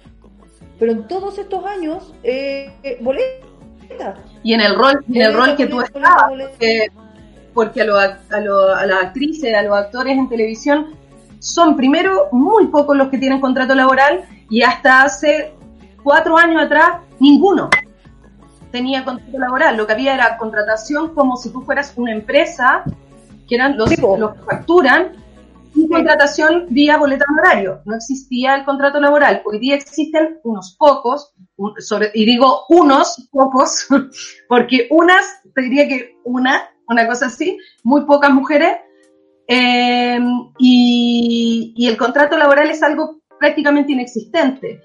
Pero 0.79 0.93
en 0.93 1.09
todos 1.09 1.37
estos 1.37 1.65
años, 1.65 2.15
eh, 2.23 2.71
eh 2.85 2.97
boleta. 3.01 4.15
Y 4.45 4.55
en 4.55 4.61
el 4.61 4.77
rol, 4.77 5.05
en 5.09 5.21
el 5.21 5.35
rol 5.35 5.57
que 5.57 5.67
tú 5.67 5.81
estabas, 5.81 6.31
porque 7.55 7.83
a, 7.83 7.85
lo, 7.85 7.99
a, 7.99 8.41
lo, 8.41 8.75
a, 8.75 8.87
las 8.87 9.05
actrices, 9.05 9.55
a 9.55 9.63
los 9.63 9.77
actores 9.77 10.17
en 10.17 10.29
televisión, 10.29 10.95
son 11.39 11.77
primero 11.77 12.29
muy 12.33 12.67
pocos 12.67 12.97
los 12.97 13.09
que 13.09 13.19
tienen 13.19 13.41
contrato 13.41 13.75
laboral 13.75 14.25
y 14.49 14.63
hasta 14.63 15.03
hace 15.03 15.55
cuatro 16.03 16.37
años 16.37 16.63
atrás 16.63 16.99
ninguno 17.19 17.71
tenía 18.71 19.05
contrato 19.05 19.39
laboral. 19.39 19.77
Lo 19.77 19.87
que 19.87 19.93
había 19.93 20.15
era 20.15 20.37
contratación 20.39 21.15
como 21.15 21.37
si 21.37 21.51
tú 21.51 21.63
fueras 21.63 21.93
una 21.97 22.13
empresa, 22.13 22.85
que 23.49 23.55
eran 23.55 23.77
los, 23.77 23.91
los 24.19 24.35
que 24.35 24.43
facturan, 24.43 25.13
y 25.75 25.89
contratación 25.89 26.67
vía 26.71 26.99
boleta 26.99 27.25
honorario. 27.31 27.81
No 27.85 27.95
existía 27.95 28.57
el 28.57 28.65
contrato 28.65 29.01
laboral. 29.01 29.43
Hoy 29.45 29.59
día 29.61 29.77
existen 29.77 30.41
unos 30.43 30.77
pocos, 30.79 31.33
un, 31.57 31.75
sobre, 31.81 32.11
y 32.15 32.25
digo 32.25 32.65
unos 32.69 33.29
pocos, 33.31 33.87
porque 34.49 34.89
unas, 34.91 35.25
te 35.55 35.63
diría 35.63 35.89
que 35.89 36.17
una 36.25 36.69
una 36.91 37.07
cosa 37.07 37.27
así, 37.27 37.59
muy 37.83 38.05
pocas 38.05 38.31
mujeres, 38.31 38.77
eh, 39.47 40.21
y, 40.59 41.87
el 41.89 41.97
contrato 41.97 42.37
laboral 42.37 42.71
es 42.71 42.83
algo 42.83 43.21
prácticamente 43.39 43.93
inexistente. 43.93 44.83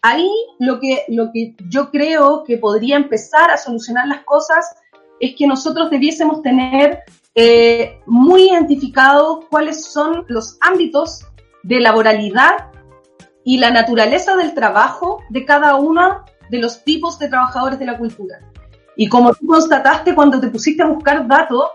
Ahí 0.00 0.30
lo 0.60 0.78
que, 0.78 1.04
lo 1.08 1.32
que 1.32 1.56
yo 1.68 1.90
creo 1.90 2.44
que 2.44 2.56
podría 2.58 2.96
empezar 2.96 3.50
a 3.50 3.56
solucionar 3.56 4.06
las 4.06 4.24
cosas 4.24 4.64
es 5.20 5.34
que 5.36 5.46
nosotros 5.46 5.90
debiésemos 5.90 6.42
tener 6.42 7.00
eh, 7.34 7.98
muy 8.06 8.50
identificados 8.50 9.46
cuáles 9.50 9.84
son 9.84 10.24
los 10.28 10.56
ámbitos 10.60 11.26
de 11.64 11.80
laboralidad 11.80 12.70
y 13.44 13.58
la 13.58 13.70
naturaleza 13.70 14.36
del 14.36 14.54
trabajo 14.54 15.22
de 15.28 15.44
cada 15.44 15.74
uno 15.74 16.24
de 16.50 16.58
los 16.58 16.84
tipos 16.84 17.18
de 17.18 17.28
trabajadores 17.28 17.78
de 17.78 17.86
la 17.86 17.98
cultura. 17.98 18.38
Y 19.00 19.08
como 19.08 19.32
tú 19.32 19.46
constataste 19.46 20.12
cuando 20.12 20.40
te 20.40 20.48
pusiste 20.48 20.82
a 20.82 20.86
buscar 20.86 21.24
datos, 21.28 21.70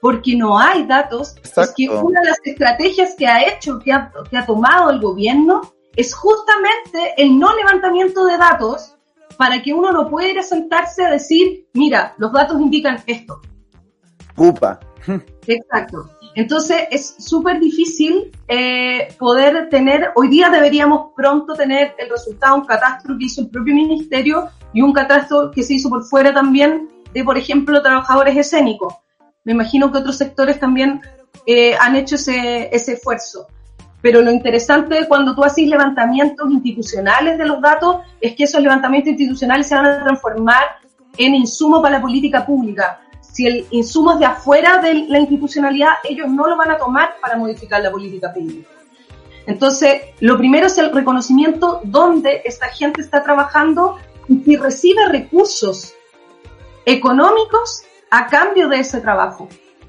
porque 0.00 0.34
no 0.34 0.58
hay 0.58 0.86
datos, 0.86 1.36
Exacto. 1.36 1.60
es 1.60 1.74
que 1.76 1.88
una 1.90 2.22
de 2.22 2.28
las 2.30 2.38
estrategias 2.42 3.14
que 3.14 3.26
ha 3.26 3.46
hecho, 3.46 3.78
que 3.78 3.92
ha, 3.92 4.10
que 4.30 4.38
ha 4.38 4.46
tomado 4.46 4.88
el 4.88 4.98
gobierno, 4.98 5.60
es 5.94 6.14
justamente 6.14 7.12
el 7.18 7.38
no 7.38 7.54
levantamiento 7.54 8.24
de 8.24 8.38
datos 8.38 8.96
para 9.36 9.60
que 9.60 9.74
uno 9.74 9.92
no 9.92 10.08
pueda 10.08 10.28
ir 10.28 10.38
a 10.38 10.42
sentarse 10.42 11.04
a 11.04 11.10
decir, 11.10 11.68
mira, 11.74 12.14
los 12.16 12.32
datos 12.32 12.58
indican 12.58 13.02
esto. 13.06 13.42
Upa. 14.38 14.80
Exacto. 15.46 16.08
Entonces 16.34 16.84
es 16.90 17.14
súper 17.18 17.60
difícil 17.60 18.32
eh, 18.48 19.08
poder 19.18 19.68
tener, 19.68 20.12
hoy 20.14 20.28
día 20.28 20.48
deberíamos 20.48 21.12
pronto 21.14 21.54
tener 21.54 21.94
el 21.98 22.08
resultado, 22.08 22.56
un 22.56 22.64
catastro 22.64 23.18
que 23.18 23.26
hizo 23.26 23.42
el 23.42 23.50
propio 23.50 23.74
ministerio 23.74 24.48
y 24.72 24.80
un 24.80 24.92
catastro 24.92 25.50
que 25.50 25.62
se 25.62 25.74
hizo 25.74 25.90
por 25.90 26.04
fuera 26.04 26.32
también 26.32 26.88
de, 27.12 27.22
por 27.22 27.36
ejemplo, 27.36 27.82
trabajadores 27.82 28.36
escénicos. 28.36 28.94
Me 29.44 29.52
imagino 29.52 29.92
que 29.92 29.98
otros 29.98 30.16
sectores 30.16 30.58
también 30.58 31.02
eh, 31.46 31.74
han 31.78 31.96
hecho 31.96 32.14
ese, 32.14 32.74
ese 32.74 32.94
esfuerzo. 32.94 33.46
Pero 34.00 34.22
lo 34.22 34.32
interesante 34.32 35.06
cuando 35.06 35.34
tú 35.34 35.44
haces 35.44 35.68
levantamientos 35.68 36.50
institucionales 36.50 37.36
de 37.36 37.44
los 37.44 37.60
datos 37.60 37.98
es 38.20 38.34
que 38.34 38.44
esos 38.44 38.62
levantamientos 38.62 39.10
institucionales 39.10 39.66
se 39.66 39.74
van 39.74 39.86
a 39.86 40.02
transformar 40.02 40.62
en 41.18 41.34
insumo 41.34 41.82
para 41.82 41.96
la 41.96 42.02
política 42.02 42.46
pública 42.46 43.01
si 43.32 43.46
el 43.46 43.66
insumo 43.70 44.12
es 44.12 44.18
de 44.18 44.26
afuera 44.26 44.78
de 44.78 45.06
la 45.08 45.18
institucionalidad, 45.18 45.92
ellos 46.04 46.28
no 46.28 46.46
lo 46.46 46.56
van 46.56 46.70
a 46.70 46.76
tomar 46.76 47.16
para 47.20 47.36
modificar 47.36 47.82
la 47.82 47.90
política 47.90 48.32
pública. 48.32 48.68
Entonces, 49.46 50.02
lo 50.20 50.36
primero 50.36 50.66
es 50.66 50.76
el 50.78 50.92
reconocimiento 50.92 51.80
dónde 51.82 52.42
esta 52.44 52.68
gente 52.68 53.00
está 53.00 53.24
trabajando 53.24 53.96
y 54.28 54.38
si 54.40 54.56
recibe 54.56 55.08
recursos 55.08 55.94
económicos 56.84 57.82
a 58.10 58.26
cambio 58.26 58.68
de 58.68 58.80
ese 58.80 59.00
trabajo. 59.00 59.48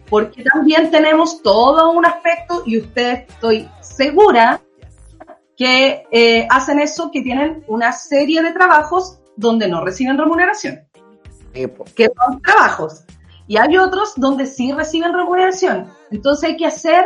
Porque 0.10 0.44
también 0.44 0.89
tenemos 0.89 1.41
todo 1.41 1.91
un 1.91 2.06
aspecto, 2.06 2.64
y 2.66 2.80
usted 2.80 3.26
estoy 3.28 3.70
segura, 3.82 4.62
que 5.58 6.06
eh, 6.12 6.48
hacen 6.50 6.80
eso, 6.80 7.12
que 7.12 7.22
tienen 7.22 7.64
una 7.68 7.91
serie 7.91 8.41
de 8.41 8.52
trabajos 8.52 9.20
donde 9.36 9.68
no 9.68 9.84
reciben 9.84 10.18
remuneración. 10.18 10.82
Que 11.54 12.12
son 12.16 12.41
trabajos 12.41 13.04
y 13.54 13.58
hay 13.58 13.78
otros 13.78 14.14
donde 14.16 14.47
sí 14.47 14.72
reciben 14.72 15.14
remuneración. 15.14 15.88
Entonces 16.10 16.49
hay 16.49 16.58
que 16.58 16.66
hacer 16.66 17.06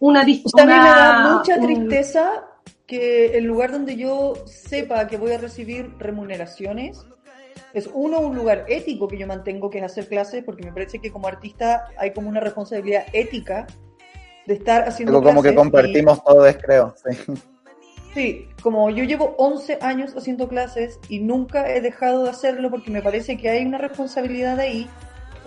una 0.00 0.24
discusión. 0.24 0.70
A 0.70 0.74
mí 0.74 0.80
me 0.80 0.88
da 0.88 1.36
mucha 1.36 1.60
tristeza 1.60 2.44
que 2.86 3.36
el 3.36 3.44
lugar 3.44 3.72
donde 3.72 3.94
yo 3.94 4.32
sepa 4.46 5.06
que 5.06 5.18
voy 5.18 5.32
a 5.32 5.38
recibir 5.38 5.92
remuneraciones 5.98 7.04
es 7.74 7.90
uno, 7.92 8.20
un 8.20 8.34
lugar 8.34 8.64
ético 8.68 9.06
que 9.06 9.18
yo 9.18 9.26
mantengo, 9.26 9.68
que 9.68 9.76
es 9.76 9.84
hacer 9.84 10.08
clases, 10.08 10.42
porque 10.44 10.64
me 10.64 10.72
parece 10.72 10.98
que 10.98 11.12
como 11.12 11.28
artista 11.28 11.88
hay 11.98 12.14
como 12.14 12.30
una 12.30 12.40
responsabilidad 12.40 13.04
ética 13.12 13.66
de 14.46 14.54
estar 14.54 14.88
haciendo 14.88 15.18
Algo 15.18 15.28
como 15.28 15.42
que 15.42 15.54
compartimos 15.54 16.16
y... 16.16 16.24
todos, 16.24 16.56
creo. 16.56 16.94
Sí. 17.04 17.34
sí, 18.14 18.48
como 18.62 18.88
yo 18.88 19.04
llevo 19.04 19.34
11 19.36 19.80
años 19.82 20.14
haciendo 20.16 20.48
clases 20.48 20.98
y 21.10 21.18
nunca 21.18 21.70
he 21.70 21.82
dejado 21.82 22.24
de 22.24 22.30
hacerlo 22.30 22.70
porque 22.70 22.90
me 22.90 23.02
parece 23.02 23.36
que 23.36 23.50
hay 23.50 23.66
una 23.66 23.76
responsabilidad 23.76 24.58
ahí 24.58 24.88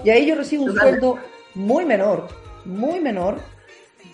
y 0.04 0.10
ahí 0.10 0.26
yo 0.26 0.36
recibo 0.36 0.66
un 0.66 0.76
sueldo 0.76 1.18
muy 1.56 1.86
menor, 1.86 2.28
muy 2.66 3.00
menor. 3.00 3.40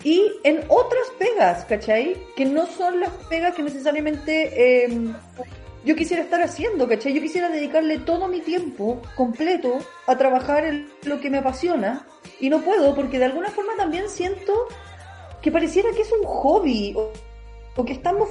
Y 0.04 0.30
en 0.44 0.64
otras 0.68 1.08
pegas, 1.18 1.64
¿cachai? 1.64 2.16
Que 2.36 2.44
no 2.44 2.66
son 2.66 3.00
las 3.00 3.10
pegas 3.28 3.54
que 3.54 3.62
necesariamente 3.62 4.84
eh, 4.84 5.14
yo 5.84 5.96
quisiera 5.96 6.22
estar 6.22 6.42
haciendo, 6.42 6.88
¿cachai? 6.88 7.12
Yo 7.14 7.20
quisiera 7.20 7.48
dedicarle 7.48 7.98
todo 7.98 8.28
mi 8.28 8.40
tiempo 8.40 9.00
completo 9.14 9.78
a 10.06 10.16
trabajar 10.16 10.64
en 10.64 10.88
lo 11.04 11.20
que 11.20 11.30
me 11.30 11.38
apasiona 11.38 12.06
y 12.40 12.50
no 12.50 12.60
puedo 12.60 12.94
porque 12.94 13.18
de 13.18 13.26
alguna 13.26 13.48
forma 13.50 13.74
también 13.76 14.08
siento 14.08 14.52
que 15.40 15.50
pareciera 15.50 15.90
que 15.92 16.02
es 16.02 16.12
un 16.12 16.24
hobby 16.24 16.94
o, 16.96 17.84
que 17.84 17.92
estamos 17.92 18.30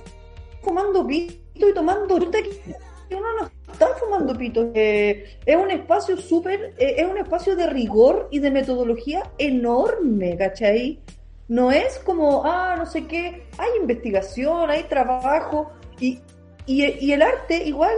fumando 0.61 1.05
pito 1.05 1.69
y 1.69 1.73
tomando 1.73 2.17
fruta 2.17 2.39
que 2.41 3.15
uno 3.15 3.27
no 3.39 3.64
está 3.75 3.95
fumando 3.99 4.35
pito. 4.35 4.71
Eh, 4.73 5.37
es 5.45 5.55
un 5.55 5.69
espacio 5.69 6.17
súper, 6.17 6.73
eh, 6.77 6.95
es 6.97 7.07
un 7.07 7.17
espacio 7.17 7.55
de 7.55 7.67
rigor 7.67 8.27
y 8.31 8.39
de 8.39 8.51
metodología 8.51 9.23
enorme, 9.37 10.37
¿cachai? 10.37 10.99
No 11.47 11.71
es 11.71 11.99
como, 11.99 12.43
ah, 12.45 12.75
no 12.77 12.85
sé 12.85 13.05
qué, 13.05 13.47
hay 13.57 13.69
investigación, 13.79 14.69
hay 14.69 14.83
trabajo 14.83 15.71
y, 15.99 16.19
y, 16.65 17.05
y 17.05 17.11
el 17.11 17.21
arte 17.21 17.63
igual, 17.63 17.95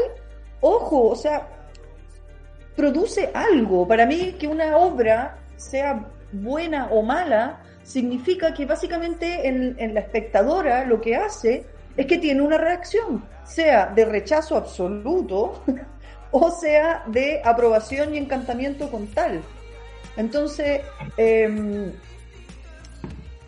ojo, 0.59 1.09
o 1.09 1.15
sea, 1.15 1.47
produce 2.75 3.30
algo. 3.34 3.88
Para 3.88 4.05
mí 4.05 4.36
que 4.38 4.47
una 4.47 4.78
obra 4.78 5.38
sea 5.55 6.05
buena 6.32 6.88
o 6.91 7.01
mala, 7.01 7.61
significa 7.88 8.53
que 8.53 8.65
básicamente 8.65 9.47
en, 9.47 9.93
la 9.93 10.01
espectadora 10.01 10.86
lo 10.86 10.99
que 10.99 11.15
hace 11.15 11.65
es 11.95 12.05
que 12.05 12.17
tiene 12.17 12.41
una 12.41 12.57
reacción, 12.57 13.23
sea 13.47 13.87
de 13.87 14.05
rechazo 14.05 14.57
absoluto 14.57 15.63
o 16.31 16.51
sea 16.51 17.03
de 17.07 17.41
aprobación 17.43 18.13
y 18.13 18.17
encantamiento 18.17 18.89
con 18.89 19.07
tal. 19.07 19.41
Entonces, 20.15 20.81
em, 21.15 21.91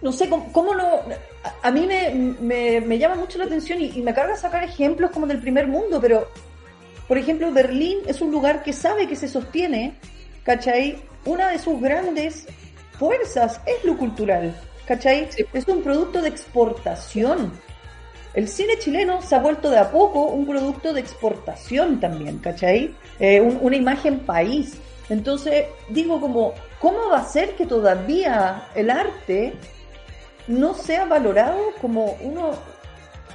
no 0.02 0.12
sé, 0.12 0.30
¿cómo, 0.30 0.76
no? 0.76 1.02
A, 1.64 1.72
mí 1.72 1.88
me, 1.88 2.80
me, 2.82 2.98
llama 2.98 3.16
mucho 3.16 3.38
la 3.38 3.46
atención 3.46 3.82
y, 3.82 3.92
y, 3.98 4.02
me 4.02 4.14
carga 4.14 4.36
sacar 4.36 4.64
ejemplos 4.64 5.12
como 5.12 5.26
del 5.26 5.40
primer 5.40 5.68
mundo, 5.68 6.00
pero, 6.00 6.28
por 7.08 7.18
ejemplo, 7.18 7.52
Berlín 7.52 8.00
es 8.08 8.22
un 8.22 8.32
lugar 8.32 8.64
que 8.64 8.72
sabe 8.72 9.08
que 9.08 9.16
se 9.16 9.28
sostiene, 9.28 9.96
¿cachai? 10.44 11.02
Una 11.26 11.50
de 11.50 11.60
sus 11.60 11.82
grandes 11.82 12.48
fuerzas 12.98 13.60
es 13.66 13.84
lo 13.84 13.98
cultural, 13.98 14.56
¿cachai? 14.86 15.28
Es 15.54 15.68
un 15.68 15.82
producto 15.82 16.22
de 16.22 16.30
exportación. 16.30 17.52
El 18.40 18.48
cine 18.48 18.80
chileno 18.80 19.22
se 19.22 19.36
ha 19.36 19.40
vuelto 19.40 19.70
de 19.70 19.80
a 19.80 19.92
poco 19.92 20.28
un 20.28 20.46
producto 20.46 20.94
de 20.94 21.02
exportación 21.02 22.00
también, 22.00 22.38
¿cachai? 22.38 22.96
Eh, 23.20 23.42
una 23.42 23.76
imagen 23.76 24.22
país. 24.22 24.78
Entonces, 25.10 25.66
digo 25.90 26.22
como, 26.22 26.54
¿cómo 26.80 27.10
va 27.10 27.18
a 27.18 27.26
ser 27.26 27.58
que 27.58 27.66
todavía 27.66 28.64
el 28.76 28.92
arte 28.92 29.56
no 30.48 30.74
sea 30.74 31.04
valorado 31.04 31.60
como 31.82 32.16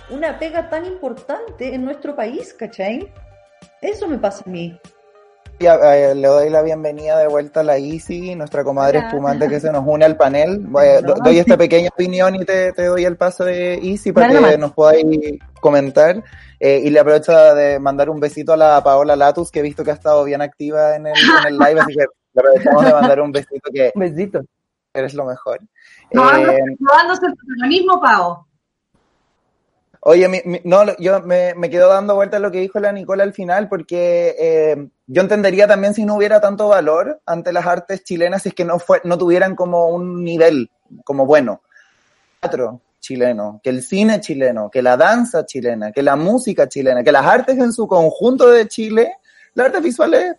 una 0.08 0.38
pega 0.38 0.70
tan 0.70 0.86
importante 0.86 1.74
en 1.74 1.84
nuestro 1.84 2.16
país, 2.16 2.54
¿cachai? 2.54 3.12
Eso 3.82 4.08
me 4.08 4.16
pasa 4.16 4.42
a 4.46 4.50
mí. 4.50 4.80
Eh, 5.58 6.14
le 6.14 6.28
doy 6.28 6.50
la 6.50 6.62
bienvenida 6.62 7.18
de 7.18 7.28
vuelta 7.28 7.60
a 7.60 7.62
la 7.62 7.78
Easy, 7.78 8.34
nuestra 8.34 8.64
comadre 8.64 8.98
espumante 8.98 9.48
que 9.48 9.60
se 9.60 9.70
nos 9.70 9.84
une 9.86 10.04
al 10.04 10.16
panel. 10.16 10.66
doy 11.24 11.38
esta 11.38 11.56
pequeña 11.56 11.90
opinión 11.92 12.34
y 12.34 12.44
te, 12.44 12.72
doy 12.72 13.04
el 13.04 13.16
paso 13.16 13.44
de 13.44 13.74
Easy 13.74 14.12
para 14.12 14.28
que 14.28 14.58
nos 14.58 14.72
podáis 14.72 15.04
comentar. 15.60 16.22
Eh, 16.58 16.82
y 16.84 16.90
le 16.90 16.98
aprovecho 16.98 17.32
de 17.54 17.78
mandar 17.78 18.10
un 18.10 18.20
besito 18.20 18.52
a 18.52 18.56
la 18.56 18.82
Paola 18.82 19.16
Latus, 19.16 19.50
que 19.50 19.60
he 19.60 19.62
visto 19.62 19.84
que 19.84 19.90
ha 19.90 19.94
estado 19.94 20.24
bien 20.24 20.42
activa 20.42 20.96
en 20.96 21.06
el, 21.06 21.58
live, 21.58 21.80
así 21.80 21.92
que 21.92 22.04
le 22.34 22.40
aprovechamos 22.40 22.84
de 22.84 22.92
mandar 22.92 23.20
un 23.20 23.32
besito 23.32 23.70
que... 23.72 23.92
besito. 23.96 24.40
Eres 24.92 25.14
lo 25.14 25.24
mejor. 25.24 25.60
No, 26.12 26.36
eh, 26.36 26.58
el 26.58 26.76
protagonismo, 26.76 28.00
Pao. 28.00 28.46
Oye, 30.06 30.60
no, 30.64 30.96
yo 30.98 31.20
me, 31.20 31.54
me, 31.54 31.70
quedo 31.70 31.88
dando 31.88 32.14
vuelta 32.14 32.36
a 32.36 32.40
lo 32.40 32.50
que 32.50 32.60
dijo 32.60 32.78
la 32.78 32.92
Nicola 32.92 33.22
al 33.22 33.32
final, 33.32 33.70
porque 33.70 34.36
eh, 34.38 34.88
yo 35.06 35.22
entendería 35.22 35.66
también 35.66 35.94
si 35.94 36.04
no 36.04 36.16
hubiera 36.16 36.42
tanto 36.42 36.68
valor 36.68 37.22
ante 37.24 37.54
las 37.54 37.64
artes 37.64 38.04
chilenas, 38.04 38.42
si 38.42 38.50
es 38.50 38.54
que 38.54 38.66
no, 38.66 38.78
fue, 38.78 39.00
no 39.04 39.16
tuvieran 39.16 39.56
como 39.56 39.88
un 39.88 40.22
nivel 40.22 40.70
como 41.04 41.24
bueno. 41.24 41.62
Teatro 42.40 42.82
chileno, 43.04 43.60
que 43.62 43.68
el 43.68 43.82
cine 43.82 44.20
chileno, 44.20 44.70
que 44.70 44.80
la 44.80 44.96
danza 44.96 45.44
chilena, 45.44 45.92
que 45.92 46.02
la 46.02 46.16
música 46.16 46.68
chilena, 46.68 47.02
que 47.02 47.12
las 47.12 47.26
artes 47.26 47.58
en 47.58 47.70
su 47.70 47.86
conjunto 47.86 48.50
de 48.50 48.66
Chile, 48.66 49.16
las 49.52 49.66
artes 49.66 49.82
visuales, 49.82 50.36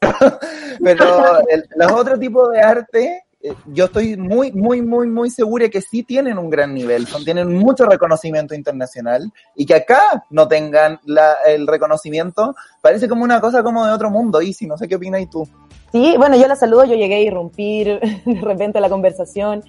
pero 0.82 1.46
el, 1.48 1.68
los 1.76 1.92
otros 1.92 2.18
tipos 2.18 2.50
de 2.50 2.60
arte 2.60 3.25
yo 3.66 3.86
estoy 3.86 4.16
muy, 4.16 4.52
muy, 4.52 4.82
muy, 4.82 5.08
muy 5.08 5.30
segura 5.30 5.68
que 5.68 5.80
sí 5.80 6.02
tienen 6.02 6.38
un 6.38 6.50
gran 6.50 6.74
nivel, 6.74 7.06
son, 7.06 7.24
tienen 7.24 7.54
mucho 7.54 7.86
reconocimiento 7.86 8.54
internacional 8.54 9.32
y 9.54 9.66
que 9.66 9.74
acá 9.74 10.24
no 10.30 10.48
tengan 10.48 11.00
el 11.46 11.66
reconocimiento, 11.66 12.54
parece 12.80 13.08
como 13.08 13.24
una 13.24 13.40
cosa 13.40 13.62
como 13.62 13.86
de 13.86 13.92
otro 13.92 14.10
mundo. 14.10 14.40
Y 14.42 14.52
si 14.52 14.66
no 14.66 14.76
sé 14.76 14.88
qué 14.88 14.96
opinas 14.96 15.28
tú. 15.30 15.48
Sí, 15.92 16.14
bueno, 16.18 16.36
yo 16.36 16.46
la 16.46 16.56
saludo, 16.56 16.84
yo 16.84 16.94
llegué 16.94 17.16
a 17.16 17.20
irrumpir 17.20 18.00
de 18.26 18.40
repente 18.40 18.80
la 18.80 18.88
conversación, 18.88 19.62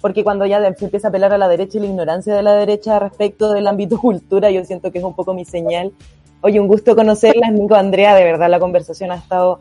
porque 0.00 0.24
cuando 0.24 0.46
ya 0.46 0.60
se 0.60 0.84
empieza 0.84 1.08
a 1.08 1.10
apelar 1.10 1.32
a 1.32 1.38
la 1.38 1.48
derecha 1.48 1.78
y 1.78 1.80
la 1.80 1.86
ignorancia 1.86 2.34
de 2.34 2.42
la 2.42 2.54
derecha 2.54 2.98
respecto 2.98 3.52
del 3.52 3.66
ámbito 3.66 3.98
cultura, 3.98 4.50
yo 4.50 4.64
siento 4.64 4.92
que 4.92 4.98
es 4.98 5.04
un 5.04 5.14
poco 5.14 5.34
mi 5.34 5.44
señal. 5.44 5.92
Oye, 6.40 6.58
un 6.58 6.66
gusto 6.66 6.96
conocerla, 6.96 7.50
Nico 7.50 7.76
Andrea, 7.76 8.14
de 8.14 8.24
verdad 8.24 8.50
la 8.50 8.58
conversación 8.58 9.12
ha 9.12 9.16
estado 9.16 9.60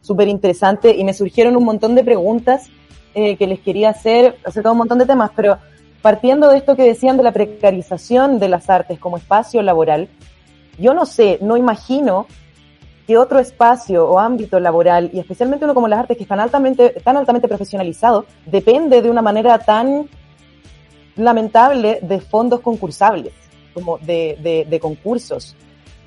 súper 0.00 0.28
interesante 0.28 0.94
y 0.96 1.04
me 1.04 1.14
surgieron 1.14 1.56
un 1.56 1.64
montón 1.64 1.94
de 1.94 2.04
preguntas 2.04 2.68
eh, 3.14 3.36
que 3.36 3.46
les 3.46 3.60
quería 3.60 3.90
hacer 3.90 4.38
acerca 4.44 4.68
de 4.68 4.72
un 4.72 4.78
montón 4.78 4.98
de 4.98 5.06
temas, 5.06 5.30
pero 5.34 5.58
partiendo 6.00 6.48
de 6.48 6.58
esto 6.58 6.76
que 6.76 6.82
decían 6.82 7.16
de 7.16 7.22
la 7.22 7.32
precarización 7.32 8.38
de 8.38 8.48
las 8.48 8.68
artes 8.68 8.98
como 8.98 9.16
espacio 9.16 9.62
laboral, 9.62 10.08
yo 10.78 10.94
no 10.94 11.06
sé, 11.06 11.38
no 11.40 11.56
imagino 11.56 12.26
que 13.06 13.18
otro 13.18 13.38
espacio 13.38 14.08
o 14.08 14.18
ámbito 14.18 14.60
laboral, 14.60 15.10
y 15.12 15.18
especialmente 15.18 15.64
uno 15.64 15.74
como 15.74 15.88
las 15.88 16.00
artes 16.00 16.16
que 16.16 16.22
están 16.22 16.40
altamente, 16.40 16.90
tan 17.04 17.16
altamente 17.16 17.48
profesionalizado, 17.48 18.26
depende 18.46 19.02
de 19.02 19.10
una 19.10 19.22
manera 19.22 19.58
tan 19.58 20.08
lamentable 21.16 21.98
de 22.00 22.20
fondos 22.20 22.60
concursables, 22.60 23.32
como 23.74 23.98
de, 23.98 24.66
de 24.68 24.80
concursos. 24.80 25.56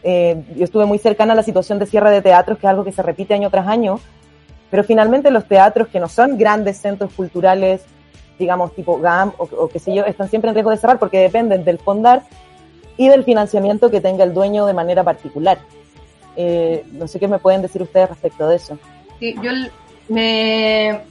Eh, 0.08 0.44
yo 0.56 0.64
estuve 0.66 0.86
muy 0.86 1.00
cercana 1.00 1.34
a 1.34 1.36
la 1.36 1.42
situación 1.42 1.80
de 1.80 1.88
cierre 1.88 2.12
de 2.12 2.22
teatros, 2.22 2.60
que 2.60 2.68
es 2.68 2.70
algo 2.70 2.84
que 2.84 2.92
se 2.92 3.02
repite 3.02 3.34
año 3.34 3.50
tras 3.50 3.68
año, 3.68 4.00
pero 4.70 4.84
finalmente 4.84 5.32
los 5.32 5.48
teatros 5.48 5.88
que 5.88 6.00
no 6.00 6.08
son 6.08 6.38
grandes 6.38 6.78
centros 6.78 7.12
culturales, 7.14 7.82
digamos 8.38 8.74
tipo 8.76 9.00
GAM 9.00 9.32
o, 9.38 9.68
qué 9.68 9.80
sé 9.80 9.94
yo, 9.94 10.04
están 10.06 10.30
siempre 10.30 10.50
en 10.50 10.56
riesgo 10.56 10.72
de 10.72 10.78
cerrar 10.78 11.00
porque 11.00 11.20
dependen 11.20 11.64
del 11.64 11.80
fondar 11.80 12.24
y 12.98 13.08
del 13.08 13.24
financiamiento 13.24 13.92
que 13.92 14.02
tenga 14.02 14.24
el 14.24 14.34
dueño 14.34 14.66
de 14.66 14.74
manera 14.74 15.04
particular. 15.04 15.60
Eh, 16.36 16.86
no 16.92 17.08
sé 17.08 17.20
qué 17.20 17.28
me 17.28 17.40
pueden 17.40 17.62
decir 17.62 17.82
ustedes 17.82 18.10
respecto 18.10 18.48
de 18.48 18.56
eso. 18.58 18.78
Sí, 19.20 19.36
yo 19.42 19.52
me, 20.10 21.02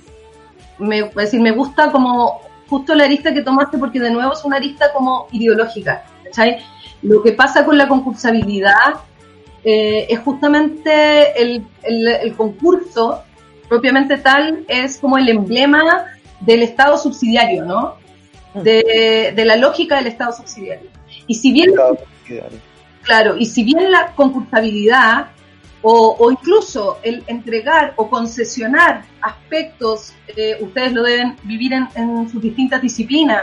me, 0.79 1.11
decir, 1.11 1.41
me 1.41 1.53
gusta 1.53 1.91
como 1.91 2.41
justo 2.69 2.95
la 2.95 3.05
arista 3.05 3.33
que 3.33 3.43
tomaste 3.43 3.79
porque 3.79 4.01
de 4.01 4.11
nuevo 4.11 4.33
es 4.33 4.45
una 4.45 4.57
arista 4.57 4.93
como 4.93 5.29
ideológica. 5.33 6.05
¿sabes? 6.35 6.63
Lo 7.03 7.23
que 7.23 7.33
pasa 7.33 7.65
con 7.65 7.79
la 7.79 7.89
concursabilidad 7.89 8.95
eh, 9.63 10.07
es 10.09 10.19
justamente 10.21 11.41
el, 11.41 11.65
concurso 12.37 13.23
propiamente 13.75 14.19
tal, 14.19 14.65
es 14.69 14.99
como 14.99 15.19
el 15.19 15.29
emblema 15.29 16.07
del 16.39 16.63
Estado 16.63 16.97
subsidiario, 16.97 17.65
¿no? 17.65 17.97
De, 18.55 19.35
la 19.45 19.57
lógica 19.57 19.97
del 19.97 20.07
Estado 20.07 20.33
subsidiario. 20.33 20.89
Y 21.27 21.35
si 21.35 21.53
bien, 21.53 21.73
claro, 23.03 23.37
y 23.37 23.47
si 23.47 23.65
bien 23.65 23.91
la 23.91 24.13
concursabilidad 24.15 25.27
o, 25.83 26.31
incluso 26.31 27.01
el 27.03 27.25
entregar 27.27 27.95
o 27.97 28.09
concesionar 28.09 29.03
aspectos, 29.21 30.13
eh, 30.37 30.57
ustedes 30.61 30.93
lo 30.93 31.03
deben 31.03 31.37
vivir 31.43 31.73
en, 31.73 31.89
en 31.97 32.31
sus 32.31 32.41
distintas 32.41 32.81
disciplinas, 32.81 33.43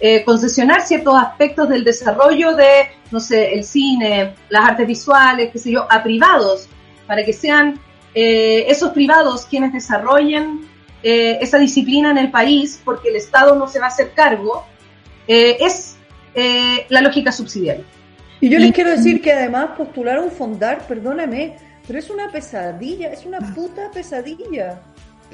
eh, 0.00 0.24
concesionar 0.24 0.80
ciertos 0.80 1.14
aspectos 1.14 1.68
del 1.68 1.84
desarrollo 1.84 2.56
de, 2.56 2.88
no 3.10 3.20
sé, 3.20 3.52
el 3.52 3.64
cine, 3.64 4.34
las 4.48 4.70
artes 4.70 4.86
visuales, 4.86 5.50
qué 5.52 5.58
sé 5.58 5.72
yo, 5.72 5.86
a 5.92 6.02
privados, 6.02 6.68
para 7.06 7.22
que 7.22 7.34
sean 7.34 7.78
eh, 8.20 8.66
esos 8.68 8.90
privados 8.90 9.46
quienes 9.46 9.72
desarrollen 9.72 10.68
eh, 11.02 11.38
esa 11.40 11.58
disciplina 11.58 12.10
en 12.10 12.18
el 12.18 12.30
país, 12.30 12.80
porque 12.84 13.10
el 13.10 13.16
Estado 13.16 13.54
no 13.54 13.68
se 13.68 13.78
va 13.78 13.86
a 13.86 13.88
hacer 13.88 14.12
cargo, 14.12 14.64
es 15.26 15.96
la 16.88 17.00
lógica 17.02 17.30
subsidiaria. 17.30 17.84
Y 18.40 18.48
yo 18.48 18.58
les 18.58 18.72
quiero 18.72 18.90
decir 18.90 19.20
que 19.20 19.32
además 19.32 19.70
postular 19.76 20.18
un 20.18 20.30
fondar, 20.30 20.86
perdóname, 20.86 21.56
pero 21.86 21.98
es 21.98 22.10
una 22.10 22.30
pesadilla, 22.30 23.12
es 23.12 23.24
una 23.26 23.38
puta 23.54 23.90
pesadilla. 23.92 24.80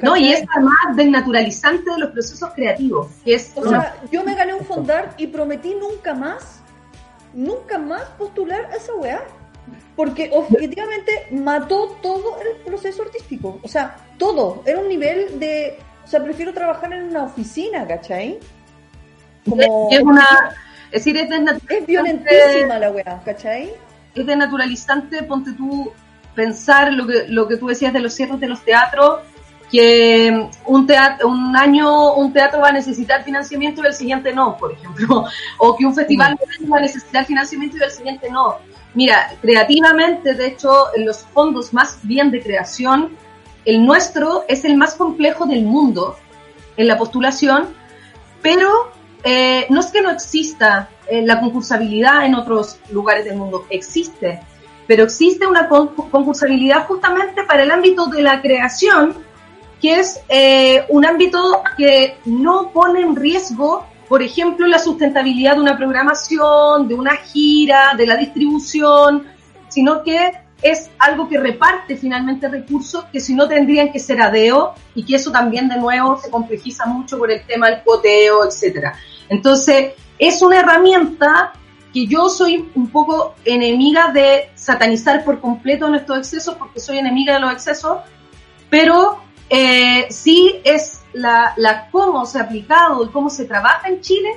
No, 0.02 0.16
y 0.16 0.32
es 0.32 0.44
además 0.54 0.96
desnaturalizante 0.96 1.90
de 1.90 1.98
los 1.98 2.10
procesos 2.10 2.50
creativos. 2.54 3.08
es, 3.24 3.52
o 3.54 3.68
sea, 3.68 3.96
yo 4.10 4.24
me 4.24 4.34
gané 4.34 4.54
un 4.54 4.64
fondar 4.64 5.14
y 5.16 5.26
prometí 5.28 5.74
nunca 5.74 6.14
más, 6.14 6.60
nunca 7.32 7.78
más 7.78 8.02
postular 8.18 8.66
a 8.72 8.76
esa 8.76 8.94
weá. 8.94 9.22
Porque 9.96 10.30
objetivamente 10.32 11.28
mató 11.30 11.96
todo 12.02 12.38
el 12.40 12.56
proceso 12.64 13.02
artístico. 13.02 13.60
O 13.62 13.68
sea, 13.68 13.96
todo. 14.18 14.62
Era 14.66 14.80
un 14.80 14.88
nivel 14.88 15.38
de. 15.38 15.78
O 16.04 16.06
sea, 16.06 16.22
prefiero 16.22 16.52
trabajar 16.52 16.92
en 16.92 17.04
una 17.04 17.24
oficina, 17.24 17.86
¿cachai? 17.86 18.38
Como, 19.48 19.88
es 19.90 20.00
una. 20.00 20.26
Es 20.90 21.04
decir, 21.04 21.16
es, 21.16 21.28
es 21.68 21.86
violentísima 21.86 22.78
la 22.78 22.90
weá, 22.90 23.22
¿cachai? 23.24 23.70
Es 24.14 24.26
desnaturalizante, 24.26 25.22
ponte 25.22 25.52
tú, 25.52 25.92
pensar 26.34 26.92
lo 26.92 27.06
que, 27.06 27.26
lo 27.28 27.48
que 27.48 27.56
tú 27.56 27.68
decías 27.68 27.92
de 27.92 28.00
los 28.00 28.14
cierres 28.14 28.40
de 28.40 28.48
los 28.48 28.62
teatros 28.64 29.20
que 29.70 30.48
un, 30.66 30.86
teatro, 30.86 31.28
un 31.28 31.56
año 31.56 32.14
un 32.14 32.32
teatro 32.32 32.60
va 32.60 32.68
a 32.68 32.72
necesitar 32.72 33.24
financiamiento 33.24 33.82
y 33.82 33.86
el 33.86 33.94
siguiente 33.94 34.32
no, 34.32 34.56
por 34.56 34.72
ejemplo, 34.72 35.24
o 35.58 35.76
que 35.76 35.84
un 35.84 35.94
festival 35.94 36.38
mm. 36.60 36.72
va 36.72 36.78
a 36.78 36.80
necesitar 36.82 37.24
financiamiento 37.24 37.76
y 37.78 37.82
el 37.82 37.90
siguiente 37.90 38.30
no. 38.30 38.58
Mira, 38.94 39.36
creativamente, 39.40 40.34
de 40.34 40.46
hecho, 40.46 40.94
en 40.94 41.06
los 41.06 41.18
fondos 41.18 41.72
más 41.72 41.98
bien 42.02 42.30
de 42.30 42.42
creación, 42.42 43.16
el 43.64 43.84
nuestro 43.84 44.44
es 44.48 44.64
el 44.64 44.76
más 44.76 44.94
complejo 44.94 45.46
del 45.46 45.64
mundo 45.64 46.16
en 46.76 46.86
la 46.86 46.96
postulación, 46.96 47.74
pero 48.42 48.92
eh, 49.24 49.66
no 49.70 49.80
es 49.80 49.86
que 49.86 50.02
no 50.02 50.10
exista 50.10 50.90
eh, 51.08 51.22
la 51.22 51.40
concursabilidad 51.40 52.26
en 52.26 52.34
otros 52.34 52.78
lugares 52.90 53.24
del 53.24 53.36
mundo, 53.36 53.66
existe, 53.70 54.40
pero 54.86 55.04
existe 55.04 55.46
una 55.46 55.68
concursabilidad 55.68 56.86
justamente 56.86 57.42
para 57.44 57.62
el 57.62 57.70
ámbito 57.70 58.06
de 58.06 58.22
la 58.22 58.40
creación 58.42 59.24
que 59.80 60.00
es 60.00 60.20
eh, 60.28 60.84
un 60.88 61.04
ámbito 61.04 61.62
que 61.76 62.16
no 62.24 62.70
pone 62.70 63.00
en 63.00 63.14
riesgo, 63.16 63.86
por 64.08 64.22
ejemplo, 64.22 64.66
la 64.66 64.78
sustentabilidad 64.78 65.54
de 65.54 65.60
una 65.60 65.76
programación, 65.76 66.88
de 66.88 66.94
una 66.94 67.16
gira, 67.16 67.94
de 67.96 68.06
la 68.06 68.16
distribución, 68.16 69.26
sino 69.68 70.02
que 70.02 70.32
es 70.62 70.90
algo 70.98 71.28
que 71.28 71.38
reparte 71.38 71.96
finalmente 71.96 72.48
recursos 72.48 73.04
que 73.12 73.20
si 73.20 73.34
no 73.34 73.46
tendrían 73.46 73.92
que 73.92 73.98
ser 73.98 74.20
adeo 74.22 74.74
y 74.94 75.04
que 75.04 75.16
eso 75.16 75.30
también 75.30 75.68
de 75.68 75.76
nuevo 75.76 76.18
se 76.18 76.30
complejiza 76.30 76.86
mucho 76.86 77.18
por 77.18 77.30
el 77.30 77.44
tema 77.46 77.68
del 77.68 77.82
poteo, 77.82 78.46
etcétera. 78.46 78.94
Entonces, 79.28 79.92
es 80.18 80.42
una 80.42 80.60
herramienta 80.60 81.52
que 81.92 82.06
yo 82.06 82.28
soy 82.28 82.68
un 82.74 82.88
poco 82.88 83.34
enemiga 83.44 84.10
de 84.10 84.50
satanizar 84.54 85.24
por 85.24 85.40
completo 85.40 85.88
nuestros 85.88 86.18
excesos, 86.18 86.56
porque 86.56 86.80
soy 86.80 86.98
enemiga 86.98 87.34
de 87.34 87.40
los 87.40 87.52
excesos, 87.52 87.98
pero 88.68 89.20
eh, 89.50 90.06
sí 90.10 90.60
es 90.64 91.03
la, 91.14 91.54
la 91.56 91.88
cómo 91.90 92.26
se 92.26 92.38
ha 92.38 92.42
aplicado 92.42 93.04
y 93.04 93.08
cómo 93.08 93.30
se 93.30 93.44
trabaja 93.44 93.88
en 93.88 94.00
Chile 94.00 94.30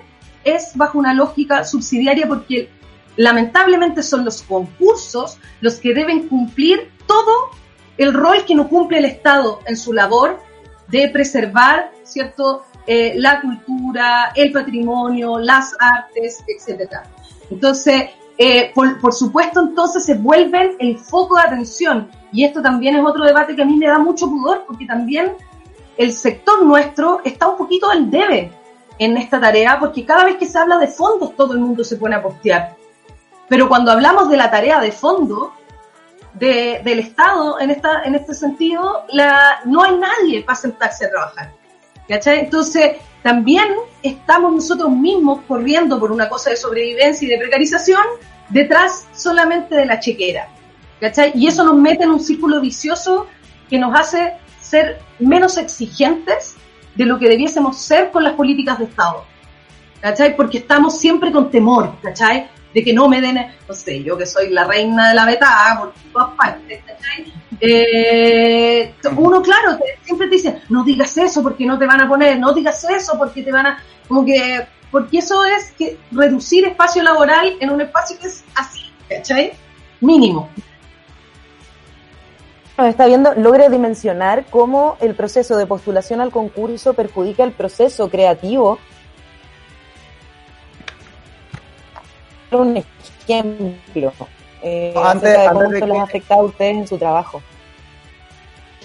es 0.44 0.72
bajo 0.76 0.98
una 0.98 1.14
lógica 1.14 1.64
subsidiaria 1.64 2.28
porque 2.28 2.70
lamentablemente 3.18 4.04
son 4.04 4.24
los 4.24 4.42
concursos 4.44 5.38
los 5.60 5.76
que 5.76 5.94
deben 5.94 6.30
cumplir 6.30 6.92
todo 7.06 7.50
el 7.98 8.14
rol 8.14 8.46
que 8.46 8.56
no 8.56 8.70
cumple 8.70 9.00
el 9.00 9.06
Estado 9.06 9.60
en 9.66 9.76
su 9.76 9.92
labor 9.92 10.40
de 10.88 11.10
preservar, 11.10 11.92
¿cierto?, 12.04 12.64
eh, 12.86 13.16
la 13.18 13.42
cultura, 13.42 14.32
el 14.34 14.54
patrimonio, 14.54 15.40
las 15.40 15.76
artes, 15.78 16.42
etcétera. 16.48 17.04
Entonces, 17.50 18.12
eh, 18.38 18.72
por, 18.74 19.02
por, 19.02 19.14
supuesto, 19.14 19.60
entonces 19.60 20.06
se 20.06 20.14
vuelven 20.14 20.78
el 20.80 20.98
foco 20.98 21.36
de 21.36 21.42
atención. 21.42 22.10
Y 22.32 22.46
esto 22.46 22.62
también 22.62 22.96
es 22.96 23.04
otro 23.04 23.26
debate 23.26 23.56
que 23.58 23.64
a 23.64 23.66
mí 23.66 23.76
me 23.76 23.88
da 23.88 24.00
mucho 24.00 24.30
pudor, 24.30 24.64
porque 24.66 24.86
también 24.86 25.34
el 25.98 26.14
sector 26.14 26.64
nuestro 26.64 27.22
está 27.24 27.48
un 27.48 27.58
poquito 27.58 27.90
al 27.90 28.10
debe 28.10 28.52
en 29.00 29.18
esta 29.18 29.40
tarea, 29.40 29.80
porque 29.80 30.06
cada 30.06 30.26
vez 30.26 30.38
que 30.38 30.46
se 30.46 30.58
habla 30.58 30.78
de 30.78 30.88
fondos 30.88 31.36
todo 31.36 31.54
el 31.54 31.60
mundo 31.60 31.84
se 31.84 31.98
pone 31.98 32.16
a 32.16 32.22
postear. 32.22 32.76
Pero 33.48 33.70
cuando 33.70 33.92
hablamos 33.92 34.30
de 34.30 34.38
la 34.38 34.52
tarea 34.52 34.80
de 34.80 34.92
fondo 34.92 35.54
de, 36.34 36.82
del 36.84 37.00
Estado 37.00 37.60
en, 37.60 37.72
esta, 37.72 38.04
en 38.04 38.16
este 38.16 38.34
sentido, 38.34 39.06
no 39.66 39.84
hay 39.84 39.98
nadie 39.98 40.44
para 40.44 40.56
sentarse 40.56 41.06
a 41.06 41.10
trabajar. 41.10 41.52
¿cachai? 42.08 42.40
Entonces, 42.40 42.98
también 43.24 43.68
estamos 44.04 44.54
nosotros 44.54 44.90
mismos 44.90 45.42
corriendo 45.48 46.00
por 46.00 46.12
una 46.12 46.30
cosa 46.30 46.50
de 46.50 46.58
sobrevivencia 46.58 47.28
y 47.28 47.32
de 47.32 47.38
precarización 47.38 48.02
detrás 48.50 49.08
solamente 49.14 49.76
de 49.76 49.86
la 49.86 50.00
chequera. 50.00 50.50
Y 51.34 51.48
eso 51.48 51.64
nos 51.64 51.76
mete 51.76 52.04
en 52.04 52.12
un 52.12 52.20
círculo 52.20 52.60
vicioso 52.60 53.28
que 53.70 53.78
nos 53.78 53.98
hace 53.98 54.34
ser 54.68 55.00
menos 55.20 55.58
exigentes 55.58 56.56
de 56.96 57.06
lo 57.06 57.18
que 57.20 57.30
debiésemos 57.30 57.78
ser 57.78 58.12
con 58.12 58.24
las 58.24 58.34
políticas 58.34 58.80
de 58.80 58.86
Estado. 58.86 59.26
¿Cachai? 60.02 60.36
Porque 60.36 60.60
estamos 60.60 61.00
siempre 61.00 61.32
con 61.32 61.50
temor, 61.50 61.96
¿cachai? 62.02 62.50
De 62.74 62.84
que 62.84 62.94
no 62.94 63.08
me 63.08 63.22
den, 63.22 63.38
no 63.68 63.74
sé, 63.74 64.04
yo 64.04 64.18
que 64.18 64.26
soy 64.26 64.50
la 64.50 64.66
reina 64.66 65.10
de 65.10 65.16
la 65.16 65.26
beta, 65.26 65.48
por 65.80 65.94
todas 66.12 66.36
partes, 66.36 66.84
¿cachai? 66.86 67.34
Eh, 67.60 68.94
uno, 69.16 69.42
claro, 69.42 69.80
siempre 70.04 70.28
te 70.28 70.36
dice, 70.36 70.62
no 70.70 70.84
digas 70.84 71.18
eso 71.18 71.42
porque 71.42 71.66
no 71.66 71.80
te 71.80 71.88
van 71.88 72.02
a 72.02 72.08
poner, 72.08 72.40
no 72.40 72.54
digas 72.54 72.84
eso 72.84 73.18
porque 73.18 73.42
te 73.42 73.52
van 73.52 73.66
a, 73.66 73.84
como 74.08 74.24
que, 74.24 74.68
porque 74.92 75.18
eso 75.18 75.44
es 75.44 75.72
que 75.72 75.98
reducir 76.12 76.66
espacio 76.66 77.02
laboral 77.02 77.58
en 77.60 77.72
un 77.72 77.82
espacio 77.82 78.20
que 78.20 78.28
es 78.28 78.44
así, 78.56 78.92
¿cachai? 79.10 79.54
Mínimo. 80.00 80.50
Nos 82.78 82.88
está 82.90 83.08
viendo, 83.08 83.34
logre 83.34 83.70
dimensionar 83.70 84.46
cómo 84.52 84.98
el 85.02 85.16
proceso 85.16 85.58
de 85.58 85.66
postulación 85.66 86.22
al 86.22 86.32
concurso 86.32 86.94
perjudica 86.94 87.44
el 87.44 87.52
proceso 87.52 88.08
creativo. 88.08 88.78
Un 92.52 92.78
ejemplo 92.78 94.14
eh, 94.62 94.94
antes, 94.96 95.38
de 95.38 95.48
cómo 95.48 95.72
les 95.72 96.00
afecta 96.00 96.36
a 96.36 96.44
ustedes 96.44 96.78
en 96.78 96.88
su 96.88 96.98
trabajo. 97.00 97.42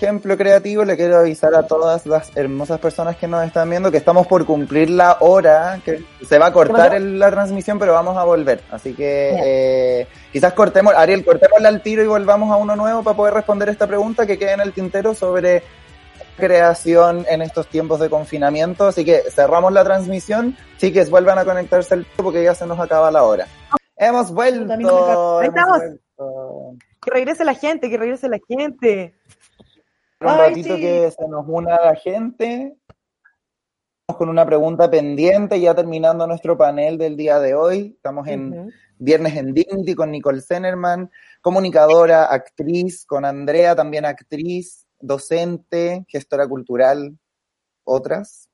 Ejemplo 0.03 0.36
creativo, 0.36 0.84
le 0.84 0.96
quiero 0.96 1.18
avisar 1.18 1.55
a 1.55 1.64
todas 1.64 2.07
las 2.07 2.36
hermosas 2.36 2.80
personas 2.80 3.16
que 3.16 3.28
nos 3.28 3.46
están 3.46 3.70
viendo 3.70 3.92
que 3.92 3.98
estamos 3.98 4.26
por 4.26 4.44
cumplir 4.44 4.90
la 4.90 5.18
hora, 5.20 5.80
que 5.84 6.03
se 6.26 6.40
va 6.40 6.46
a 6.46 6.53
cortar 6.53 7.00
la 7.00 7.30
transmisión, 7.30 7.78
pero 7.78 7.92
vamos 7.92 8.16
a 8.16 8.24
volver. 8.24 8.62
Así 8.72 8.94
que 8.94 9.32
eh, 9.40 10.09
quizás 10.32 10.55
cortemos, 10.55 10.92
Ariel, 10.92 11.24
cortemos 11.24 11.64
al 11.64 11.82
tiro 11.82 12.03
y 12.03 12.09
volvamos 12.09 12.50
a 12.50 12.57
uno 12.57 12.74
nuevo 12.74 13.05
para 13.05 13.16
poder 13.16 13.34
responder 13.34 13.68
esta 13.68 13.86
pregunta 13.86 14.26
que 14.26 14.40
queda 14.40 14.55
en 14.55 14.61
el 14.62 14.72
tintero 14.72 15.14
sobre 15.14 15.62
creación 16.36 17.24
en 17.28 17.40
estos 17.40 17.68
tiempos 17.68 18.00
de 18.00 18.11
confinamiento. 18.11 18.88
Así 18.88 19.05
que 19.05 19.22
cerramos 19.30 19.72
la 19.72 19.84
transmisión. 19.84 20.57
Chiques, 20.78 21.11
vuelvan 21.11 21.38
a 21.38 21.44
conectarse 21.44 21.94
al 21.94 22.07
porque 22.16 22.42
ya 22.42 22.57
se 22.57 22.66
nos 22.66 22.80
acaba 22.80 23.12
la 23.12 23.22
hora. 23.22 23.46
Hemos 23.96 24.34
vuelto. 24.34 25.38
Ahí 25.38 25.46
estamos. 25.46 25.80
Que 27.00 27.11
regrese 27.11 27.44
la 27.44 27.55
gente, 27.55 27.88
que 27.88 27.98
regrese 27.98 28.28
la 28.28 28.38
gente. 28.48 29.14
Un 30.25 30.39
ratito 30.39 30.77
que 30.77 31.11
se 31.11 31.29
nos 31.29 31.45
una 31.49 31.81
la 31.81 31.97
gente. 31.97 32.77
Con 34.07 34.29
una 34.29 34.47
pregunta 34.47 34.91
pendiente, 34.91 35.61
ya 35.61 35.75
terminando 35.75 36.27
nuestro 36.27 36.57
panel 36.57 36.97
del 36.97 37.16
día 37.16 37.41
de 37.41 37.55
hoy. 37.55 37.95
Estamos 37.97 38.29
en 38.29 38.73
Viernes 38.99 39.37
en 39.37 39.53
Dignity 39.53 39.95
con 39.97 40.12
Nicole 40.12 40.41
Zenerman, 40.41 41.11
comunicadora, 41.41 42.27
actriz, 42.27 43.05
con 43.05 43.25
Andrea, 43.25 43.75
también 43.75 44.05
actriz, 44.05 44.87
docente, 45.01 46.05
gestora 46.09 46.47
cultural, 46.47 47.18
otras. 47.85 48.49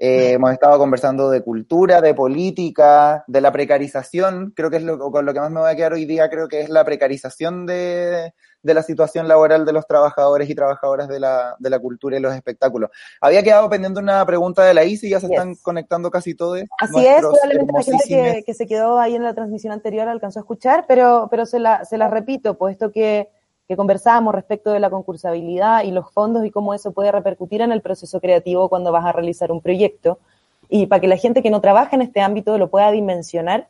Eh, 0.00 0.32
hemos 0.32 0.52
estado 0.52 0.78
conversando 0.78 1.28
de 1.28 1.42
cultura, 1.42 2.00
de 2.00 2.14
política, 2.14 3.24
de 3.26 3.40
la 3.40 3.50
precarización, 3.50 4.52
creo 4.54 4.70
que 4.70 4.76
es 4.76 4.84
lo, 4.84 4.96
con 5.10 5.26
lo 5.26 5.34
que 5.34 5.40
más 5.40 5.50
me 5.50 5.58
voy 5.58 5.70
a 5.70 5.74
quedar 5.74 5.92
hoy 5.92 6.04
día, 6.04 6.30
creo 6.30 6.46
que 6.46 6.60
es 6.60 6.68
la 6.68 6.84
precarización 6.84 7.66
de, 7.66 8.32
la 8.62 8.82
situación 8.84 9.26
laboral 9.26 9.64
de 9.64 9.72
los 9.72 9.88
trabajadores 9.88 10.48
y 10.48 10.54
trabajadoras 10.54 11.08
de 11.08 11.18
la, 11.18 11.56
de 11.58 11.70
la 11.70 11.80
cultura 11.80 12.16
y 12.16 12.20
los 12.20 12.32
espectáculos. 12.32 12.90
Había 13.20 13.42
quedado 13.42 13.68
pendiente 13.68 13.98
una 13.98 14.24
pregunta 14.24 14.62
de 14.64 14.74
la 14.74 14.84
ICI, 14.84 15.10
ya 15.10 15.18
se 15.18 15.26
están 15.26 15.56
conectando 15.56 16.12
casi 16.12 16.36
todos. 16.36 16.62
Así 16.78 17.04
es, 17.04 17.18
probablemente 17.18 17.72
la 17.72 17.82
gente 17.98 18.44
que, 18.44 18.54
se 18.54 18.66
quedó 18.68 19.00
ahí 19.00 19.16
en 19.16 19.24
la 19.24 19.34
transmisión 19.34 19.72
anterior 19.72 20.06
alcanzó 20.06 20.38
a 20.38 20.42
escuchar, 20.42 20.84
pero, 20.86 21.26
pero 21.28 21.44
se, 21.44 21.58
la, 21.58 21.84
se 21.84 21.98
la 21.98 22.08
repito, 22.08 22.56
puesto 22.56 22.92
que 22.92 23.30
que 23.68 23.76
conversábamos 23.76 24.34
respecto 24.34 24.72
de 24.72 24.80
la 24.80 24.88
concursabilidad 24.88 25.84
y 25.84 25.90
los 25.90 26.10
fondos 26.10 26.44
y 26.46 26.50
cómo 26.50 26.72
eso 26.72 26.92
puede 26.92 27.12
repercutir 27.12 27.60
en 27.60 27.70
el 27.70 27.82
proceso 27.82 28.18
creativo 28.18 28.70
cuando 28.70 28.92
vas 28.92 29.04
a 29.04 29.12
realizar 29.12 29.52
un 29.52 29.60
proyecto. 29.60 30.18
Y 30.70 30.86
para 30.86 31.00
que 31.00 31.06
la 31.06 31.18
gente 31.18 31.42
que 31.42 31.50
no 31.50 31.60
trabaja 31.60 31.94
en 31.94 32.02
este 32.02 32.22
ámbito 32.22 32.56
lo 32.56 32.70
pueda 32.70 32.90
dimensionar, 32.90 33.68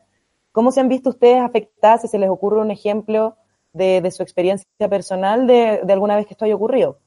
¿cómo 0.52 0.70
se 0.70 0.80
han 0.80 0.88
visto 0.88 1.10
ustedes 1.10 1.42
afectadas, 1.42 2.02
si 2.02 2.08
se 2.08 2.18
les 2.18 2.30
ocurre 2.30 2.60
un 2.60 2.70
ejemplo 2.70 3.36
de, 3.72 4.08
su 4.12 4.22
experiencia 4.22 4.66
personal 4.88 5.48
de, 5.48 5.82
alguna 5.88 6.14
vez 6.14 6.26
que 6.26 6.34
esto 6.34 6.44
haya 6.44 6.54
ocurrido? 6.54 7.00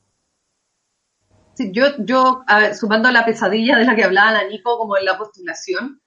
Sí, 1.53 1.71
yo, 1.71 1.85
yo 1.99 2.43
sumando 2.77 3.07
a 3.07 3.13
la 3.13 3.23
pesadilla 3.23 3.77
de 3.77 3.85
la 3.85 3.95
que 3.95 4.03
hablaba 4.03 4.33
la 4.33 4.47
Nico, 4.49 4.77
como 4.77 4.97
en 4.97 5.05
la 5.05 5.17
postulación, 5.17 6.01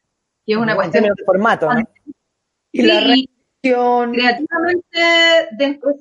que 0.45 0.53
es 0.53 0.59
una 0.59 0.75
cuestión... 0.75 1.05
de 1.05 1.25
formato, 1.25 1.73
¿no? 1.73 1.83
Y 2.73 2.83
la 2.83 3.01
reacción... 3.01 4.13
Creativamente, 4.13 5.01
dentro 5.53 5.95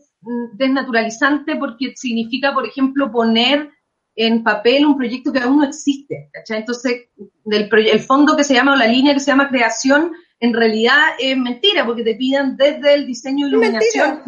desnaturalizante 0.54 1.56
porque 1.56 1.94
significa, 1.96 2.54
por 2.54 2.68
ejemplo, 2.68 3.12
poner 3.12 3.70
en 4.16 4.44
papel 4.44 4.86
un 4.86 4.98
proyecto 4.98 5.32
que 5.32 5.40
aún 5.40 5.58
no 5.58 5.66
existe. 5.66 6.30
Entonces, 6.50 7.10
del 7.46 7.70
el 7.74 8.00
fondo 8.00 8.36
que 8.36 8.44
se 8.44 8.54
llama, 8.54 8.74
o 8.74 8.76
la 8.76 8.88
línea 8.88 9.14
que 9.14 9.20
se 9.20 9.32
llama 9.32 9.50
creación, 9.50 10.12
en 10.40 10.54
realidad 10.54 11.00
es 11.20 11.38
mentira, 11.38 11.86
porque 11.86 12.04
te 12.04 12.16
piden 12.16 12.56
desde 12.58 12.94
el 12.94 13.08
diseño 13.08 13.48
y 13.48 13.50
iluminación 13.50 14.22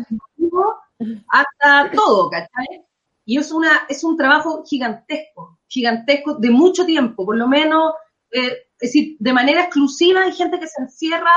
hasta 1.28 1.92
todo, 1.92 2.30
¿cachai? 2.30 2.86
Y 3.26 3.38
es, 3.38 3.52
una, 3.52 3.86
es 3.90 4.04
un 4.04 4.16
trabajo 4.18 4.64
gigantesco, 4.66 5.60
gigantesco, 5.68 6.36
de 6.36 6.52
mucho 6.52 6.86
tiempo, 6.86 7.26
por 7.26 7.36
lo 7.36 7.48
menos, 7.48 7.94
eh, 8.32 8.68
es 8.80 8.92
decir, 8.92 9.18
de 9.20 9.34
manera 9.34 9.62
exclusiva 9.62 10.22
hay 10.22 10.32
gente 10.32 10.60
que 10.60 10.68
se 10.68 10.82
encierra 10.82 11.32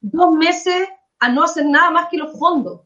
dos 0.00 0.34
meses 0.34 0.88
a 1.18 1.28
no 1.28 1.44
hacer 1.44 1.66
nada 1.66 1.90
más 1.90 2.08
que 2.10 2.18
los 2.18 2.38
fondos. 2.38 2.82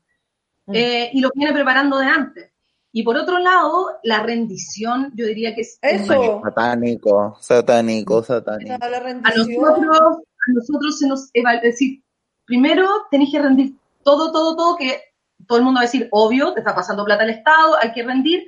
Mm. 0.66 0.74
Eh, 0.74 1.10
y 1.12 1.20
lo 1.20 1.30
viene 1.34 1.52
preparando 1.52 1.98
de 1.98 2.06
antes. 2.06 2.52
Y 2.92 3.02
por 3.02 3.16
otro 3.16 3.38
lado, 3.38 3.98
la 4.04 4.20
rendición, 4.20 5.12
yo 5.14 5.26
diría 5.26 5.54
que 5.54 5.60
es 5.60 5.78
Eso. 5.82 6.40
Satánico, 6.42 7.36
satánico, 7.40 8.22
satánico. 8.22 8.72
A 8.72 9.30
nosotros, 9.36 9.98
a 9.98 10.52
nosotros 10.52 10.98
se 10.98 11.06
nos 11.06 11.30
evalúa, 11.34 11.58
es 11.58 11.72
decir, 11.72 12.02
primero 12.46 12.88
tenéis 13.10 13.32
que 13.32 13.42
rendir 13.42 13.74
todo, 14.02 14.32
todo, 14.32 14.56
todo, 14.56 14.76
que 14.76 15.02
todo 15.46 15.58
el 15.58 15.64
mundo 15.64 15.78
va 15.78 15.82
a 15.82 15.90
decir, 15.90 16.08
obvio, 16.10 16.54
te 16.54 16.60
está 16.60 16.74
pasando 16.74 17.04
plata 17.04 17.24
al 17.24 17.30
Estado, 17.30 17.76
hay 17.82 17.92
que 17.92 18.02
rendir. 18.02 18.44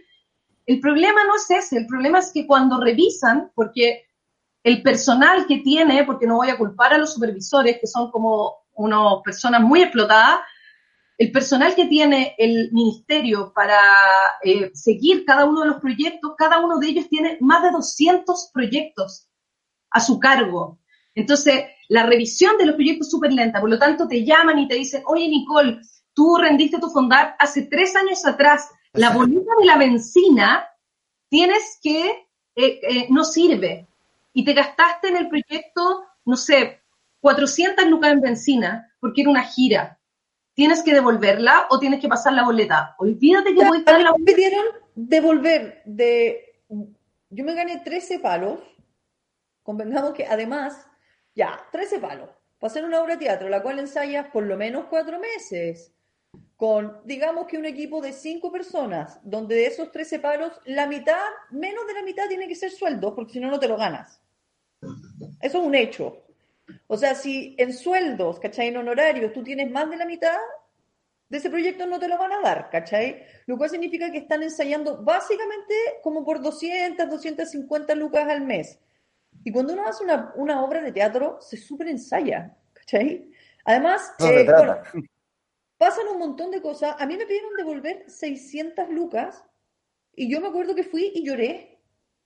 El 0.64 0.80
problema 0.80 1.24
no 1.26 1.36
es 1.36 1.50
ese, 1.50 1.78
el 1.78 1.86
problema 1.86 2.20
es 2.20 2.32
que 2.32 2.46
cuando 2.46 2.80
revisan, 2.80 3.50
porque 3.54 4.06
el 4.62 4.82
personal 4.82 5.46
que 5.46 5.58
tiene, 5.58 6.04
porque 6.04 6.26
no 6.26 6.36
voy 6.36 6.50
a 6.50 6.56
culpar 6.56 6.94
a 6.94 6.98
los 6.98 7.12
supervisores, 7.12 7.78
que 7.80 7.86
son 7.86 8.10
como 8.10 8.54
unas 8.74 9.22
personas 9.24 9.60
muy 9.60 9.82
explotadas, 9.82 10.40
el 11.18 11.32
personal 11.32 11.74
que 11.74 11.86
tiene 11.86 12.36
el 12.38 12.70
ministerio 12.72 13.52
para 13.52 13.76
eh, 14.44 14.70
seguir 14.72 15.24
cada 15.24 15.44
uno 15.46 15.62
de 15.62 15.66
los 15.66 15.80
proyectos, 15.80 16.34
cada 16.38 16.60
uno 16.64 16.78
de 16.78 16.86
ellos 16.86 17.08
tiene 17.08 17.36
más 17.40 17.64
de 17.64 17.72
200 17.72 18.50
proyectos 18.54 19.28
a 19.90 19.98
su 19.98 20.20
cargo. 20.20 20.78
Entonces, 21.16 21.64
la 21.88 22.06
revisión 22.06 22.56
de 22.56 22.66
los 22.66 22.76
proyectos 22.76 23.08
es 23.08 23.10
súper 23.10 23.32
lenta, 23.32 23.60
por 23.60 23.68
lo 23.68 23.80
tanto 23.80 24.06
te 24.06 24.24
llaman 24.24 24.60
y 24.60 24.68
te 24.68 24.76
dicen, 24.76 25.02
oye 25.06 25.28
Nicole, 25.28 25.80
tú 26.14 26.36
rendiste 26.36 26.78
tu 26.78 26.88
fondar 26.88 27.34
hace 27.40 27.62
tres 27.62 27.96
años 27.96 28.24
atrás, 28.24 28.70
la 28.92 29.10
boleta 29.10 29.50
de 29.58 29.66
la 29.66 29.76
benzina 29.76 30.68
tienes 31.28 31.78
que, 31.82 32.28
eh, 32.54 32.80
eh, 32.82 33.06
no 33.10 33.24
sirve, 33.24 33.88
y 34.32 34.44
te 34.44 34.52
gastaste 34.52 35.08
en 35.08 35.16
el 35.16 35.28
proyecto, 35.28 36.04
no 36.24 36.36
sé, 36.36 36.82
400 37.20 37.86
lucas 37.86 38.12
en 38.12 38.20
benzina, 38.20 38.92
porque 39.00 39.22
era 39.22 39.30
una 39.30 39.42
gira. 39.42 39.97
¿Tienes 40.59 40.82
que 40.82 40.92
devolverla 40.92 41.68
o 41.70 41.78
tienes 41.78 42.00
que 42.00 42.09
pasar 42.09 42.32
la 42.32 42.42
boleta? 42.42 42.96
Olvídate 42.98 43.54
que 43.54 43.64
voy 43.64 43.84
a 43.86 43.90
A 43.94 43.96
mí 43.96 44.02
la 44.02 44.11
me 44.11 44.24
pidieron 44.24 44.64
devolver 44.96 45.82
de... 45.84 46.64
Yo 47.30 47.44
me 47.44 47.54
gané 47.54 47.78
13 47.78 48.18
palos. 48.18 48.59
Convengamos 49.62 50.14
que 50.14 50.26
además, 50.26 50.84
ya, 51.32 51.64
13 51.70 52.00
palos. 52.00 52.30
Para 52.59 52.72
hacer 52.72 52.84
una 52.84 53.00
obra 53.00 53.14
de 53.14 53.24
teatro, 53.24 53.48
la 53.48 53.62
cual 53.62 53.78
ensayas 53.78 54.30
por 54.32 54.46
lo 54.46 54.56
menos 54.56 54.86
cuatro 54.86 55.20
meses. 55.20 55.92
Con, 56.56 57.02
digamos 57.04 57.46
que 57.46 57.56
un 57.56 57.66
equipo 57.66 58.00
de 58.00 58.12
cinco 58.12 58.50
personas, 58.50 59.20
donde 59.22 59.54
de 59.54 59.66
esos 59.66 59.92
13 59.92 60.18
palos, 60.18 60.61
la 60.64 60.88
mitad, 60.88 61.22
menos 61.52 61.86
de 61.86 61.94
la 61.94 62.02
mitad 62.02 62.26
tiene 62.26 62.48
que 62.48 62.56
ser 62.56 62.72
sueldo, 62.72 63.14
porque 63.14 63.34
si 63.34 63.38
no, 63.38 63.48
no 63.48 63.61
te 63.61 63.68
lo 63.68 63.76
ganas. 63.76 64.20
Eso 65.40 65.59
es 65.59 65.64
un 65.64 65.76
hecho. 65.76 66.24
O 66.86 66.96
sea, 66.96 67.14
si 67.14 67.54
en 67.58 67.72
sueldos, 67.72 68.38
¿cachai? 68.40 68.68
En 68.68 68.76
honorarios, 68.76 69.32
tú 69.32 69.42
tienes 69.42 69.70
más 69.70 69.88
de 69.90 69.96
la 69.96 70.06
mitad 70.06 70.36
de 71.28 71.38
ese 71.38 71.50
proyecto, 71.50 71.86
no 71.86 71.98
te 71.98 72.08
lo 72.08 72.18
van 72.18 72.32
a 72.32 72.40
dar, 72.40 72.70
¿cachai? 72.70 73.22
Lo 73.46 73.58
cual 73.58 73.70
significa 73.70 74.10
que 74.10 74.18
están 74.18 74.42
ensayando 74.42 75.02
básicamente 75.02 75.74
como 76.02 76.24
por 76.24 76.40
200, 76.40 77.08
250 77.08 77.94
lucas 77.94 78.26
al 78.28 78.40
mes. 78.42 78.78
Y 79.44 79.52
cuando 79.52 79.74
uno 79.74 79.86
hace 79.86 80.04
una, 80.04 80.32
una 80.36 80.64
obra 80.64 80.80
de 80.80 80.92
teatro, 80.92 81.38
se 81.40 81.56
súper 81.56 81.88
ensaya, 81.88 82.56
¿cachai? 82.72 83.30
Además, 83.64 84.14
No 84.18 84.26
eh, 84.26 84.44
bueno, 84.44 84.78
pasan 85.76 86.08
un 86.08 86.18
montón 86.18 86.50
de 86.50 86.62
cosas. 86.62 86.96
A 86.98 87.06
mí 87.06 87.16
me 87.16 87.26
pidieron 87.26 87.54
devolver 87.56 88.04
600 88.08 88.88
lucas 88.90 89.44
y 90.14 90.30
yo 90.30 90.40
me 90.40 90.48
acuerdo 90.48 90.74
que 90.74 90.84
fui 90.84 91.12
y 91.14 91.24
lloré. 91.24 91.78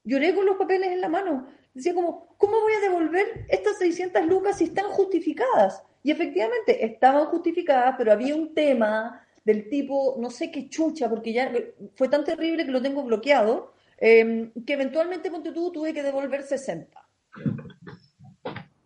Lloré 0.04 0.34
con 0.34 0.46
los 0.46 0.56
papeles 0.56 0.90
en 0.90 1.00
la 1.00 1.08
mano. 1.08 1.48
Decía 1.74 1.94
como, 1.94 2.34
¿cómo 2.36 2.60
voy 2.60 2.72
a 2.74 2.80
devolver 2.80 3.46
estas 3.48 3.78
600 3.78 4.26
lucas 4.26 4.58
si 4.58 4.64
están 4.64 4.86
justificadas? 4.86 5.82
Y 6.02 6.10
efectivamente, 6.10 6.84
estaban 6.84 7.26
justificadas, 7.26 7.94
pero 7.96 8.12
había 8.12 8.34
un 8.34 8.54
tema 8.54 9.26
del 9.44 9.68
tipo, 9.68 10.16
no 10.18 10.30
sé 10.30 10.50
qué 10.50 10.68
chucha, 10.68 11.08
porque 11.08 11.32
ya 11.32 11.52
fue 11.94 12.08
tan 12.08 12.24
terrible 12.24 12.64
que 12.64 12.72
lo 12.72 12.82
tengo 12.82 13.02
bloqueado, 13.04 13.72
eh, 13.98 14.50
que 14.66 14.72
eventualmente, 14.72 15.30
ponte 15.30 15.52
tú, 15.52 15.72
tuve 15.72 15.94
que 15.94 16.02
devolver 16.02 16.42
60. 16.42 17.08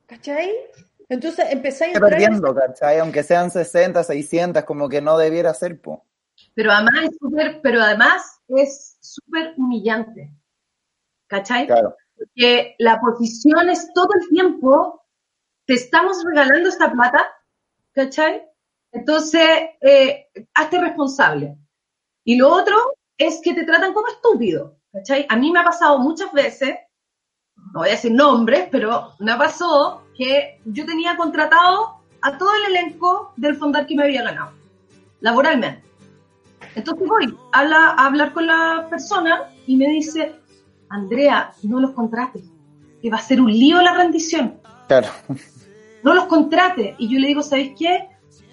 ¿Cachai? 0.07 0.53
Entonces 1.09 1.47
empezáis 1.51 1.95
a 1.95 1.99
entrar 1.99 2.13
en 2.13 2.19
perdiendo, 2.19 2.55
¿cachai? 2.55 2.99
Aunque 2.99 3.23
sean 3.23 3.51
60, 3.51 4.03
600, 4.05 4.65
como 4.65 4.89
que 4.89 5.01
no 5.01 5.17
debiera 5.19 5.55
ser, 5.55 5.81
po. 5.81 6.05
Pero 6.55 6.73
además 6.73 7.05
es 7.05 7.17
súper, 7.19 7.61
pero 7.63 7.81
además 7.83 8.41
es 8.49 8.97
súper 9.01 9.55
humillante. 9.57 10.33
¿Cachai? 11.29 11.67
Claro. 11.67 11.97
Que 12.35 12.75
la 12.79 13.01
posición 13.01 13.69
es 13.69 13.93
todo 13.95 14.09
el 14.21 14.29
tiempo, 14.29 15.03
te 15.67 15.75
estamos 15.75 16.23
regalando 16.25 16.69
esta 16.69 16.91
plata, 16.91 17.27
¿cachai? 17.93 18.43
Entonces, 18.93 19.49
eh, 19.81 20.29
hazte 20.55 20.81
responsable. 20.81 21.57
Y 22.25 22.37
lo 22.37 22.49
otro 22.53 22.77
es 23.19 23.41
que 23.43 23.55
te 23.55 23.65
tratan 23.65 23.93
como 23.93 24.09
estúpido, 24.09 24.79
¿cachai? 24.93 25.27
A 25.29 25.37
mí 25.37 25.51
me 25.53 25.61
ha 25.61 25.65
pasado 25.65 25.99
muchas 25.99 26.33
veces, 26.33 26.77
no 27.73 27.81
voy 27.81 27.89
a 27.89 27.93
decir 27.93 28.13
nombres, 28.13 28.69
pero 28.71 29.13
me 29.19 29.37
pasó 29.37 30.03
que 30.17 30.61
yo 30.65 30.87
tenía 30.87 31.17
contratado 31.17 32.01
a 32.23 32.39
todo 32.39 32.51
el 32.55 32.75
elenco 32.77 33.33
del 33.37 33.57
fondar 33.57 33.87
que 33.87 33.95
me 33.97 34.05
había 34.05 34.23
ganado, 34.23 34.53
laboralmente. 35.21 35.85
Entonces 36.75 37.07
voy 37.07 37.37
a, 37.53 37.65
la- 37.65 37.91
a 37.91 38.07
hablar 38.07 38.33
con 38.33 38.47
la 38.47 38.87
persona 38.89 39.51
y 39.67 39.77
me 39.77 39.89
dice, 39.89 40.35
Andrea, 40.89 41.53
no 41.63 41.81
los 41.81 41.93
contrates, 41.93 42.45
que 43.03 43.11
va 43.11 43.17
a 43.19 43.21
ser 43.21 43.41
un 43.41 43.51
lío 43.51 43.81
la 43.83 43.95
rendición, 43.95 44.61
Claro. 44.89 45.09
no 46.03 46.15
los 46.15 46.25
contrates. 46.27 46.95
Y 46.99 47.09
yo 47.09 47.19
le 47.19 47.29
digo, 47.29 47.43
¿sabéis 47.43 47.73
qué? 47.79 48.09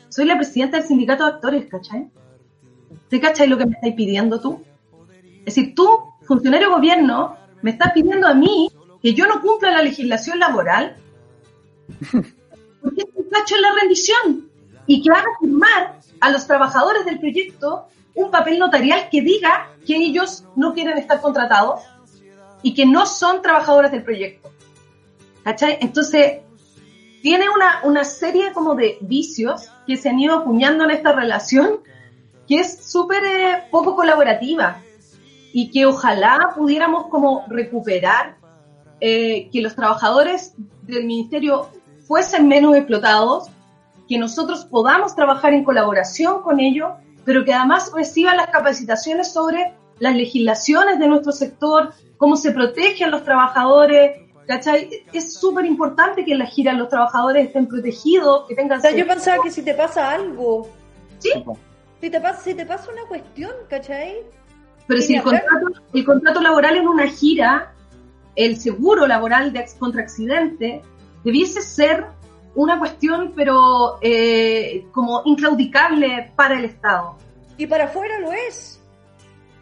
Soy 0.10 0.26
la 0.26 0.36
presidenta 0.38 0.78
del 0.78 0.88
sindicato 0.88 1.26
de 1.26 1.32
actores, 1.32 1.66
¿cachai? 1.70 2.10
¿Te 3.10 3.20
cachai 3.20 3.48
lo 3.48 3.58
que 3.58 3.66
me 3.66 3.74
estáis 3.74 3.96
pidiendo 3.96 4.40
tú? 4.40 4.64
Es 5.40 5.56
decir, 5.56 5.76
tú, 5.76 5.88
funcionario 6.26 6.70
de 6.70 6.76
gobierno, 6.76 7.36
me 7.62 7.72
estás 7.72 7.92
pidiendo 7.94 8.28
a 8.28 8.34
mí 8.34 8.70
que 9.02 9.14
yo 9.14 9.28
no 9.28 9.42
cumpla 9.42 9.72
la 9.72 9.82
legislación 9.82 10.40
laboral 10.40 10.96
porque 12.82 13.04
te 13.06 13.28
cacho 13.30 13.56
en 13.56 13.62
la 13.62 13.74
rendición 13.80 14.50
y 14.88 15.02
que 15.02 15.10
haga 15.12 15.28
firmar 15.40 16.00
a 16.20 16.30
los 16.32 16.48
trabajadores 16.48 17.06
del 17.06 17.20
proyecto 17.20 17.88
un 18.16 18.32
papel 18.32 18.60
notarial 18.60 19.08
que 19.12 19.22
diga 19.22 19.70
que 19.86 19.96
ellos 19.96 20.46
no 20.56 20.74
quieren 20.74 20.98
estar 20.98 21.22
contratados 21.22 21.82
y 22.64 22.74
que 22.74 22.86
no 22.86 23.06
son 23.06 23.42
trabajadores 23.42 23.92
del 23.92 24.04
proyecto. 24.04 24.52
¿Cachai? 25.44 25.78
Entonces, 25.82 26.40
tiene 27.22 27.50
una, 27.50 27.82
una 27.84 28.04
serie 28.04 28.52
como 28.54 28.76
de 28.76 28.98
vicios 29.02 29.70
que 29.86 29.98
se 29.98 30.10
han 30.10 30.20
ido 30.20 30.36
acuñando 30.38 30.86
en 30.86 30.92
esta 30.92 31.12
relación 31.12 31.82
que 32.48 32.60
es 32.60 32.92
súper 32.92 33.24
eh, 33.24 33.64
poco 33.72 33.96
colaborativa 33.96 34.82
y 35.54 35.70
que 35.70 35.86
ojalá 35.86 36.54
pudiéramos 36.56 37.08
como 37.08 37.46
recuperar 37.48 38.38
eh, 39.00 39.50
que 39.52 39.62
los 39.62 39.76
trabajadores 39.76 40.54
del 40.82 41.06
ministerio 41.06 41.70
fuesen 42.08 42.48
menos 42.48 42.76
explotados, 42.76 43.50
que 44.08 44.18
nosotros 44.18 44.66
podamos 44.66 45.16
trabajar 45.16 45.54
en 45.54 45.64
colaboración 45.64 46.42
con 46.42 46.60
ellos, 46.60 46.92
pero 47.24 47.46
que 47.46 47.54
además 47.54 47.92
reciban 47.96 48.38
las 48.38 48.48
capacitaciones 48.48 49.32
sobre 49.32 49.74
las 50.00 50.16
legislaciones 50.16 51.00
de 51.00 51.08
nuestro 51.08 51.32
sector, 51.32 51.94
cómo 52.18 52.36
se 52.36 52.52
protegen 52.52 53.12
los 53.12 53.24
trabajadores, 53.24 54.22
¿cachai? 54.48 55.06
Es 55.12 55.34
súper 55.34 55.66
importante 55.66 56.26
que 56.26 56.34
en 56.34 56.40
la 56.40 56.46
gira 56.46 56.74
los 56.74 56.90
trabajadores 56.90 57.48
estén 57.48 57.68
protegidos, 57.68 58.48
que 58.48 58.56
tengan... 58.56 58.80
O 58.80 58.82
sea, 58.82 58.92
yo 58.92 59.08
pensaba 59.08 59.42
que 59.44 59.52
si 59.52 59.62
te 59.62 59.74
pasa 59.74 60.12
algo, 60.12 60.68
Sí, 61.24 61.32
si 62.02 62.10
te 62.10 62.20
pasa, 62.20 62.42
si 62.42 62.54
te 62.54 62.66
pasa 62.66 62.92
una 62.92 63.06
cuestión, 63.08 63.52
¿cachai? 63.70 64.24
pero 64.86 65.02
si 65.02 65.16
el 65.16 65.24
contrato, 65.24 65.68
el 65.94 66.06
contrato 66.06 66.42
laboral 66.42 66.76
en 66.76 66.88
una 66.88 67.08
gira, 67.08 67.74
el 68.36 68.58
seguro 68.58 69.08
laboral 69.08 69.54
de 69.54 69.66
contra 69.80 70.02
accidente, 70.02 70.82
debiese 71.24 71.62
ser 71.62 72.06
una 72.56 72.78
cuestión, 72.78 73.32
pero 73.34 74.00
eh, 74.02 74.86
como 74.92 75.22
inclaudicable 75.24 76.34
para 76.36 76.60
el 76.60 76.66
Estado. 76.66 77.16
Y 77.58 77.68
para 77.68 77.86
afuera 77.86 78.20
lo 78.20 78.34
es. 78.34 78.83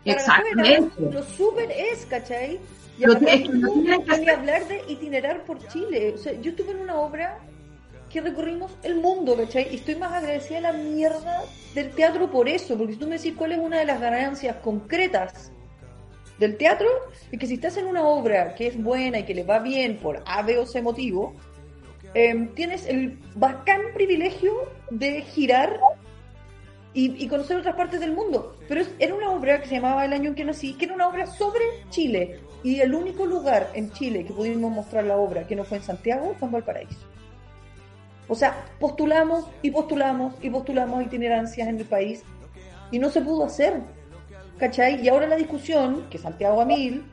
Exactamente. 0.06 0.78
afuera 0.78 1.12
Lo 1.12 1.24
súper 1.24 1.72
es, 1.72 2.06
¿cachai? 2.06 2.60
Y 2.98 3.06
Lo 3.06 3.18
que- 3.20 3.34
es 3.34 4.20
que 4.20 4.32
hablar 4.32 4.68
de 4.68 4.84
itinerar 4.88 5.44
por 5.44 5.66
Chile. 5.68 6.14
O 6.16 6.18
sea, 6.18 6.34
yo 6.40 6.52
estuve 6.52 6.72
en 6.72 6.80
una 6.82 6.96
obra 6.96 7.40
que 8.10 8.22
recorrimos 8.22 8.72
el 8.84 8.96
mundo, 8.96 9.36
¿cachai? 9.38 9.68
Y 9.72 9.76
estoy 9.78 9.96
más 9.96 10.12
agradecida 10.12 10.58
a 10.58 10.62
la 10.62 10.74
mierda 10.74 11.44
del 11.74 11.92
teatro 11.92 12.30
por 12.30 12.50
eso, 12.50 12.78
porque 12.78 12.94
si 12.94 13.00
tú 13.00 13.08
me 13.08 13.18
decís 13.18 13.34
cuál 13.38 13.54
es 13.54 13.60
una 13.60 13.80
de 13.80 13.86
las 13.86 14.02
ganancias 14.02 14.58
concretas 14.58 15.52
del 16.38 16.58
teatro, 16.58 16.88
es 17.32 17.40
que 17.40 17.48
si 17.48 17.54
estás 17.54 17.78
en 17.78 17.86
una 17.86 18.04
obra 18.04 18.56
que 18.56 18.68
es 18.68 18.82
buena 18.84 19.20
y 19.20 19.24
que 19.24 19.34
le 19.34 19.44
va 19.44 19.60
bien 19.60 19.98
por 19.98 20.24
A, 20.26 20.42
B 20.42 20.58
o 20.58 20.66
C 20.66 20.82
motivo, 20.82 21.34
eh, 22.14 22.50
tienes 22.56 22.86
el 22.88 23.18
bacán 23.36 23.82
privilegio 23.94 24.54
de 24.90 25.22
girar 25.22 25.80
y, 26.94 27.28
conocer 27.28 27.58
otras 27.58 27.76
partes 27.76 28.00
del 28.00 28.14
mundo. 28.14 28.56
Pero 28.68 28.84
era 29.00 29.16
una 29.16 29.32
obra 29.32 29.62
que 29.62 29.68
se 29.68 29.76
llamaba 29.76 30.06
El 30.06 30.14
año 30.14 30.30
en 30.30 30.36
que 30.36 30.46
nací, 30.46 30.74
que 30.74 30.86
era 30.86 30.94
una 30.94 31.08
obra 31.08 31.26
sobre 31.26 31.64
Chile. 31.90 32.40
Y 32.64 32.80
el 32.80 32.94
único 32.94 33.26
lugar 33.26 33.70
en 33.74 33.92
Chile 33.92 34.26
que 34.26 34.34
pudimos 34.34 34.72
mostrar 34.72 35.06
la 35.06 35.18
obra 35.18 35.48
que 35.48 35.56
no 35.56 35.64
fue 35.64 35.78
en 35.78 35.84
Santiago 35.84 36.36
fue 36.38 36.48
en 36.48 36.52
Valparaíso. 36.52 37.08
O 38.28 38.36
sea, 38.36 38.66
postulamos 38.80 39.48
y 39.62 39.72
postulamos 39.72 40.36
y 40.42 40.50
postulamos 40.50 41.04
itinerancias 41.04 41.68
en 41.68 41.80
el 41.80 41.86
país 41.86 42.24
y 42.92 43.00
no 43.00 43.10
se 43.10 43.22
pudo 43.22 43.46
hacer. 43.46 43.82
¿cachai? 44.62 45.04
Y 45.04 45.10
ahora 45.10 45.26
la 45.26 45.38
discusión, 45.38 46.06
que 46.12 46.20
Santiago 46.20 46.62
Amil 46.62 47.04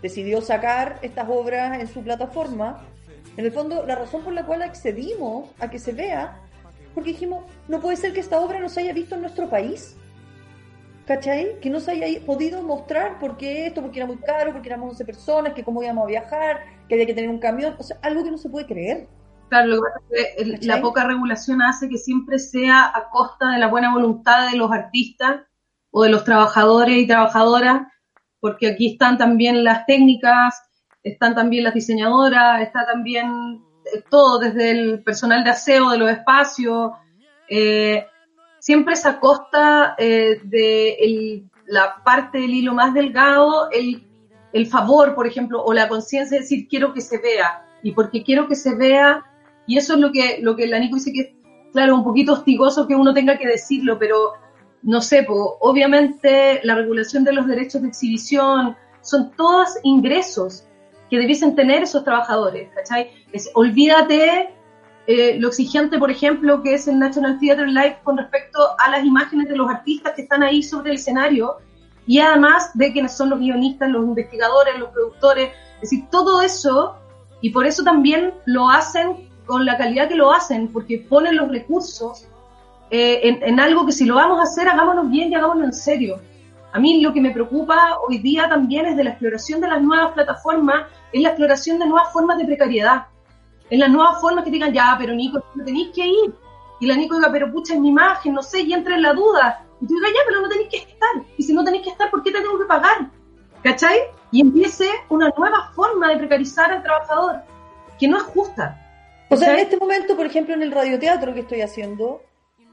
decidió 0.00 0.40
sacar 0.40 0.98
estas 1.02 1.28
obras 1.28 1.78
en 1.78 1.86
su 1.86 2.02
plataforma, 2.02 2.86
en 3.36 3.44
el 3.44 3.52
fondo 3.52 3.84
la 3.86 3.96
razón 3.96 4.24
por 4.24 4.32
la 4.32 4.46
cual 4.46 4.62
accedimos 4.62 5.50
a 5.58 5.68
que 5.68 5.78
se 5.78 5.92
vea, 5.92 6.40
porque 6.94 7.10
dijimos, 7.10 7.44
no 7.68 7.80
puede 7.80 7.96
ser 7.96 8.12
que 8.12 8.20
esta 8.20 8.40
obra 8.40 8.60
no 8.60 8.68
se 8.68 8.80
haya 8.80 8.92
visto 8.92 9.14
en 9.14 9.22
nuestro 9.22 9.48
país. 9.48 9.96
¿Cachai? 11.06 11.58
Que 11.60 11.70
no 11.70 11.80
se 11.80 11.90
haya 11.90 12.24
podido 12.24 12.62
mostrar 12.62 13.18
por 13.18 13.36
qué 13.36 13.66
esto, 13.66 13.82
porque 13.82 13.98
era 13.98 14.06
muy 14.06 14.18
caro, 14.18 14.52
porque 14.52 14.68
éramos 14.68 14.90
11 14.90 15.04
personas, 15.04 15.54
que 15.54 15.64
cómo 15.64 15.82
íbamos 15.82 16.04
a 16.04 16.06
viajar, 16.06 16.60
que 16.88 16.94
había 16.94 17.06
que 17.06 17.14
tener 17.14 17.30
un 17.30 17.40
camión, 17.40 17.74
o 17.78 17.82
sea, 17.82 17.98
algo 18.02 18.22
que 18.22 18.30
no 18.30 18.38
se 18.38 18.48
puede 18.48 18.66
creer. 18.66 19.08
Claro, 19.48 19.66
lo 19.66 19.76
que 19.76 19.88
pasa 19.88 20.24
es 20.36 20.60
que 20.60 20.66
la 20.66 20.80
poca 20.80 21.04
regulación 21.04 21.62
hace 21.62 21.88
que 21.88 21.98
siempre 21.98 22.38
sea 22.38 22.92
a 22.94 23.10
costa 23.10 23.50
de 23.50 23.58
la 23.58 23.66
buena 23.66 23.92
voluntad 23.92 24.48
de 24.50 24.56
los 24.56 24.70
artistas 24.70 25.40
o 25.90 26.04
de 26.04 26.10
los 26.10 26.22
trabajadores 26.22 26.96
y 26.96 27.08
trabajadoras, 27.08 27.82
porque 28.38 28.68
aquí 28.68 28.92
están 28.92 29.18
también 29.18 29.64
las 29.64 29.86
técnicas, 29.86 30.54
están 31.02 31.34
también 31.34 31.64
las 31.64 31.74
diseñadoras, 31.74 32.62
está 32.62 32.86
también 32.86 33.60
todo, 34.08 34.38
desde 34.38 34.70
el 34.70 35.02
personal 35.02 35.44
de 35.44 35.50
aseo 35.50 35.90
de 35.90 35.98
los 35.98 36.10
espacios, 36.10 36.92
eh, 37.48 38.06
siempre 38.58 38.94
es 38.94 39.04
a 39.06 39.18
costa 39.18 39.94
eh, 39.98 40.40
de 40.44 41.44
la 41.66 42.02
parte 42.04 42.38
del 42.38 42.54
hilo 42.54 42.74
más 42.74 42.94
delgado, 42.94 43.70
el, 43.70 44.06
el 44.52 44.66
favor, 44.66 45.14
por 45.14 45.26
ejemplo, 45.26 45.62
o 45.62 45.72
la 45.72 45.88
conciencia 45.88 46.36
de 46.36 46.42
decir 46.42 46.68
quiero 46.68 46.92
que 46.92 47.00
se 47.00 47.18
vea, 47.18 47.64
y 47.82 47.92
porque 47.92 48.22
quiero 48.22 48.46
que 48.48 48.56
se 48.56 48.74
vea, 48.74 49.24
y 49.66 49.78
eso 49.78 49.94
es 49.94 50.00
lo 50.00 50.12
que, 50.12 50.38
lo 50.40 50.56
que 50.56 50.66
la 50.66 50.78
Nico 50.78 50.96
dice 50.96 51.12
que 51.12 51.20
es, 51.20 51.28
claro, 51.72 51.94
un 51.94 52.04
poquito 52.04 52.32
hostigoso 52.32 52.86
que 52.86 52.94
uno 52.94 53.14
tenga 53.14 53.38
que 53.38 53.46
decirlo, 53.46 53.98
pero 53.98 54.32
no 54.82 55.00
sé, 55.00 55.26
obviamente 55.28 56.60
la 56.64 56.74
regulación 56.74 57.24
de 57.24 57.32
los 57.32 57.46
derechos 57.46 57.82
de 57.82 57.88
exhibición 57.88 58.76
son 59.02 59.30
todos 59.36 59.68
ingresos 59.82 60.66
que 61.10 61.18
debiesen 61.18 61.54
tener 61.54 61.82
esos 61.82 62.04
trabajadores, 62.04 62.70
¿cachai? 62.74 63.10
olvídate 63.54 64.54
eh, 65.06 65.38
lo 65.40 65.48
exigente, 65.48 65.98
por 65.98 66.10
ejemplo, 66.10 66.62
que 66.62 66.74
es 66.74 66.86
el 66.86 66.98
National 66.98 67.38
Theatre 67.40 67.66
Live 67.66 67.98
con 68.04 68.16
respecto 68.16 68.60
a 68.78 68.90
las 68.90 69.04
imágenes 69.04 69.48
de 69.48 69.56
los 69.56 69.68
artistas 69.68 70.12
que 70.14 70.22
están 70.22 70.42
ahí 70.42 70.62
sobre 70.62 70.90
el 70.90 70.96
escenario 70.96 71.56
y 72.06 72.20
además 72.20 72.70
de 72.74 72.92
quienes 72.92 73.16
son 73.16 73.30
los 73.30 73.40
guionistas, 73.40 73.90
los 73.90 74.04
investigadores, 74.04 74.78
los 74.78 74.90
productores, 74.90 75.50
es 75.76 75.80
decir, 75.80 76.04
todo 76.10 76.42
eso, 76.42 76.96
y 77.40 77.50
por 77.50 77.66
eso 77.66 77.82
también 77.82 78.34
lo 78.44 78.68
hacen 78.68 79.28
con 79.46 79.64
la 79.64 79.76
calidad 79.76 80.08
que 80.08 80.14
lo 80.14 80.32
hacen, 80.32 80.68
porque 80.68 80.98
ponen 81.08 81.36
los 81.36 81.48
recursos 81.48 82.26
eh, 82.90 83.38
en, 83.42 83.60
algo 83.60 83.86
que 83.86 83.92
si 83.92 84.04
lo 84.04 84.16
vamos 84.16 84.38
a 84.40 84.42
hacer, 84.42 84.68
hagámoslo 84.68 85.04
bien 85.04 85.32
y 85.32 85.34
hagámoslo 85.34 85.64
en 85.64 85.72
serio. 85.72 86.20
A 86.72 86.78
mí 86.78 87.00
lo 87.00 87.12
que 87.12 87.20
me 87.20 87.30
preocupa 87.30 87.98
hoy 88.06 88.18
día 88.18 88.48
también 88.48 88.86
es 88.86 88.96
de 88.96 89.04
la 89.04 89.10
exploración 89.10 89.60
de 89.60 89.68
las 89.68 89.82
nuevas 89.82 90.12
plataformas, 90.12 90.86
es 91.12 91.22
la 91.22 91.30
exploración 91.30 91.78
de 91.78 91.86
nuevas 91.86 92.12
formas 92.12 92.38
de 92.38 92.44
precariedad. 92.44 93.06
Es 93.68 93.78
las 93.78 93.90
nuevas 93.90 94.20
formas 94.20 94.44
que 94.44 94.50
digan, 94.50 94.72
ya, 94.72 94.96
pero 94.98 95.14
Nico, 95.14 95.42
no 95.54 95.64
tenéis 95.64 95.90
que 95.94 96.06
ir. 96.06 96.34
Y 96.80 96.86
la 96.86 96.96
Nico 96.96 97.16
diga, 97.16 97.30
pero 97.30 97.52
pucha, 97.52 97.74
es 97.74 97.80
mi 97.80 97.88
imagen, 97.88 98.34
no 98.34 98.42
sé, 98.42 98.60
y 98.60 98.72
entra 98.72 98.96
en 98.96 99.02
la 99.02 99.12
duda. 99.12 99.64
Y 99.80 99.86
tú 99.86 99.94
digas, 99.94 100.10
ya, 100.12 100.20
pero 100.26 100.40
no 100.40 100.48
tenéis 100.48 100.68
que 100.68 100.76
estar. 100.78 101.10
Y 101.36 101.42
si 101.42 101.52
no 101.52 101.64
tenéis 101.64 101.84
que 101.84 101.90
estar, 101.90 102.10
¿por 102.10 102.22
qué 102.22 102.32
te 102.32 102.40
tengo 102.40 102.58
que 102.58 102.64
pagar? 102.64 103.10
¿Cachai? 103.62 103.98
Y 104.32 104.40
empiece 104.40 104.88
una 105.08 105.32
nueva 105.36 105.70
forma 105.74 106.08
de 106.08 106.16
precarizar 106.16 106.72
al 106.72 106.82
trabajador, 106.82 107.42
que 107.98 108.08
no 108.08 108.16
es 108.16 108.22
justa. 108.24 108.76
O 109.28 109.36
sea, 109.36 109.52
en 109.52 109.60
este 109.60 109.76
momento, 109.76 110.16
por 110.16 110.26
ejemplo, 110.26 110.54
en 110.54 110.62
el 110.62 110.72
radioteatro 110.72 111.32
que 111.34 111.40
estoy 111.40 111.60
haciendo, 111.60 112.22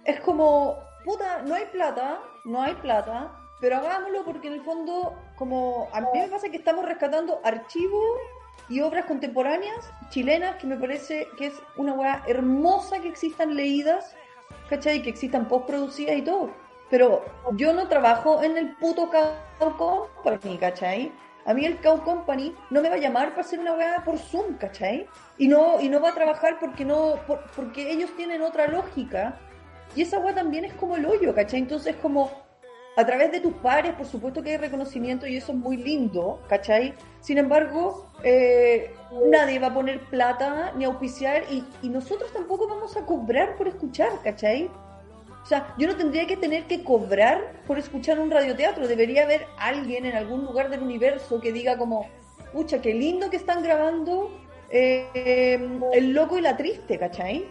es 0.05 0.19
como, 0.21 0.75
puta, 1.05 1.43
no 1.45 1.53
hay 1.53 1.65
plata, 1.65 2.19
no 2.45 2.63
hay 2.63 2.73
plata, 2.75 3.31
pero 3.59 3.77
hagámoslo 3.77 4.23
porque 4.23 4.47
en 4.47 4.55
el 4.55 4.61
fondo, 4.63 5.13
como 5.37 5.87
a 5.93 6.01
mí 6.01 6.07
me 6.13 6.27
pasa 6.27 6.49
que 6.49 6.57
estamos 6.57 6.85
rescatando 6.85 7.39
archivos 7.43 8.17
y 8.69 8.81
obras 8.81 9.05
contemporáneas 9.05 9.91
chilenas 10.09 10.55
que 10.57 10.67
me 10.67 10.75
parece 10.75 11.27
que 11.37 11.47
es 11.47 11.53
una 11.77 11.93
weá 11.93 12.23
hermosa 12.27 12.99
que 12.99 13.07
existan 13.07 13.55
leídas, 13.55 14.15
¿cachai? 14.69 15.01
Que 15.01 15.09
existan 15.09 15.47
postproducidas 15.47 16.17
y 16.17 16.21
todo. 16.23 16.51
Pero 16.89 17.23
yo 17.53 17.73
no 17.73 17.87
trabajo 17.87 18.43
en 18.43 18.57
el 18.57 18.75
puto 18.77 19.09
Cow 19.09 19.77
Company, 19.77 20.57
¿cachai? 20.57 21.11
A 21.45 21.53
mí 21.53 21.65
el 21.65 21.79
Cow 21.79 22.03
Company 22.03 22.55
no 22.69 22.81
me 22.81 22.89
va 22.89 22.95
a 22.95 22.99
llamar 22.99 23.29
para 23.29 23.41
hacer 23.41 23.59
una 23.59 23.73
weá 23.73 24.03
por 24.03 24.17
Zoom, 24.17 24.57
¿cachai? 24.57 25.07
Y 25.37 25.47
no, 25.47 25.79
y 25.79 25.87
no 25.87 26.01
va 26.01 26.09
a 26.09 26.13
trabajar 26.13 26.59
porque 26.59 26.83
no, 26.83 27.15
porque 27.55 27.91
ellos 27.91 28.09
tienen 28.17 28.41
otra 28.41 28.67
lógica 28.67 29.39
y 29.95 30.01
esa 30.01 30.17
agua 30.17 30.33
también 30.33 30.65
es 30.65 30.73
como 30.73 30.95
el 30.95 31.05
hoyo, 31.05 31.33
¿cachai? 31.33 31.59
Entonces, 31.59 31.95
como 31.95 32.46
a 32.97 33.05
través 33.05 33.31
de 33.31 33.39
tus 33.39 33.53
pares, 33.53 33.93
por 33.93 34.07
supuesto 34.07 34.41
que 34.41 34.51
hay 34.51 34.57
reconocimiento 34.57 35.27
y 35.27 35.37
eso 35.37 35.51
es 35.51 35.57
muy 35.57 35.77
lindo, 35.77 36.41
¿cachai? 36.49 36.95
Sin 37.21 37.37
embargo, 37.37 38.07
eh, 38.23 38.91
nadie 39.29 39.59
va 39.59 39.67
a 39.67 39.73
poner 39.73 39.99
plata 40.09 40.73
ni 40.75 40.83
auspiciar 40.83 41.43
y, 41.51 41.63
y 41.83 41.89
nosotros 41.89 42.33
tampoco 42.33 42.67
vamos 42.67 42.97
a 42.97 43.05
cobrar 43.05 43.55
por 43.55 43.67
escuchar, 43.67 44.09
¿cachai? 44.23 44.71
O 45.43 45.45
sea, 45.45 45.75
yo 45.77 45.87
no 45.87 45.95
tendría 45.95 46.25
que 46.25 46.37
tener 46.37 46.63
que 46.63 46.83
cobrar 46.83 47.61
por 47.67 47.77
escuchar 47.77 48.19
un 48.19 48.31
radioteatro. 48.31 48.87
Debería 48.87 49.23
haber 49.23 49.45
alguien 49.59 50.07
en 50.07 50.15
algún 50.15 50.43
lugar 50.43 50.69
del 50.71 50.81
universo 50.81 51.39
que 51.39 51.53
diga 51.53 51.77
como, 51.77 52.09
pucha, 52.51 52.81
qué 52.81 52.95
lindo 52.95 53.29
que 53.29 53.37
están 53.37 53.61
grabando 53.61 54.31
eh, 54.71 55.59
El 55.93 56.13
loco 56.13 56.37
y 56.39 56.41
la 56.41 56.57
triste, 56.57 56.97
¿cachai? 56.97 57.45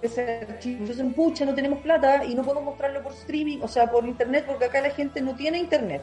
Entonces, 0.00 1.04
pucha, 1.14 1.44
no 1.44 1.54
tenemos 1.54 1.80
plata 1.80 2.24
y 2.24 2.34
no 2.34 2.42
podemos 2.42 2.64
mostrarlo 2.64 3.02
por 3.02 3.12
streaming, 3.12 3.58
o 3.62 3.68
sea, 3.68 3.90
por 3.90 4.06
internet, 4.06 4.44
porque 4.46 4.66
acá 4.66 4.80
la 4.80 4.90
gente 4.90 5.20
no 5.20 5.34
tiene 5.34 5.58
internet. 5.58 6.02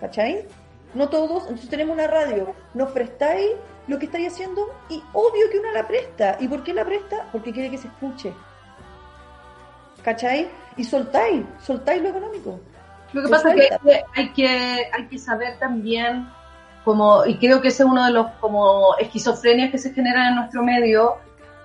¿Cachai? 0.00 0.44
No 0.94 1.08
todos, 1.08 1.44
entonces 1.44 1.70
tenemos 1.70 1.94
una 1.94 2.06
radio. 2.06 2.54
Nos 2.74 2.90
prestáis 2.90 3.52
lo 3.86 3.98
que 3.98 4.06
estáis 4.06 4.32
haciendo 4.32 4.68
y 4.88 5.02
obvio 5.12 5.50
que 5.50 5.58
una 5.58 5.72
la 5.72 5.86
presta. 5.86 6.36
¿Y 6.40 6.48
por 6.48 6.62
qué 6.62 6.74
la 6.74 6.84
presta? 6.84 7.28
Porque 7.32 7.52
quiere 7.52 7.70
que 7.70 7.78
se 7.78 7.88
escuche. 7.88 8.32
¿Cachai? 10.02 10.48
Y 10.76 10.84
soltáis, 10.84 11.42
soltáis 11.60 12.02
lo 12.02 12.10
económico. 12.10 12.60
Lo 13.12 13.22
que 13.22 13.28
pasa 13.28 13.54
es 13.54 13.70
que 13.78 14.02
hay, 14.14 14.32
que 14.32 14.48
hay 14.92 15.06
que 15.08 15.18
saber 15.18 15.58
también, 15.58 16.28
como, 16.84 17.24
y 17.26 17.36
creo 17.36 17.60
que 17.60 17.68
ese 17.68 17.82
es 17.82 17.88
uno 17.88 18.04
de 18.04 18.10
los 18.10 18.26
como 18.40 18.96
esquizofrenias 18.98 19.70
que 19.70 19.78
se 19.78 19.92
generan 19.92 20.28
en 20.28 20.36
nuestro 20.36 20.62
medio, 20.62 21.16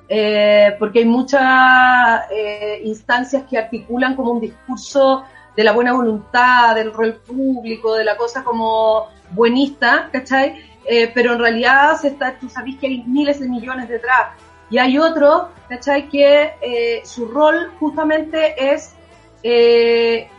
eh, 0.10 0.76
porque 0.80 0.99
hay 0.99 1.05
muchas 1.05 2.32
eh, 2.32 2.82
instancias 2.86 3.43
que 3.49 3.58
articulan 3.58 4.16
como 4.16 4.32
un 4.32 4.39
discurso 4.39 5.26
de 5.55 5.64
la 5.64 5.74
buena 5.74 5.93
voluntad, 5.93 6.76
del 6.76 6.93
rol 6.93 7.16
público, 7.16 7.95
de 7.95 8.05
la 8.05 8.16
cosa 8.16 8.43
como 8.43 9.08
buenista, 9.32 10.10
¿cachai? 10.12 10.64
Eh, 10.86 11.12
pero 11.14 11.34
en 11.34 11.39
realidad 11.39 11.97
se 11.99 12.10
está, 12.10 12.38
tú 12.39 12.47
sabes 12.47 12.76
que 12.78 12.88
hay 12.88 13.03
miles 13.03 13.39
de 13.39 13.49
millones 13.49 13.89
detrás. 13.89 14.30
Y 14.70 14.78
hay 14.78 14.97
otro, 14.97 15.49
¿cachai? 15.68 16.08
Que 16.10 17.01
su 17.05 17.28
rol 17.28 17.72
justamente 17.80 18.74
es 18.74 18.93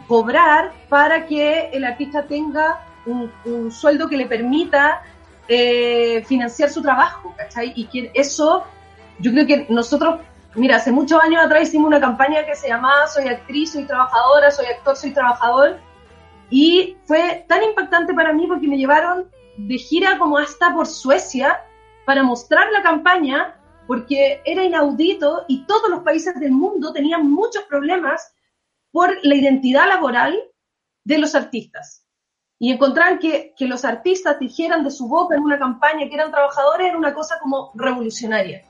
cobrar 0.07 0.73
para 0.89 1.27
que 1.27 1.71
el 1.73 1.85
artista 1.85 2.25
tenga 2.25 2.85
un, 3.07 3.33
un 3.47 3.73
sueldo 3.73 4.07
que 4.07 4.19
le 4.19 4.27
permita 4.27 5.03
financiar 6.27 6.69
su 6.69 6.83
trabajo, 6.83 7.35
¿cachai? 7.39 7.73
Y 7.75 7.87
que 7.87 8.11
eso 8.13 8.67
yo 9.21 9.33
creo 9.33 9.47
que 9.47 9.67
nosotros, 9.69 10.21
mira, 10.55 10.77
hace 10.77 10.93
muchos 10.93 11.23
años 11.23 11.45
atrás 11.45 11.69
hicimos 11.69 11.89
una 11.89 12.01
campaña 12.01 12.45
que 12.45 12.55
se 12.55 12.69
llamaba 12.69 13.07
Soy 13.07 13.29
actriz, 13.29 13.73
soy 13.73 13.85
trabajadora, 13.85 14.51
soy 14.51 14.67
actor, 14.67 14.97
soy 14.97 15.13
trabajador. 15.13 15.79
Y 16.51 16.97
fue 17.05 17.45
tan 17.49 17.63
impactante 17.63 18.15
para 18.15 18.33
mí 18.33 18.47
porque 18.47 18.69
me 18.69 18.79
llevaron 18.79 19.31
de 19.57 19.77
gira 19.77 20.19
como 20.19 20.39
hasta 20.39 20.73
por 20.73 20.87
Suecia 20.87 21.61
para 22.07 22.23
mostrar 22.23 22.71
la 22.73 22.83
campaña 22.83 23.55
porque 23.87 24.41
era 24.45 24.65
inaudito 24.65 25.45
y 25.49 25.65
todos 25.67 25.91
los 25.91 26.03
países 26.03 26.39
del 26.39 26.53
mundo 26.53 26.93
tenían 26.93 27.31
muchos 27.31 27.65
problemas 27.65 28.35
por 28.93 29.15
la 29.23 29.35
identidad 29.35 29.89
laboral 29.89 30.39
de 31.05 31.19
los 31.19 31.35
artistas. 31.35 32.07
Y 32.59 32.73
encontrar 32.73 33.19
que, 33.19 33.55
que 33.57 33.67
los 33.67 33.85
artistas 33.85 34.39
dijeran 34.39 34.85
de 34.85 34.91
su 34.91 35.09
boca 35.09 35.37
en 35.37 35.43
una 35.43 35.59
campaña 35.59 36.09
que 36.09 36.15
eran 36.15 36.31
trabajadores 36.31 36.89
era 36.89 36.99
una 36.99 37.15
cosa 37.15 37.39
como 37.41 37.73
revolucionaria. 37.75 38.68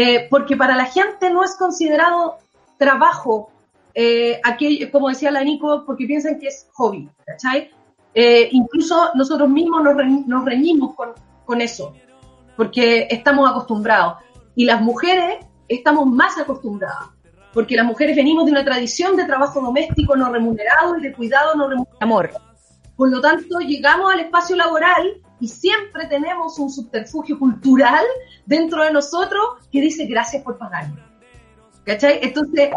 Eh, 0.00 0.28
porque 0.30 0.56
para 0.56 0.76
la 0.76 0.84
gente 0.84 1.28
no 1.28 1.42
es 1.42 1.56
considerado 1.56 2.38
trabajo, 2.76 3.50
eh, 3.92 4.40
como 4.92 5.08
decía 5.08 5.32
la 5.32 5.42
Nico, 5.42 5.82
porque 5.84 6.06
piensan 6.06 6.38
que 6.38 6.46
es 6.46 6.68
hobby, 6.74 7.08
¿cachai? 7.26 7.72
Eh, 8.14 8.48
incluso 8.52 9.10
nosotros 9.16 9.48
mismos 9.48 9.82
nos, 9.82 10.44
reñimos 10.44 10.94
con, 10.94 11.14
con 11.44 11.60
eso, 11.60 11.94
porque 12.56 13.08
estamos 13.10 13.50
acostumbrados. 13.50 14.18
Y 14.54 14.66
las 14.66 14.80
mujeres 14.80 15.44
estamos 15.66 16.06
más 16.06 16.38
acostumbradas, 16.38 17.08
porque 17.52 17.74
las 17.74 17.84
mujeres 17.84 18.14
venimos 18.14 18.44
de 18.44 18.52
una 18.52 18.64
tradición 18.64 19.16
de 19.16 19.24
trabajo 19.24 19.60
doméstico 19.60 20.14
no 20.14 20.30
remunerado 20.30 20.96
y 20.96 21.02
de 21.02 21.12
cuidado 21.12 21.56
no 21.56 21.66
remunerado. 21.66 21.98
Amor. 21.98 22.30
Por 22.94 23.10
lo 23.10 23.20
tanto, 23.20 23.58
llegamos 23.58 24.14
al 24.14 24.20
espacio 24.20 24.54
laboral 24.54 25.20
y 25.40 25.48
siempre 25.48 26.06
tenemos 26.06 26.58
un 26.58 26.70
subterfugio 26.70 27.38
cultural 27.38 28.04
dentro 28.46 28.82
de 28.82 28.92
nosotros 28.92 29.42
que 29.70 29.80
dice 29.80 30.06
gracias 30.06 30.42
por 30.42 30.58
pagarme. 30.58 31.00
¿Cachai? 31.84 32.20
Entonces, 32.22 32.70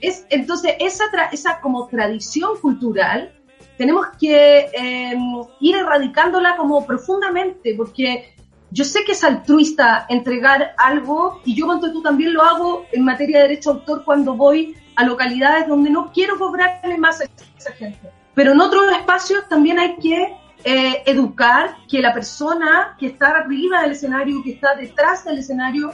es, 0.00 0.26
entonces 0.30 0.74
esa, 0.78 1.04
esa 1.32 1.60
como 1.60 1.86
tradición 1.88 2.58
cultural 2.60 3.32
tenemos 3.76 4.06
que 4.18 4.68
em, 4.74 5.42
ir 5.58 5.76
erradicándola 5.76 6.56
como 6.56 6.86
profundamente, 6.86 7.74
porque 7.76 8.34
yo 8.70 8.84
sé 8.84 9.04
que 9.04 9.12
es 9.12 9.24
altruista 9.24 10.06
entregar 10.08 10.74
algo 10.76 11.40
y 11.44 11.54
yo 11.54 11.66
cuando 11.66 11.90
tú 11.90 12.02
también 12.02 12.34
lo 12.34 12.42
hago 12.42 12.84
en 12.92 13.04
materia 13.04 13.38
de 13.38 13.48
derecho 13.48 13.72
de 13.72 13.80
autor 13.80 14.04
cuando 14.04 14.34
voy 14.34 14.76
a 14.96 15.04
localidades 15.04 15.66
donde 15.66 15.90
no 15.90 16.12
quiero 16.12 16.38
cobrarle 16.38 16.98
más 16.98 17.20
a 17.20 17.24
esa 17.58 17.72
gente. 17.72 18.10
Pero 18.34 18.52
en 18.52 18.60
otros 18.60 18.84
espacios 18.92 19.48
también 19.48 19.78
hay 19.78 19.96
que 19.96 20.36
eh, 20.64 21.02
educar 21.06 21.76
que 21.88 22.00
la 22.00 22.12
persona 22.12 22.96
que 22.98 23.06
está 23.06 23.28
arriba 23.28 23.82
del 23.82 23.92
escenario, 23.92 24.42
que 24.42 24.52
está 24.52 24.74
detrás 24.74 25.24
del 25.24 25.38
escenario, 25.38 25.92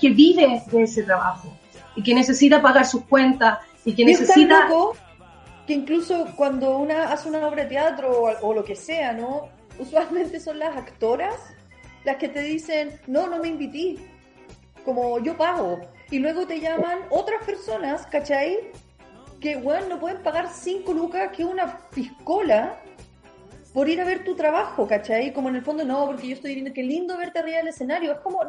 que 0.00 0.10
vive 0.10 0.62
de 0.70 0.82
ese 0.82 1.02
trabajo 1.02 1.52
y 1.94 2.02
que 2.02 2.14
necesita 2.14 2.62
pagar 2.62 2.86
sus 2.86 3.04
cuentas 3.04 3.58
y 3.84 3.94
que 3.94 4.04
necesita... 4.04 4.68
que 5.66 5.72
incluso 5.72 6.26
cuando 6.36 6.78
una 6.78 7.12
hace 7.12 7.28
una 7.28 7.46
obra 7.46 7.64
de 7.64 7.70
teatro 7.70 8.10
o, 8.10 8.48
o 8.48 8.54
lo 8.54 8.64
que 8.64 8.76
sea, 8.76 9.12
¿no? 9.12 9.48
Usualmente 9.78 10.40
son 10.40 10.58
las 10.58 10.76
actoras 10.76 11.34
las 12.04 12.16
que 12.16 12.28
te 12.28 12.40
dicen, 12.40 13.00
no, 13.08 13.26
no 13.26 13.38
me 13.38 13.48
invití, 13.48 13.98
como 14.84 15.18
yo 15.18 15.36
pago. 15.36 15.80
Y 16.10 16.20
luego 16.20 16.46
te 16.46 16.60
llaman 16.60 17.00
otras 17.10 17.42
personas, 17.44 18.06
¿cachai? 18.06 18.70
Que, 19.40 19.56
bueno, 19.56 19.88
no 19.88 19.98
pueden 19.98 20.22
pagar 20.22 20.48
cinco 20.54 20.94
lucas 20.94 21.32
que 21.36 21.44
una 21.44 21.80
piscola 21.90 22.78
por 23.76 23.90
ir 23.90 24.00
a 24.00 24.06
ver 24.06 24.24
tu 24.24 24.34
trabajo, 24.34 24.86
¿cachai? 24.86 25.34
Como 25.34 25.50
en 25.50 25.56
el 25.56 25.62
fondo, 25.62 25.84
no, 25.84 26.06
porque 26.06 26.28
yo 26.28 26.34
estoy 26.36 26.52
diciendo 26.52 26.72
que 26.72 26.82
lindo 26.82 27.18
verte 27.18 27.40
arriba 27.40 27.58
del 27.58 27.68
escenario. 27.68 28.12
Es 28.12 28.20
como, 28.20 28.40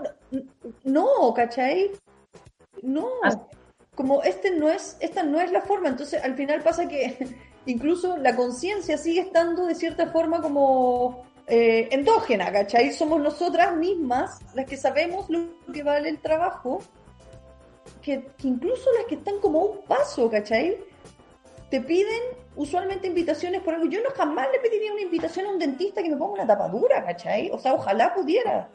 no, 0.85 1.33
¿cachai? 1.35 1.91
No. 2.81 3.09
Como 3.93 4.23
este 4.23 4.51
no 4.51 4.69
es, 4.69 4.95
esta 5.01 5.23
no 5.23 5.41
es 5.41 5.51
la 5.51 5.63
forma. 5.63 5.89
Entonces, 5.89 6.23
al 6.23 6.35
final 6.35 6.61
pasa 6.61 6.87
que 6.87 7.17
incluso 7.65 8.15
la 8.15 8.37
conciencia 8.37 8.97
sigue 8.97 9.19
estando 9.19 9.65
de 9.65 9.75
cierta 9.75 10.07
forma 10.13 10.41
como 10.41 11.25
eh, 11.45 11.89
endógena, 11.91 12.49
¿cachai? 12.49 12.93
Somos 12.93 13.19
nosotras 13.19 13.75
mismas 13.75 14.39
las 14.55 14.65
que 14.65 14.77
sabemos 14.77 15.29
lo 15.29 15.41
que 15.73 15.83
vale 15.83 16.07
el 16.07 16.19
trabajo, 16.19 16.79
que, 18.01 18.29
que 18.37 18.47
incluso 18.47 18.89
las 18.93 19.07
que 19.07 19.15
están 19.15 19.41
como 19.41 19.59
un 19.59 19.81
paso, 19.81 20.31
¿cachai? 20.31 20.77
Te 21.69 21.81
piden 21.81 22.46
usualmente 22.57 23.07
invitaciones 23.07 23.61
por 23.61 23.75
algo. 23.75 23.87
Yo 23.87 24.01
no 24.03 24.09
jamás 24.09 24.47
le 24.51 24.59
pediría 24.59 24.91
una 24.91 25.01
invitación 25.01 25.45
a 25.45 25.49
un 25.49 25.59
dentista 25.59 26.03
que 26.03 26.09
me 26.09 26.17
ponga 26.17 26.33
una 26.33 26.47
tapadura, 26.47 27.05
¿cachai? 27.05 27.49
O 27.51 27.59
sea, 27.59 27.73
ojalá 27.73 28.13
pudiera. 28.13 28.69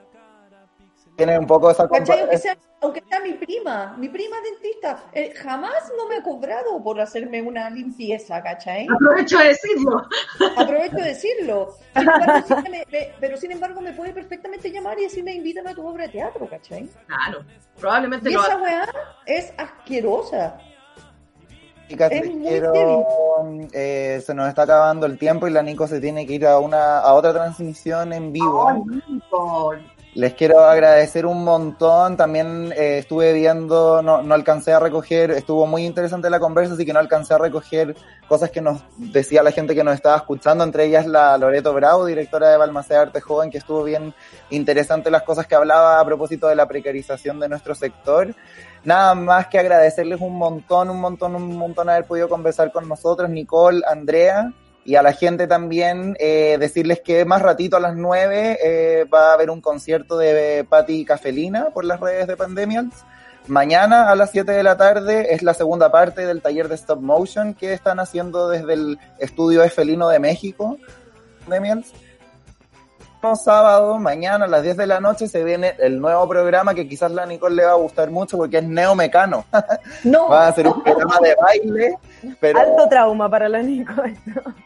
Tiene 1.17 1.39
un 1.39 1.47
poco 1.47 1.71
esa 1.71 1.87
¿Cachai? 1.87 2.21
Aunque 2.21 2.39
sea, 2.39 2.57
aunque 2.81 3.03
sea 3.07 3.21
mi 3.21 3.35
prima, 3.35 3.95
mi 3.99 4.09
prima 4.09 4.37
dentista, 4.41 5.05
eh, 5.13 5.35
jamás 5.35 5.93
no 5.97 6.09
me 6.09 6.17
ha 6.17 6.23
cobrado 6.23 6.83
por 6.83 6.99
hacerme 6.99 7.43
una 7.43 7.69
limpieza, 7.69 8.43
¿cachai? 8.43 8.87
Aprovecho 8.89 9.39
de 9.39 9.49
decirlo. 9.49 10.09
Aprovecho 10.57 10.97
de 10.97 11.05
decirlo. 11.05 11.75
pero 13.21 13.37
sin 13.37 13.53
embargo 13.53 13.83
me 13.83 13.93
puede 13.93 14.15
perfectamente 14.15 14.71
llamar 14.71 14.99
y 14.99 15.03
decirme 15.03 15.35
invítame 15.35 15.73
a 15.73 15.75
tu 15.75 15.87
obra 15.87 16.07
de 16.07 16.13
teatro, 16.13 16.49
¿cachai? 16.49 16.89
Claro, 17.07 17.45
probablemente 17.79 18.31
y 18.31 18.35
esa 18.35 18.57
weá 18.57 18.89
es 19.27 19.53
asquerosa 19.59 20.59
eh, 23.73 24.23
se 24.25 24.35
nos 24.35 24.49
está 24.49 24.63
acabando 24.63 25.07
el 25.07 25.19
tiempo 25.19 25.47
y 25.47 25.51
la 25.51 25.63
Nico 25.63 25.87
se 25.87 26.01
tiene 26.01 26.27
que 26.27 26.35
ir 26.35 26.47
a 26.47 26.59
una 26.59 26.99
a 26.99 27.13
otra 27.15 27.33
transmisión 27.33 28.13
en 28.13 28.33
vivo. 28.33 28.85
Les 30.15 30.35
quiero 30.35 30.61
agradecer 30.61 31.25
un 31.25 31.43
montón. 31.43 32.19
También 32.19 32.71
eh, 32.77 32.99
estuve 32.99 33.33
viendo, 33.33 34.03
no, 34.03 34.23
no 34.23 34.35
alcancé 34.35 34.73
a 34.73 34.79
recoger, 34.79 35.31
estuvo 35.31 35.67
muy 35.67 35.87
interesante 35.87 36.29
la 36.29 36.39
conversa, 36.39 36.75
así 36.75 36.85
que 36.85 36.93
no 36.93 36.99
alcancé 36.99 37.33
a 37.33 37.39
recoger 37.39 37.97
cosas 38.29 38.51
que 38.51 38.61
nos 38.61 38.83
decía 38.99 39.43
la 39.43 39.53
gente 39.53 39.75
que 39.75 39.83
nos 39.83 39.95
estaba 39.95 40.17
escuchando, 40.17 40.65
entre 40.65 40.85
ellas 40.85 41.07
la 41.07 41.39
Loreto 41.39 41.73
Bravo, 41.73 42.05
directora 42.05 42.51
de 42.51 42.59
Balmaceda 42.59 43.03
Arte 43.03 43.23
Joven, 43.23 43.51
que 43.51 43.59
estuvo 43.59 43.85
bien 43.85 44.13
interesante 44.51 45.11
las 45.11 45.23
cosas 45.23 45.47
que 45.47 45.55
hablaba 45.55 45.99
a 45.99 46.05
propósito 46.05 46.47
de 46.47 46.57
la 46.57 46.69
precarización 46.69 47.41
de 47.41 47.49
nuestro 47.49 47.75
sector 47.75 48.35
nada 48.85 49.15
más 49.15 49.47
que 49.49 49.59
agradecerles 49.59 50.21
un 50.21 50.37
montón, 50.37 50.91
un 50.91 51.01
montón, 51.01 51.35
un 51.37 51.57
montón 51.57 51.89
haber 51.89 52.05
podido 52.05 52.29
conversar 52.29 52.73
con 52.73 52.89
nosotros, 52.89 53.31
Nicole, 53.31 53.83
Andrea, 53.89 54.53
y 54.85 54.97
a 54.97 55.03
la 55.03 55.13
gente 55.13 55.47
también 55.47 56.17
eh, 56.19 56.57
decirles 56.59 57.01
que 57.01 57.25
más 57.25 57.41
ratito 57.43 57.77
a 57.77 57.81
las 57.81 57.95
nueve 57.95 58.59
eh, 58.63 59.05
va 59.05 59.31
a 59.31 59.35
haber 59.35 59.51
un 59.51 59.61
concierto 59.61 60.19
de 60.19 60.67
Patti 60.69 61.05
Cafelina 61.05 61.71
por 61.71 61.85
las 61.85 62.01
redes 62.01 62.27
de 62.27 62.37
Pandemials. 62.37 62.95
Mañana 63.49 64.11
a 64.11 64.15
las 64.15 64.31
7 64.31 64.53
de 64.53 64.63
la 64.63 64.77
tarde 64.77 65.35
es 65.35 65.43
la 65.43 65.53
segunda 65.53 65.91
parte 65.91 66.27
del 66.27 66.41
taller 66.41 66.69
de 66.69 66.77
stop 66.77 67.01
motion 67.01 67.55
que 67.55 67.73
están 67.73 67.99
haciendo 67.99 68.49
desde 68.49 68.75
el 68.75 68.99
estudio 69.19 69.63
de 69.63 69.71
Felino 69.71 70.09
de 70.09 70.21
México. 70.21 70.79
Pandemials 71.41 71.93
sábado, 73.37 73.99
mañana 73.99 74.45
a 74.47 74.49
las 74.49 74.63
10 74.63 74.77
de 74.77 74.87
la 74.87 75.01
noche, 75.01 75.29
se 75.29 75.45
viene 75.45 75.75
el 75.79 76.01
nuevo 76.01 76.29
programa 76.29 76.75
que 76.75 76.89
quizás 76.89 77.11
la 77.13 77.25
Nicole 77.25 77.57
le 77.57 77.65
va 77.65 77.73
a 77.73 77.77
gustar 77.77 78.11
mucho 78.11 78.37
porque 78.37 78.59
es 78.59 78.65
Neomecano. 78.65 79.45
No. 80.05 80.29
va 80.29 80.49
a 80.49 80.53
ser 80.53 80.67
un 80.67 80.83
programa 80.83 81.19
de 81.23 81.35
baile. 81.37 81.99
Pero... 82.41 82.59
Alto 82.59 82.89
trauma 82.89 83.31
para 83.31 83.49
la 83.49 83.63
Nicole. 83.63 84.17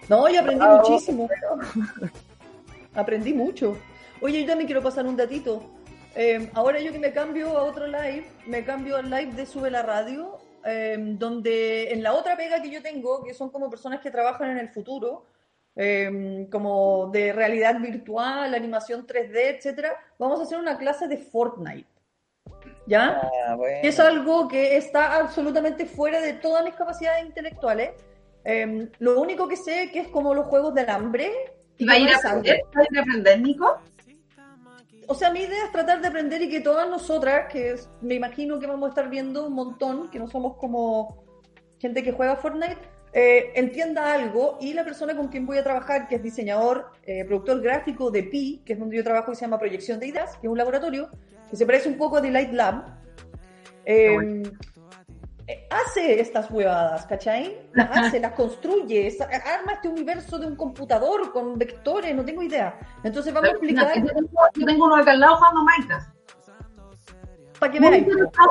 No, 0.09 0.28
yo 0.28 0.40
aprendí 0.40 0.64
muchísimo. 0.64 1.28
Aprendí 2.94 3.34
mucho. 3.34 3.76
Oye, 4.20 4.40
yo 4.42 4.46
también 4.46 4.66
quiero 4.66 4.82
pasar 4.82 5.07
un 5.07 5.16
datito. 5.16 5.62
Eh, 6.14 6.50
ahora 6.54 6.80
yo 6.80 6.92
que 6.92 6.98
me 6.98 7.12
cambio 7.12 7.59
a 7.59 7.64
otro 7.64 7.86
live, 7.86 8.26
me 8.46 8.64
cambio 8.64 8.96
al 8.96 9.11
live 9.11 9.34
de 9.34 9.44
Sube 9.44 9.70
la 9.70 9.82
Radio, 9.82 10.38
eh, 10.64 10.96
donde 10.98 11.92
en 11.92 12.02
la 12.02 12.14
otra 12.14 12.36
pega 12.36 12.62
que 12.62 12.70
yo 12.70 12.82
tengo, 12.82 13.22
que 13.22 13.34
son 13.34 13.50
como 13.50 13.68
personas 13.68 14.00
que 14.00 14.11
trabajan 14.11 14.50
en 14.50 14.59
el 14.59 14.70
futuro, 14.70 15.26
Em, 15.79 16.47
como 16.47 17.11
de 17.12 17.35
realidad 17.35 17.79
virtual, 17.79 18.55
animación 18.55 19.07
3D, 19.07 19.57
etcétera, 19.57 19.95
vamos 20.18 20.41
a 20.41 20.45
hacer 20.45 20.59
una 20.59 20.79
clase 20.79 21.07
de 21.07 21.18
Fortnite. 21.18 21.87
¿Ya? 22.87 23.20
Ah, 23.47 23.59
es 23.83 24.01
algo 24.01 24.49
que 24.49 24.79
está 24.79 25.16
absolutamente 25.16 25.85
fuera 25.85 26.20
de 26.22 26.33
todas 26.33 26.64
mis 26.64 26.74
capacidades 26.74 27.27
intelectuales. 27.27 27.91
Em, 28.43 28.89
lo 29.01 29.20
único 29.20 29.47
que 29.47 29.57
sé 29.57 29.91
que 29.93 30.01
es 30.01 30.09
como 30.09 30.33
los 30.33 30.47
juegos 30.47 30.72
del 30.72 30.89
hambre. 30.89 31.31
¿Y 31.77 31.87
va 31.87 31.93
a 31.93 31.99
ir 31.99 32.09
a 32.09 32.16
aprender, 32.16 32.61
a 32.74 33.01
aprender, 33.01 33.41
Nico? 33.43 33.79
O 35.09 35.14
sea, 35.14 35.31
mi 35.31 35.41
idea 35.41 35.66
es 35.66 35.72
tratar 35.72 36.01
de 36.01 36.09
aprender 36.09 36.41
y 36.41 36.49
que 36.49 36.61
todas 36.61 36.89
nosotras, 36.89 37.53
que 37.53 37.77
me 38.01 38.14
imagino 38.14 38.59
que 38.59 38.66
vamos 38.66 38.87
a 38.87 38.91
estar 38.91 39.11
viendo 39.11 39.47
un 39.47 39.53
montón, 39.53 40.11
que 40.11 40.18
no 40.18 40.27
somos 40.27 40.57
como 40.57 41.22
gente 41.79 42.03
que 42.03 42.12
juega 42.12 42.37
Fortnite, 42.37 42.95
eh, 43.19 43.53
entienda 43.55 44.12
algo 44.12 44.59
y 44.61 44.75
la 44.75 44.85
persona 44.85 45.17
con 45.17 45.29
quien 45.29 45.47
voy 45.47 45.57
a 45.57 45.64
trabajar, 45.64 46.07
que 46.07 46.17
es 46.17 46.23
diseñador, 46.23 46.93
eh, 47.03 47.25
productor 47.25 47.62
gráfico 47.62 48.11
de 48.11 48.25
PI, 48.25 48.61
que 48.62 48.75
es 48.75 48.79
donde 48.79 48.95
yo 48.95 49.03
trabajo 49.03 49.33
y 49.33 49.35
se 49.35 49.41
llama 49.41 49.59
Proyección 49.59 49.99
de 49.99 50.09
Ideas, 50.09 50.37
que 50.37 50.47
es 50.47 50.51
un 50.51 50.59
laboratorio 50.59 51.09
que 51.49 51.57
se 51.57 51.64
parece 51.64 51.88
un 51.88 51.97
poco 51.97 52.18
a 52.18 52.21
Delight 52.21 52.53
Lab, 52.53 52.84
eh, 53.87 54.43
hace 55.71 56.21
estas 56.21 56.51
huevadas, 56.51 57.07
¿cachai? 57.07 57.57
Las 57.72 57.88
hace, 57.97 58.21
las 58.21 58.33
construye, 58.33 59.17
arma 59.47 59.72
este 59.72 59.88
universo 59.88 60.38
de 60.38 60.49
un 60.49 60.55
computador 60.55 61.33
con 61.33 61.57
vectores, 61.57 62.14
no 62.14 62.22
tengo 62.22 62.43
idea. 62.43 62.79
Entonces 63.03 63.33
vamos 63.33 63.49
a 63.49 63.53
explicar... 63.53 63.95
yo, 63.97 64.67
tengo, 64.67 64.84
uno 64.84 64.97
acá 64.97 65.13
al 65.13 65.21
lado 65.21 65.37
jugando 65.37 65.64
Minecraft. 65.64 66.11
Para 67.61 67.72
que 67.72 67.80
vean. 67.80 68.07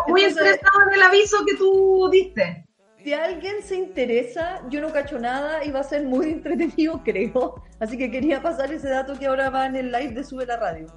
Muy 0.08 0.24
interesado 0.24 0.82
en 0.88 0.94
el 0.96 1.04
aviso 1.04 1.46
que 1.46 1.56
tú 1.56 2.10
diste 2.12 2.65
si 3.06 3.14
alguien 3.14 3.62
se 3.62 3.76
interesa, 3.76 4.62
yo 4.68 4.82
no 4.82 4.92
cacho 4.92 5.20
nada 5.20 5.64
y 5.64 5.70
va 5.70 5.82
a 5.82 5.84
ser 5.84 6.08
muy 6.08 6.26
entretenido, 6.32 7.02
creo. 7.06 7.62
Así 7.80 8.00
que 8.00 8.10
quería 8.10 8.42
pasar 8.42 8.74
ese 8.74 8.90
dato 8.90 9.14
que 9.14 9.28
ahora 9.28 9.52
va 9.52 9.68
en 9.68 9.76
el 9.76 9.92
live 9.92 10.14
de 10.14 10.24
Sube 10.24 10.48
la 10.48 10.58
Radio. 10.58 10.88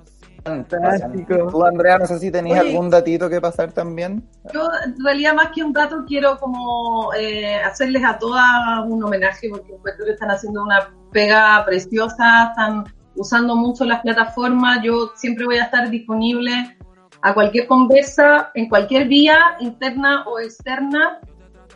Fantástico. 0.43 1.49
Tú, 1.51 1.63
Andrea, 1.63 1.99
no 1.99 2.07
sé 2.07 2.19
si 2.19 2.31
tenías 2.31 2.61
algún 2.61 2.89
datito 2.89 3.29
que 3.29 3.43
pasar 3.43 3.73
también. 3.73 4.27
Yo, 4.55 4.71
en 4.87 4.97
realidad, 5.05 5.35
más 5.35 5.51
que 5.55 5.63
un 5.63 5.75
dato, 5.75 6.05
quiero 6.07 6.39
como 6.39 7.13
eh, 7.13 7.57
hacerles 7.57 8.03
a 8.03 8.19
todas 8.19 8.47
un 8.87 9.05
homenaje 9.05 9.51
porque 9.51 9.75
encuentro 9.75 10.07
que 10.07 10.13
están 10.13 10.31
haciendo 10.31 10.63
una 10.63 10.91
pega 11.13 11.63
preciosa, 11.67 12.49
están 12.51 12.85
usando 13.17 13.55
mucho 13.55 13.85
las 13.85 14.01
plataformas. 14.01 14.83
Yo 14.83 15.13
siempre 15.17 15.45
voy 15.45 15.59
a 15.59 15.65
estar 15.65 15.91
disponible 15.91 16.79
a 17.21 17.35
cualquier 17.35 17.67
conversa, 17.67 18.51
en 18.55 18.71
cualquier 18.71 19.09
vía, 19.09 19.39
interna 19.61 20.25
o 20.27 20.39
externa, 20.41 21.21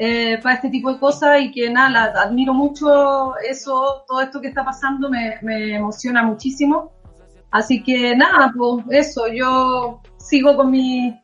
eh, 0.04 0.40
para 0.42 0.56
este 0.56 0.68
tipo 0.68 0.92
de 0.92 0.98
cosas 0.98 1.40
y 1.42 1.52
que 1.52 1.70
nada, 1.70 2.12
admiro 2.20 2.52
mucho 2.52 3.36
eso, 3.38 4.04
todo 4.08 4.20
esto 4.20 4.40
que 4.40 4.48
está 4.48 4.64
pasando 4.64 5.08
me, 5.08 5.38
me, 5.42 5.76
emociona 5.76 6.24
muchísimo. 6.24 6.90
Así 7.52 7.84
que 7.84 8.16
nada, 8.16 8.52
pues 8.56 8.84
eso, 8.90 9.28
yo 9.32 10.02
sigo 10.16 10.56
con, 10.56 10.72
mi, 10.72 11.16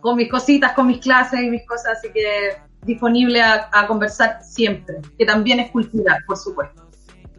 con 0.00 0.14
mis 0.14 0.30
cositas, 0.30 0.72
con 0.72 0.86
mis 0.86 1.00
clases 1.00 1.40
y 1.40 1.50
mis 1.50 1.66
cosas, 1.66 1.98
así 1.98 2.12
que 2.12 2.52
disponible 2.86 3.42
a, 3.42 3.68
a 3.72 3.88
conversar 3.88 4.40
siempre, 4.40 4.98
que 5.18 5.26
también 5.26 5.58
es 5.58 5.72
cultural, 5.72 6.18
por 6.24 6.36
supuesto. 6.36 6.80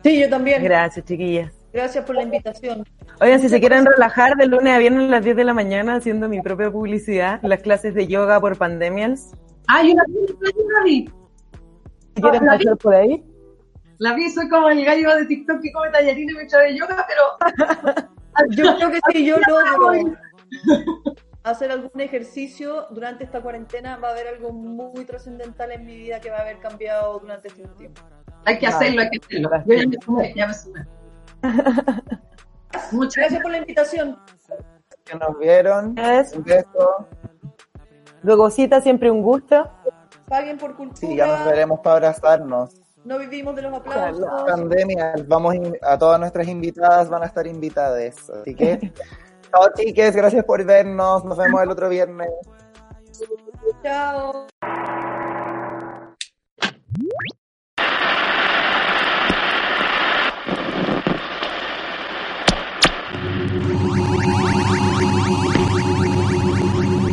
Sí, 0.04 0.20
yo 0.20 0.30
también. 0.30 0.62
Gracias, 0.62 1.06
chiquillas. 1.06 1.54
Gracias 1.72 2.04
por 2.04 2.16
la 2.16 2.24
invitación. 2.24 2.84
Oigan, 3.22 3.40
si 3.40 3.48
se 3.48 3.62
quieren 3.62 3.86
relajar 3.86 4.36
de 4.36 4.48
lunes 4.48 4.74
a 4.74 4.80
viernes 4.80 5.08
a 5.08 5.12
las 5.12 5.24
10 5.24 5.38
de 5.38 5.44
la 5.46 5.54
mañana 5.54 5.96
haciendo 5.96 6.28
mi 6.28 6.42
propia 6.42 6.70
publicidad, 6.70 7.40
las 7.42 7.62
clases 7.62 7.94
de 7.94 8.06
yoga 8.06 8.38
por 8.42 8.58
pandemias. 8.58 9.32
Ah, 9.68 9.84
yo 9.84 9.94
la 9.96 10.04
vi. 10.84 11.10
¿Quieren 12.16 12.46
la 12.46 12.58
vi. 12.58 12.64
pasar 12.64 12.78
por 12.78 12.96
ahí? 12.96 13.24
La 13.98 14.14
vi, 14.14 14.30
soy 14.30 14.50
como 14.50 14.70
el 14.70 14.84
gallo 14.84 15.16
de 15.16 15.26
TikTok 15.26 15.62
que 15.62 15.72
come 15.72 15.90
tallarines 15.90 16.36
mientras 16.36 16.64
de 16.64 16.78
yoga, 16.78 17.06
pero 17.08 18.14
Yo 18.50 18.76
creo 18.76 18.92
que 18.92 19.00
si 19.12 19.26
yo 19.26 19.38
logro 19.48 20.16
hacer 21.44 21.72
algún 21.72 22.02
ejercicio 22.02 22.88
durante 22.92 23.24
esta 23.24 23.42
cuarentena, 23.42 23.98
va 23.98 24.10
a 24.10 24.12
haber 24.12 24.28
algo 24.28 24.52
muy 24.52 25.06
trascendental 25.06 25.72
en 25.72 25.86
mi 25.86 25.96
vida 25.96 26.20
que 26.20 26.30
va 26.30 26.38
a 26.38 26.42
haber 26.42 26.60
cambiado 26.60 27.20
durante 27.20 27.50
este 27.50 27.68
tiempo. 27.78 28.02
hay 28.46 28.58
que 28.60 28.68
hacerlo, 28.68 29.02
hay 29.02 29.10
que 29.10 29.20
hacerlo. 29.26 29.50
Yo 29.66 29.76
ya 29.76 29.88
me 29.88 29.98
sumé, 30.04 30.34
ya 30.36 30.48
me 30.48 30.54
sumé. 30.54 30.86
Muchas 32.92 33.16
Gracias 33.18 33.42
por 33.42 33.52
la 33.52 33.58
invitación. 33.58 34.20
Que 35.04 35.16
nos 35.16 35.38
vieron. 35.38 35.88
Un 35.88 36.44
beso. 36.44 37.08
Gogosita, 38.24 38.80
siempre 38.82 39.12
un 39.12 39.22
gusto. 39.22 39.70
Paguen 40.28 40.58
por 40.58 40.76
cultura. 40.76 40.98
Sí, 40.98 41.16
ya 41.16 41.28
nos 41.28 41.46
veremos 41.46 41.80
para 41.82 41.96
abrazarnos. 41.98 42.74
No 43.04 43.20
vivimos 43.20 43.54
de 43.56 43.64
los 43.64 43.74
aplausos. 43.74 44.26
Pandemia, 44.48 45.16
vamos 45.28 45.56
a 45.82 45.98
todas 45.98 46.20
nuestras 46.20 46.48
invitadas, 46.48 47.10
van 47.10 47.24
a 47.24 47.26
estar 47.26 47.46
invitadas. 47.46 48.30
Así 48.30 48.56
que, 48.56 48.94
chao 49.52 49.70
chiques, 49.76 50.16
gracias 50.16 50.46
por 50.46 50.64
vernos. 50.64 51.26
Nos 51.26 51.38
vemos 51.38 51.62
el 51.62 51.70
otro 51.70 51.90
viernes. 51.90 52.30
Chao. 53.84 54.48
¿No 66.84 67.08
te 67.08 67.13